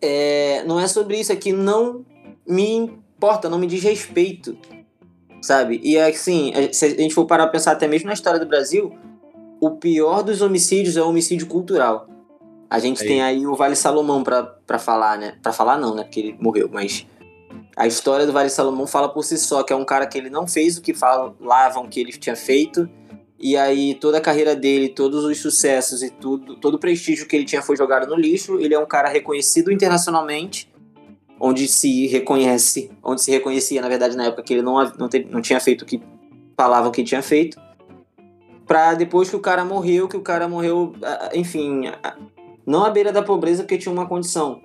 É, 0.00 0.64
não 0.64 0.80
é 0.80 0.86
sobre 0.86 1.20
isso, 1.20 1.30
é 1.32 1.36
que 1.36 1.52
não 1.52 2.04
me 2.48 2.74
importa, 2.74 3.50
não 3.50 3.58
me 3.58 3.66
diz 3.66 3.82
respeito. 3.82 4.56
Sabe? 5.42 5.80
E 5.82 5.98
assim, 5.98 6.52
se 6.72 6.84
a 6.84 6.88
gente 6.90 7.14
for 7.14 7.24
parar 7.26 7.44
pra 7.44 7.52
pensar 7.52 7.72
até 7.72 7.86
mesmo 7.88 8.06
na 8.08 8.12
história 8.12 8.38
do 8.38 8.46
Brasil, 8.46 8.92
o 9.60 9.70
pior 9.72 10.22
dos 10.22 10.42
homicídios 10.42 10.96
é 10.96 11.02
o 11.02 11.08
homicídio 11.08 11.46
cultural. 11.46 12.08
A 12.70 12.78
gente 12.78 13.02
É 13.02 13.06
tem 13.06 13.20
aí 13.22 13.44
o 13.46 13.56
Vale 13.56 13.74
Salomão 13.74 14.22
pra, 14.22 14.44
pra 14.44 14.78
falar, 14.78 15.18
né? 15.18 15.34
Pra 15.42 15.52
falar 15.52 15.76
não, 15.76 15.94
né? 15.94 16.04
Porque 16.04 16.20
ele 16.20 16.36
morreu, 16.40 16.70
mas 16.72 17.04
a 17.76 17.86
história 17.86 18.24
do 18.26 18.32
Vale 18.32 18.48
Salomão 18.48 18.86
fala 18.86 19.08
por 19.08 19.24
si 19.24 19.36
só, 19.36 19.62
que 19.64 19.72
é 19.72 19.76
um 19.76 19.84
cara 19.84 20.06
que 20.06 20.16
ele 20.16 20.30
não 20.30 20.46
fez 20.46 20.76
o 20.78 20.82
que 20.82 20.94
falavam 20.94 21.88
que 21.88 21.98
ele 22.00 22.12
tinha 22.12 22.36
feito, 22.36 22.88
e 23.38 23.56
aí 23.56 23.94
toda 23.94 24.18
a 24.18 24.20
carreira 24.20 24.54
dele, 24.54 24.88
todos 24.88 25.24
os 25.24 25.38
sucessos 25.38 26.02
e 26.02 26.10
tudo, 26.10 26.56
todo 26.56 26.74
o 26.74 26.78
prestígio 26.78 27.26
que 27.26 27.34
ele 27.34 27.44
tinha 27.44 27.60
foi 27.62 27.76
jogado 27.76 28.06
no 28.08 28.14
lixo. 28.14 28.58
Ele 28.60 28.74
é 28.74 28.78
um 28.78 28.86
cara 28.86 29.08
reconhecido 29.08 29.72
internacionalmente, 29.72 30.70
onde 31.40 31.66
se 31.66 32.06
reconhece, 32.06 32.90
onde 33.02 33.22
se 33.22 33.30
reconhecia, 33.30 33.80
na 33.80 33.88
verdade, 33.88 34.14
na 34.16 34.26
época 34.26 34.42
que 34.42 34.52
ele 34.52 34.62
não, 34.62 34.74
não, 34.98 35.08
te- 35.08 35.26
não 35.28 35.40
tinha 35.40 35.58
feito 35.58 35.82
o 35.82 35.86
que 35.86 36.00
falavam 36.56 36.92
que 36.92 37.02
tinha 37.02 37.22
feito. 37.22 37.58
Pra 38.66 38.94
depois 38.94 39.28
que 39.28 39.34
o 39.36 39.40
cara 39.40 39.64
morreu, 39.64 40.06
que 40.06 40.16
o 40.16 40.20
cara 40.22 40.46
morreu, 40.46 40.92
enfim, 41.34 41.84
não 42.66 42.84
à 42.84 42.90
beira 42.90 43.12
da 43.12 43.22
pobreza 43.22 43.62
porque 43.62 43.78
tinha 43.78 43.92
uma 43.92 44.06
condição, 44.06 44.60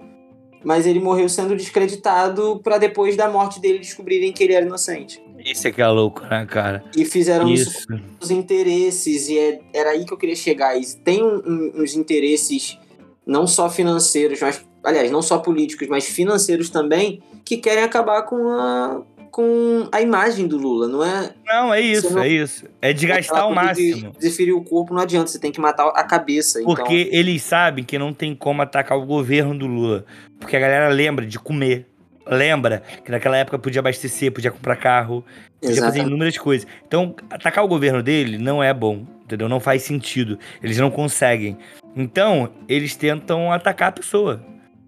mas 0.64 0.86
ele 0.86 1.00
morreu 1.00 1.30
sendo 1.30 1.56
descreditado 1.56 2.60
pra 2.64 2.78
depois 2.78 3.16
da 3.16 3.30
morte 3.30 3.60
dele 3.60 3.80
descobrirem 3.80 4.32
que 4.34 4.44
ele 4.44 4.54
era 4.54 4.66
inocente. 4.66 5.22
Isso 5.46 5.68
é 5.68 5.72
que 5.72 5.82
é 5.82 5.88
louco, 5.88 6.22
né, 6.26 6.46
cara? 6.50 6.84
E 6.96 7.06
fizeram 7.06 7.48
isso 7.48 7.70
Isso. 7.70 7.88
os 8.20 8.32
interesses, 8.32 9.30
e 9.30 9.38
é- 9.38 9.60
era 9.74 9.92
aí 9.92 10.06
que 10.06 10.12
eu 10.14 10.18
queria 10.18 10.36
chegar. 10.36 10.76
E 10.76 10.84
tem 11.04 11.24
um- 11.24 11.72
uns 11.76 11.96
interesses, 11.96 12.80
não 13.26 13.46
só 13.46 13.70
financeiros, 13.70 14.40
mas, 14.42 14.66
aliás, 14.84 15.12
não 15.12 15.22
só 15.22 15.38
políticos, 15.38 15.88
mas 15.88 16.06
financeiros 16.06 16.70
também, 16.70 17.22
que 17.44 17.58
querem 17.58 17.84
acabar 17.84 18.24
com 18.24 18.48
a, 18.50 19.02
com 19.36 19.90
a 19.92 20.00
imagem 20.02 20.48
do 20.48 20.58
Lula, 20.58 20.88
não 20.88 21.04
é? 21.04 21.34
Não, 21.46 21.74
é 21.74 21.82
isso, 21.82 22.14
não- 22.14 22.24
é 22.24 22.30
isso. 22.30 22.66
É 22.82 22.94
desgastar 22.94 23.42
ao 23.42 23.52
Aquela 23.52 23.66
coisa 23.66 23.82
de 23.82 23.92
máximo. 23.92 24.14
Desferir 24.18 24.54
o 24.54 24.64
corpo 24.64 24.94
não 24.94 25.02
adianta, 25.02 25.28
você 25.28 25.38
tem 25.38 25.52
que 25.52 25.60
matar 25.60 25.90
a 25.90 26.04
cabeça. 26.06 26.62
Porque 26.64 27.10
eles 27.12 27.44
sabem 27.44 27.84
que 27.84 28.00
não 28.00 28.14
tem 28.14 28.34
como 28.34 28.62
atacar 28.62 28.98
o 28.98 29.06
governo 29.06 29.54
do 29.54 29.68
Lula. 29.68 30.06
Porque 30.40 30.56
a 30.56 30.60
galera 30.62 30.88
lembra 30.88 31.26
de 31.26 31.38
comer. 31.38 31.86
Lembra 32.26 32.82
que 33.04 33.12
naquela 33.12 33.36
época 33.36 33.60
podia 33.60 33.82
abastecer, 33.82 34.32
podia 34.32 34.52
comprar 34.52 34.78
carro, 34.78 35.22
então, 35.58 35.68
podia 35.70 35.84
fazer 35.84 36.00
inúmeras 36.00 36.38
coisas. 36.38 36.66
Então, 36.88 37.14
atacar 37.30 37.66
o 37.66 37.68
governo 37.68 38.02
dele 38.02 38.38
não 38.38 38.64
é 38.64 38.74
bom, 38.74 39.06
entendeu? 39.26 39.50
Não 39.50 39.60
faz 39.60 39.82
sentido. 39.82 40.40
Eles 40.64 40.78
não 40.78 40.90
conseguem. 40.90 41.58
Então, 41.94 42.50
eles 42.70 42.96
tentam 42.96 43.52
atacar 43.52 43.90
a 43.90 43.92
pessoa. 43.92 44.42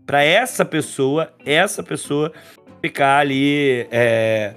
Pra 0.06 0.24
essa 0.24 0.64
pessoa, 0.64 1.34
essa 1.46 1.84
pessoa 1.84 2.32
ficar 2.82 3.20
ali 3.20 3.88
é, 3.92 4.54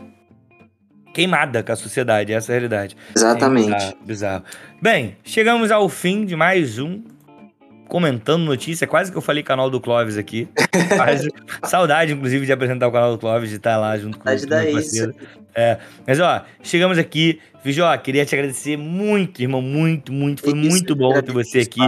queimada 1.12 1.62
com 1.62 1.72
a 1.72 1.76
sociedade. 1.76 2.32
Essa 2.32 2.52
é 2.52 2.56
a 2.56 2.58
realidade. 2.58 2.96
Exatamente. 3.14 3.70
É 3.70 3.74
bizarro, 3.74 3.96
bizarro. 4.04 4.44
Bem, 4.80 5.16
chegamos 5.24 5.70
ao 5.70 5.88
fim 5.88 6.24
de 6.24 6.36
mais 6.36 6.78
um 6.78 7.02
comentando 7.90 8.44
notícia. 8.44 8.86
Quase 8.86 9.10
que 9.12 9.18
eu 9.18 9.20
falei 9.20 9.42
canal 9.42 9.68
do 9.68 9.80
Clóvis 9.80 10.16
aqui. 10.16 10.48
Saudade, 11.68 12.12
inclusive, 12.12 12.46
de 12.46 12.52
apresentar 12.52 12.88
o 12.88 12.92
canal 12.92 13.12
do 13.12 13.18
Clóvis, 13.18 13.50
de 13.50 13.56
estar 13.56 13.76
lá 13.76 13.98
junto 13.98 14.18
com, 14.18 14.24
meu 14.24 14.34
isso. 14.34 14.48
parceiro. 14.72 15.14
É, 15.54 15.78
mas 16.06 16.20
ó, 16.20 16.44
chegamos 16.62 16.96
aqui. 16.96 17.40
Vijó, 17.62 17.94
queria 17.98 18.24
te 18.24 18.34
agradecer 18.34 18.78
muito, 18.78 19.42
irmão, 19.42 19.60
muito, 19.60 20.10
muito. 20.12 20.40
Foi 20.40 20.56
Isso, 20.58 20.70
muito 20.70 20.96
bom 20.96 21.20
ter 21.20 21.30
você 21.32 21.58
aqui. 21.58 21.80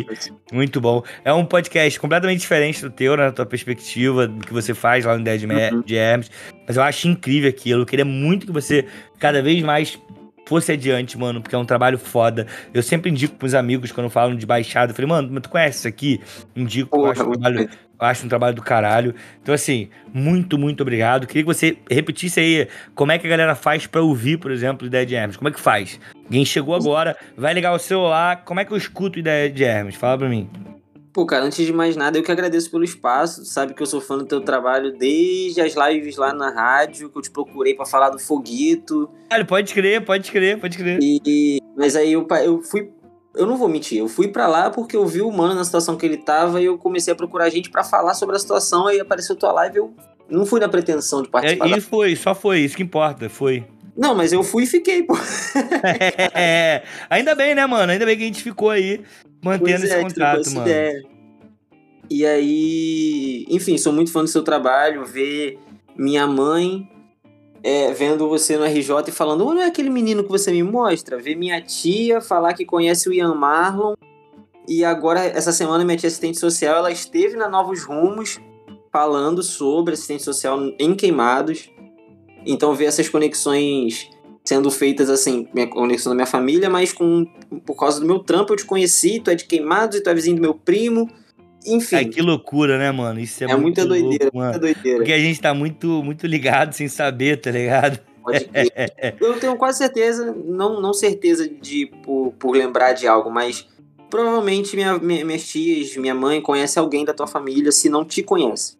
Muito 0.52 0.80
bom. 0.82 1.02
É 1.24 1.32
um 1.32 1.46
podcast 1.46 1.98
completamente 1.98 2.40
diferente 2.40 2.82
do 2.82 2.90
teu, 2.90 3.16
né, 3.16 3.24
na 3.26 3.32
tua 3.32 3.46
perspectiva, 3.46 4.26
do 4.26 4.44
que 4.46 4.52
você 4.52 4.74
faz 4.74 5.06
lá 5.06 5.14
no 5.14 5.20
Ideia 5.22 5.38
de, 5.38 5.46
Me- 5.46 5.70
Uhum. 5.70 5.80
de 5.80 5.96
Hermes. 5.96 6.30
Mas 6.66 6.76
eu 6.76 6.82
acho 6.82 7.08
incrível 7.08 7.48
aquilo. 7.48 7.82
Eu 7.82 7.86
queria 7.86 8.04
muito 8.04 8.44
que 8.44 8.52
você 8.52 8.84
cada 9.18 9.40
vez 9.40 9.62
mais 9.62 9.98
fosse 10.46 10.72
adiante, 10.72 11.16
mano, 11.18 11.40
porque 11.40 11.54
é 11.54 11.58
um 11.58 11.64
trabalho 11.64 11.98
foda. 11.98 12.46
Eu 12.72 12.82
sempre 12.82 13.10
indico 13.10 13.36
pros 13.36 13.54
amigos 13.54 13.92
quando 13.92 14.10
falam 14.10 14.36
de 14.36 14.46
baixada. 14.46 14.92
Eu 14.92 14.96
falei, 14.96 15.08
mano, 15.08 15.28
mas 15.30 15.42
tu 15.42 15.48
conhece 15.48 15.78
isso 15.78 15.88
aqui? 15.88 16.20
Indico, 16.54 16.96
eu 16.96 17.00
Porra, 17.00 17.12
acho 17.12 17.22
um 17.22 17.32
trabalho 17.32 17.68
eu 18.02 18.06
acho 18.08 18.26
um 18.26 18.28
trabalho 18.28 18.56
do 18.56 18.62
caralho. 18.62 19.14
Então, 19.40 19.54
assim, 19.54 19.88
muito, 20.12 20.58
muito 20.58 20.80
obrigado. 20.80 21.24
Queria 21.24 21.44
que 21.44 21.46
você 21.46 21.78
repetisse 21.88 22.40
aí 22.40 22.68
como 22.96 23.12
é 23.12 23.18
que 23.18 23.24
a 23.28 23.30
galera 23.30 23.54
faz 23.54 23.86
pra 23.86 24.02
ouvir, 24.02 24.38
por 24.38 24.50
exemplo, 24.50 24.88
Ideia 24.88 25.06
de 25.06 25.14
Hermes. 25.14 25.36
Como 25.36 25.48
é 25.48 25.52
que 25.52 25.60
faz? 25.60 26.00
Alguém 26.24 26.44
chegou 26.44 26.74
agora, 26.74 27.16
vai 27.36 27.54
ligar 27.54 27.72
o 27.72 27.78
celular, 27.78 28.42
como 28.44 28.58
é 28.58 28.64
que 28.64 28.72
eu 28.72 28.76
escuto 28.76 29.20
Ideia 29.20 29.48
de 29.48 29.62
Hermes? 29.62 29.94
Fala 29.94 30.18
pra 30.18 30.28
mim. 30.28 30.50
Pô, 31.12 31.26
cara, 31.26 31.44
antes 31.44 31.66
de 31.66 31.72
mais 31.72 31.94
nada, 31.94 32.16
eu 32.18 32.22
que 32.22 32.32
agradeço 32.32 32.70
pelo 32.70 32.84
espaço. 32.84 33.42
Tu 33.42 33.46
sabe 33.48 33.74
que 33.74 33.82
eu 33.82 33.86
sou 33.86 34.00
fã 34.00 34.16
do 34.16 34.24
teu 34.24 34.40
trabalho 34.40 34.96
desde 34.96 35.60
as 35.60 35.74
lives 35.74 36.16
lá 36.16 36.32
na 36.32 36.50
rádio, 36.50 37.10
que 37.10 37.18
eu 37.18 37.22
te 37.22 37.30
procurei 37.30 37.74
pra 37.74 37.84
falar 37.84 38.08
do 38.08 38.18
Foguito. 38.18 39.10
Olha, 39.30 39.44
pode 39.44 39.74
crer, 39.74 40.02
pode 40.04 40.30
crer, 40.32 40.58
pode 40.58 40.78
crer. 40.78 40.98
E, 41.02 41.60
mas 41.76 41.96
aí 41.96 42.12
eu, 42.12 42.26
eu 42.42 42.62
fui. 42.62 42.90
Eu 43.34 43.46
não 43.46 43.56
vou 43.56 43.68
mentir, 43.68 43.98
eu 43.98 44.08
fui 44.08 44.28
pra 44.28 44.46
lá 44.46 44.68
porque 44.70 44.94
eu 44.94 45.06
vi 45.06 45.22
o 45.22 45.30
mano 45.30 45.54
na 45.54 45.64
situação 45.64 45.96
que 45.96 46.04
ele 46.04 46.18
tava 46.18 46.60
e 46.60 46.66
eu 46.66 46.76
comecei 46.76 47.12
a 47.12 47.16
procurar 47.16 47.48
gente 47.48 47.70
pra 47.70 47.82
falar 47.82 48.14
sobre 48.14 48.36
a 48.36 48.38
situação. 48.38 48.86
Aí 48.86 49.00
apareceu 49.00 49.34
tua 49.36 49.52
live 49.52 49.78
eu 49.78 49.94
não 50.28 50.44
fui 50.46 50.60
na 50.60 50.68
pretensão 50.68 51.22
de 51.22 51.28
participar. 51.30 51.66
É, 51.66 51.70
da- 51.70 51.78
e 51.78 51.80
foi, 51.80 52.14
só 52.16 52.34
foi, 52.34 52.60
isso 52.60 52.76
que 52.76 52.82
importa, 52.82 53.28
foi. 53.30 53.64
Não, 53.96 54.14
mas 54.14 54.32
eu 54.32 54.42
fui 54.42 54.64
e 54.64 54.66
fiquei, 54.66 55.02
pô. 55.02 55.14
É, 56.34 56.82
ainda 57.10 57.34
bem, 57.34 57.54
né, 57.54 57.66
mano? 57.66 57.92
Ainda 57.92 58.06
bem 58.06 58.16
que 58.16 58.22
a 58.22 58.26
gente 58.26 58.42
ficou 58.42 58.70
aí 58.70 59.02
mantendo 59.44 59.80
Pois 59.80 59.84
esse 59.84 59.92
é, 59.92 60.02
essa 60.02 60.50
mano. 60.54 60.66
ideia. 60.66 61.02
E 62.10 62.26
aí, 62.26 63.46
enfim, 63.48 63.78
sou 63.78 63.92
muito 63.92 64.12
fã 64.12 64.22
do 64.22 64.28
seu 64.28 64.42
trabalho, 64.42 65.04
ver 65.04 65.58
minha 65.96 66.26
mãe 66.26 66.88
é, 67.62 67.92
vendo 67.92 68.28
você 68.28 68.56
no 68.56 68.64
RJ 68.64 69.08
e 69.08 69.12
falando, 69.12 69.46
olha 69.46 69.66
aquele 69.66 69.88
menino 69.88 70.24
que 70.24 70.28
você 70.28 70.50
me 70.50 70.62
mostra, 70.62 71.18
ver 71.18 71.36
minha 71.36 71.60
tia 71.60 72.20
falar 72.20 72.54
que 72.54 72.64
conhece 72.64 73.08
o 73.08 73.12
Ian 73.12 73.34
Marlon. 73.34 73.94
E 74.68 74.84
agora, 74.84 75.20
essa 75.24 75.52
semana, 75.52 75.84
minha 75.84 75.96
tia 75.96 76.08
assistente 76.08 76.38
social, 76.38 76.76
ela 76.76 76.90
esteve 76.90 77.36
na 77.36 77.48
Novos 77.48 77.82
Rumos 77.84 78.40
falando 78.92 79.42
sobre 79.42 79.94
assistente 79.94 80.22
social 80.22 80.58
em 80.78 80.94
Queimados. 80.94 81.71
Então, 82.46 82.74
ver 82.74 82.86
essas 82.86 83.08
conexões 83.08 84.08
sendo 84.44 84.70
feitas 84.70 85.08
assim, 85.08 85.46
minha 85.54 85.68
conexão 85.68 86.10
da 86.10 86.16
minha 86.16 86.26
família, 86.26 86.68
mas 86.68 86.92
com 86.92 87.24
por 87.64 87.76
causa 87.76 88.00
do 88.00 88.06
meu 88.06 88.18
trampo 88.18 88.52
eu 88.52 88.56
te 88.56 88.64
conheci, 88.64 89.20
tu 89.20 89.30
é 89.30 89.34
de 89.36 89.44
Queimados 89.44 89.96
e 89.96 90.02
tu 90.02 90.10
é 90.10 90.14
vizinho 90.14 90.36
do 90.36 90.42
meu 90.42 90.54
primo. 90.54 91.08
Enfim, 91.64 91.94
Ai, 91.96 92.04
que 92.06 92.20
loucura, 92.20 92.76
né, 92.76 92.90
mano? 92.90 93.20
Isso 93.20 93.44
é, 93.44 93.46
é, 93.46 93.50
muito 93.54 93.62
muita 93.62 93.84
louco, 93.84 94.00
doideira, 94.02 94.30
mano. 94.34 94.50
muita 94.50 94.58
doideira. 94.58 94.98
Porque 94.98 95.12
a 95.12 95.18
gente 95.18 95.40
tá 95.40 95.54
muito, 95.54 96.02
muito 96.02 96.26
ligado 96.26 96.72
sem 96.72 96.88
saber, 96.88 97.40
tá 97.40 97.52
ligado? 97.52 98.00
Pode. 98.20 98.48
Eu 99.20 99.38
tenho 99.38 99.56
quase 99.56 99.78
certeza, 99.78 100.34
não, 100.44 100.80
não 100.80 100.92
certeza 100.92 101.48
de 101.48 101.86
por, 102.02 102.32
por 102.32 102.56
lembrar 102.56 102.94
de 102.94 103.06
algo, 103.06 103.30
mas 103.30 103.64
provavelmente 104.10 104.74
minha, 104.74 104.98
minha- 104.98 105.24
minhas 105.24 105.46
tias, 105.46 105.96
minha 105.96 106.14
mãe 106.14 106.40
conhece 106.40 106.78
alguém 106.80 107.04
da 107.04 107.14
tua 107.14 107.28
família, 107.28 107.70
se 107.70 107.88
não 107.88 108.04
te 108.04 108.22
conhece. 108.24 108.76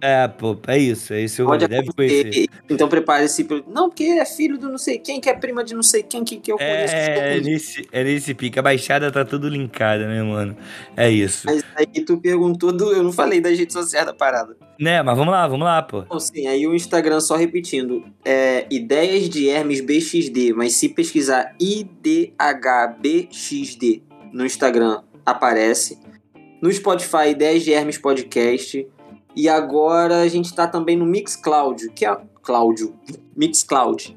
É, 0.00 0.28
pô, 0.28 0.56
é 0.68 0.78
isso, 0.78 1.12
é 1.12 1.22
isso. 1.22 1.44
Pode 1.44 1.66
Deve 1.66 1.92
conhecer. 1.92 2.46
Então 2.70 2.88
prepare-se 2.88 3.42
pro. 3.44 3.64
Não, 3.66 3.88
porque 3.88 4.04
é 4.04 4.24
filho 4.24 4.56
do 4.56 4.68
não 4.68 4.78
sei 4.78 4.98
quem, 4.98 5.20
que 5.20 5.28
é 5.28 5.34
prima 5.34 5.64
de 5.64 5.74
não 5.74 5.82
sei 5.82 6.04
quem, 6.04 6.22
que, 6.24 6.36
que 6.36 6.52
eu 6.52 6.56
conheço. 6.56 6.94
que 6.94 7.00
eu 7.00 7.02
É, 7.02 7.16
é 7.16 7.30
conheço. 7.40 7.50
nesse, 7.50 7.88
é 7.90 8.04
nesse 8.04 8.32
pique. 8.34 8.56
A 8.58 8.62
baixada 8.62 9.10
tá 9.10 9.24
tudo 9.24 9.48
linkada, 9.48 10.06
né, 10.06 10.22
mano? 10.22 10.56
É 10.96 11.10
isso. 11.10 11.46
Mas 11.46 11.64
aí 11.74 11.86
tu 12.04 12.16
perguntou 12.18 12.70
do. 12.70 12.92
Eu 12.92 13.02
não 13.02 13.12
falei 13.12 13.40
das 13.40 13.58
redes 13.58 13.72
sociais 13.72 14.06
da 14.06 14.14
parada. 14.14 14.56
Né, 14.78 15.02
mas 15.02 15.16
vamos 15.18 15.32
lá, 15.32 15.48
vamos 15.48 15.64
lá, 15.64 15.82
pô. 15.82 16.02
Então, 16.02 16.20
sim, 16.20 16.46
aí 16.46 16.64
o 16.64 16.72
Instagram, 16.72 17.18
só 17.20 17.34
repetindo, 17.34 18.04
é 18.24 18.64
Ideias 18.70 19.28
de 19.28 19.48
Hermes 19.48 19.80
BXD, 19.80 20.52
mas 20.54 20.74
se 20.74 20.88
pesquisar 20.88 21.56
IDHBXD 21.60 24.02
no 24.32 24.46
Instagram, 24.46 25.02
aparece. 25.26 25.98
No 26.62 26.72
Spotify, 26.72 27.30
Ideias 27.30 27.64
de 27.64 27.72
Hermes 27.72 27.98
Podcast. 27.98 28.86
E 29.34 29.48
agora 29.48 30.20
a 30.22 30.28
gente 30.28 30.54
tá 30.54 30.66
também 30.66 30.96
no 30.96 31.06
Mixcloud, 31.06 31.90
que 31.90 32.04
é. 32.04 32.16
Cláudio. 32.42 32.94
Mixcloud. 33.36 34.16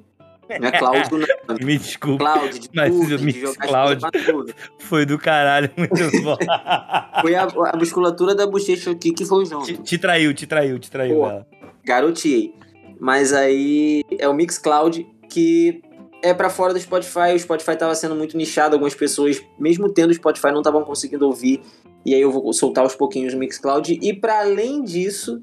Não 0.60 0.68
é 0.68 0.72
Cláudio, 0.72 1.18
não. 1.48 1.56
Me 1.66 1.78
desculpa, 1.78 2.24
Cloud, 2.24 2.60
de 2.60 2.70
Mas 2.74 2.94
nuvem, 2.94 3.16
o 3.16 3.18
de 3.18 3.42
coisas 3.58 4.02
na 4.02 4.34
nuvem. 4.34 4.56
foi 4.80 5.06
do 5.06 5.18
caralho, 5.18 5.70
muito 5.78 5.94
bom. 6.24 6.38
Foi 7.22 7.36
a, 7.36 7.44
a 7.44 7.78
musculatura 7.78 8.34
da 8.36 8.48
bochecha 8.48 8.92
aqui 8.92 9.12
que 9.12 9.26
foi 9.26 9.46
junto. 9.46 9.66
te, 9.66 9.78
te 9.78 9.98
traiu, 9.98 10.34
te 10.34 10.48
traiu, 10.48 10.80
te 10.80 10.90
traiu 10.90 11.16
Pô. 11.16 11.46
garoteei. 11.84 12.54
Mas 13.00 13.34
aí 13.34 14.04
é 14.18 14.28
o 14.28 14.34
Mixcloud 14.34 15.08
que 15.30 15.82
é 16.22 16.34
para 16.34 16.50
fora 16.50 16.74
do 16.74 16.80
Spotify. 16.80 17.34
O 17.36 17.40
Spotify 17.40 17.76
tava 17.76 17.96
sendo 17.96 18.16
muito 18.16 18.38
nichado, 18.38 18.76
algumas 18.76 18.94
pessoas, 18.94 19.42
mesmo 19.60 19.90
tendo 19.90 20.12
o 20.12 20.14
Spotify, 20.14 20.52
não 20.52 20.60
estavam 20.60 20.84
conseguindo 20.84 21.26
ouvir. 21.26 21.62
E 22.06 22.16
aí 22.16 22.22
eu 22.22 22.32
vou 22.32 22.52
soltar 22.54 22.84
aos 22.84 22.96
pouquinhos 22.96 23.34
no 23.34 23.40
Mixcloud. 23.40 24.00
E 24.02 24.14
para 24.14 24.42
além 24.42 24.84
disso, 24.84 25.42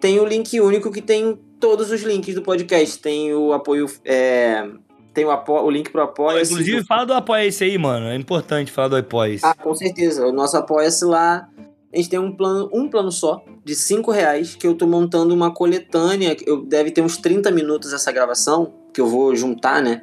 tem 0.00 0.18
o 0.20 0.24
link 0.24 0.60
único 0.60 0.90
que 0.90 1.02
tem 1.02 1.38
todos 1.58 1.90
os 1.90 2.02
links 2.02 2.34
do 2.34 2.42
podcast. 2.42 2.98
Tem 2.98 3.34
o 3.34 3.52
apoio. 3.52 3.86
É, 4.04 4.66
tem 5.12 5.24
o, 5.24 5.30
apo 5.30 5.52
o 5.52 5.70
link 5.70 5.90
pro 5.90 6.02
apoia 6.02 6.42
Inclusive, 6.42 6.84
fala 6.84 7.04
do 7.04 7.12
apoia-se 7.12 7.64
aí, 7.64 7.76
mano. 7.76 8.06
É 8.06 8.16
importante 8.16 8.70
falar 8.70 8.88
do 8.88 8.96
apoia-se. 8.96 9.44
Ah, 9.44 9.54
com 9.54 9.74
certeza. 9.74 10.26
O 10.26 10.32
nosso 10.32 10.56
apoia-se 10.56 11.04
lá. 11.04 11.48
A 11.92 11.96
gente 11.96 12.08
tem 12.08 12.20
um 12.20 12.30
plano, 12.30 12.70
um 12.72 12.88
plano 12.88 13.10
só, 13.10 13.44
de 13.64 13.74
5 13.74 14.12
reais, 14.12 14.54
que 14.54 14.64
eu 14.64 14.76
tô 14.76 14.86
montando 14.86 15.34
uma 15.34 15.52
coletânea. 15.52 16.36
Eu 16.46 16.64
deve 16.64 16.92
ter 16.92 17.02
uns 17.02 17.16
30 17.16 17.50
minutos 17.50 17.92
essa 17.92 18.12
gravação, 18.12 18.72
que 18.94 19.00
eu 19.00 19.08
vou 19.08 19.34
juntar, 19.34 19.82
né? 19.82 20.02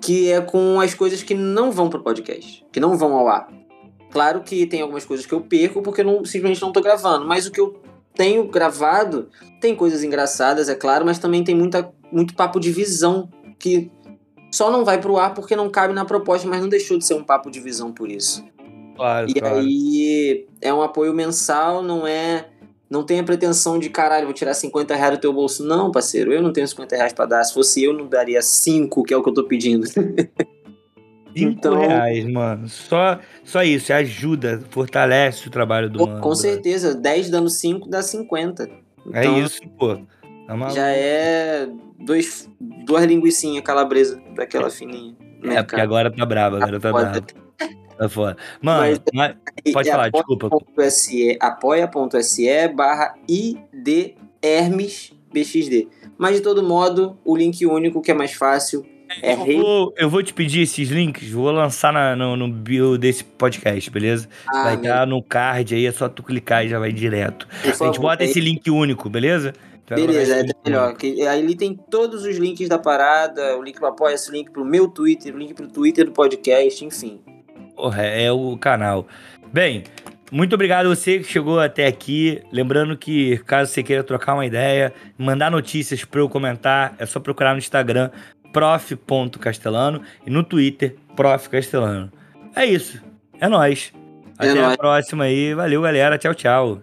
Que 0.00 0.30
é 0.30 0.40
com 0.40 0.80
as 0.80 0.94
coisas 0.94 1.20
que 1.20 1.34
não 1.34 1.72
vão 1.72 1.90
pro 1.90 2.04
podcast, 2.04 2.64
que 2.70 2.78
não 2.78 2.96
vão 2.96 3.14
ao 3.14 3.26
ar. 3.26 3.48
Claro 4.12 4.42
que 4.42 4.66
tem 4.66 4.82
algumas 4.82 5.06
coisas 5.06 5.24
que 5.24 5.32
eu 5.32 5.40
perco 5.40 5.80
porque 5.80 6.02
eu 6.02 6.04
não, 6.04 6.24
simplesmente 6.24 6.60
não 6.60 6.70
tô 6.70 6.82
gravando, 6.82 7.26
mas 7.26 7.46
o 7.46 7.50
que 7.50 7.60
eu 7.60 7.80
tenho 8.14 8.46
gravado 8.46 9.30
tem 9.58 9.74
coisas 9.74 10.04
engraçadas, 10.04 10.68
é 10.68 10.74
claro, 10.74 11.04
mas 11.04 11.18
também 11.18 11.42
tem 11.42 11.54
muita, 11.54 11.90
muito 12.12 12.34
papo 12.34 12.60
de 12.60 12.70
visão 12.70 13.30
que 13.58 13.90
só 14.50 14.70
não 14.70 14.84
vai 14.84 15.00
pro 15.00 15.16
ar 15.16 15.32
porque 15.32 15.56
não 15.56 15.70
cabe 15.70 15.94
na 15.94 16.04
proposta, 16.04 16.46
mas 16.46 16.60
não 16.60 16.68
deixou 16.68 16.98
de 16.98 17.06
ser 17.06 17.14
um 17.14 17.24
papo 17.24 17.50
de 17.50 17.58
visão 17.58 17.90
por 17.90 18.10
isso. 18.10 18.44
Claro, 18.94 19.30
e 19.30 19.34
claro. 19.34 19.56
aí 19.56 20.46
é 20.60 20.74
um 20.74 20.82
apoio 20.82 21.14
mensal, 21.14 21.82
não 21.82 22.06
é. 22.06 22.48
Não 22.90 23.02
tem 23.02 23.20
a 23.20 23.24
pretensão 23.24 23.78
de 23.78 23.88
caralho, 23.88 24.26
vou 24.26 24.34
tirar 24.34 24.52
50 24.52 24.94
reais 24.94 25.16
do 25.16 25.20
teu 25.22 25.32
bolso. 25.32 25.64
Não, 25.64 25.90
parceiro, 25.90 26.30
eu 26.30 26.42
não 26.42 26.52
tenho 26.52 26.68
50 26.68 26.94
reais 26.94 27.12
pra 27.14 27.24
dar. 27.24 27.42
Se 27.42 27.54
fosse 27.54 27.82
eu, 27.82 27.94
não 27.94 28.06
daria 28.06 28.42
5, 28.42 29.02
que 29.04 29.14
é 29.14 29.16
o 29.16 29.22
que 29.22 29.30
eu 29.30 29.32
tô 29.32 29.44
pedindo. 29.44 29.86
5 31.36 31.50
Então- 31.50 31.78
reais, 31.80 32.24
mano. 32.30 32.68
Só, 32.68 33.18
só 33.44 33.62
isso, 33.62 33.92
ajuda, 33.92 34.62
fortalece 34.70 35.48
o 35.48 35.50
trabalho 35.50 35.90
do 35.90 35.98
Pô, 35.98 36.06
mano. 36.06 36.20
Com 36.20 36.34
certeza, 36.34 36.94
10 36.94 37.28
dando 37.30 37.48
5 37.50 37.88
dá 37.88 38.02
50. 38.02 38.64
É 39.12 39.20
Então, 39.20 39.38
isso, 39.42 39.60
pô. 39.78 39.96
Tá? 40.46 40.68
Já 40.70 40.88
é 40.88 41.68
dois, 42.00 42.48
duas 42.60 43.04
linguicinhas 43.04 43.62
calabresa, 43.64 44.20
daquela 44.36 44.68
fininha. 44.70 45.14
no 45.42 45.52
É, 45.52 45.62
porque 45.62 45.80
agora 45.80 46.10
tá 46.14 46.24
brabo, 46.26 46.56
agora 46.56 46.78
tá 46.78 46.92
brabo. 46.92 47.26
Tá 47.98 48.08
foda. 48.08 48.36
Mano, 48.62 48.80
Mas- 48.80 49.00
mas- 49.14 49.34
E- 49.64 49.72
pode 49.72 49.88
e 49.88 49.92
falar, 49.92 50.06
apoia- 50.06 50.24
desculpa. 50.26 50.46
apoia.se, 50.48 51.38
apoia.se 51.40 52.68
barra 52.68 53.14
idhermesbxd. 53.28 55.88
Mas 56.18 56.36
de 56.36 56.42
todo 56.42 56.62
modo, 56.62 57.16
o 57.24 57.36
link 57.36 57.64
único 57.66 58.00
que 58.02 58.10
é 58.10 58.14
mais 58.14 58.32
fácil 58.32 58.84
é 59.20 59.32
eu, 59.32 59.36
vou, 59.60 59.94
eu 59.98 60.08
vou 60.10 60.22
te 60.22 60.32
pedir 60.32 60.62
esses 60.62 60.88
links, 60.88 61.30
vou 61.30 61.50
lançar 61.50 61.92
na- 61.92 62.14
no, 62.16 62.36
no 62.36 62.48
bio 62.48 62.96
desse 62.96 63.22
podcast, 63.24 63.90
beleza? 63.90 64.28
Ah, 64.48 64.62
vai 64.64 64.74
estar 64.76 65.06
no 65.06 65.22
card 65.22 65.74
aí, 65.74 65.86
é 65.86 65.92
só 65.92 66.08
tu 66.08 66.22
clicar 66.22 66.64
e 66.64 66.68
já 66.68 66.78
vai 66.78 66.92
direto. 66.92 67.46
por 67.46 67.54
A 67.62 67.66
gente 67.66 67.76
favor, 67.78 68.00
bota 68.00 68.22
aí- 68.22 68.30
esse 68.30 68.40
link 68.40 68.70
único, 68.70 69.10
beleza? 69.10 69.52
Então, 69.84 69.96
Beleza, 70.06 70.36
é 70.36 70.44
melhor. 70.64 70.94
Que, 70.96 71.26
aí 71.26 71.40
ele 71.40 71.56
tem 71.56 71.74
todos 71.74 72.24
os 72.24 72.36
links 72.36 72.68
da 72.68 72.78
parada, 72.78 73.58
o 73.58 73.62
link 73.62 73.76
pro 73.78 73.88
apoia, 73.88 74.14
o 74.28 74.32
link 74.32 74.50
pro 74.50 74.64
meu 74.64 74.86
Twitter, 74.88 75.34
o 75.34 75.38
link 75.38 75.52
pro 75.54 75.66
Twitter 75.66 76.04
do 76.06 76.12
podcast, 76.12 76.84
enfim. 76.84 77.20
Porra, 77.76 78.02
é 78.02 78.30
o 78.30 78.56
canal. 78.56 79.06
Bem, 79.52 79.82
muito 80.30 80.54
obrigado 80.54 80.86
a 80.86 80.88
você 80.94 81.18
que 81.18 81.24
chegou 81.24 81.58
até 81.58 81.86
aqui. 81.86 82.40
Lembrando 82.52 82.96
que, 82.96 83.38
caso 83.38 83.70
você 83.72 83.82
queira 83.82 84.04
trocar 84.04 84.34
uma 84.34 84.46
ideia, 84.46 84.94
mandar 85.18 85.50
notícias 85.50 86.04
para 86.04 86.20
eu 86.20 86.28
comentar, 86.28 86.94
é 86.98 87.04
só 87.04 87.18
procurar 87.18 87.52
no 87.52 87.58
Instagram, 87.58 88.08
prof.castelano, 88.52 90.02
e 90.26 90.30
no 90.30 90.42
Twitter, 90.42 90.96
profcastelano. 91.16 92.12
É 92.54 92.64
isso. 92.64 93.02
É 93.40 93.48
nóis. 93.48 93.92
É 94.38 94.50
Até 94.50 94.60
nóis. 94.60 94.74
a 94.74 94.76
próxima 94.76 95.24
aí. 95.24 95.54
Valeu, 95.54 95.82
galera. 95.82 96.18
Tchau, 96.18 96.34
tchau. 96.34 96.82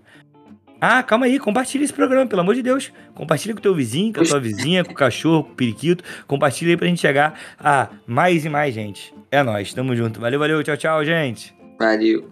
Ah, 0.81 1.03
calma 1.03 1.25
aí, 1.25 1.37
compartilha 1.37 1.83
esse 1.83 1.91
programa, 1.93 2.25
pelo 2.25 2.41
amor 2.41 2.55
de 2.55 2.61
Deus. 2.61 2.91
Compartilha 3.13 3.53
com 3.53 3.59
teu 3.61 3.75
vizinho, 3.75 4.13
com 4.13 4.21
a 4.21 4.25
tua 4.25 4.39
vizinha, 4.39 4.83
com 4.85 4.93
o 4.93 4.95
cachorro, 4.95 5.43
com 5.43 5.51
o 5.51 5.55
periquito. 5.55 6.03
Compartilha 6.25 6.71
aí 6.71 6.77
pra 6.77 6.87
gente 6.87 7.01
chegar 7.01 7.37
a 7.59 7.89
mais 8.07 8.45
e 8.45 8.49
mais 8.49 8.73
gente. 8.73 9.13
É 9.29 9.43
nóis, 9.43 9.73
tamo 9.73 9.93
junto. 9.95 10.21
Valeu, 10.21 10.39
valeu, 10.39 10.63
tchau, 10.63 10.77
tchau, 10.77 11.03
gente. 11.03 11.53
Valeu. 11.77 12.29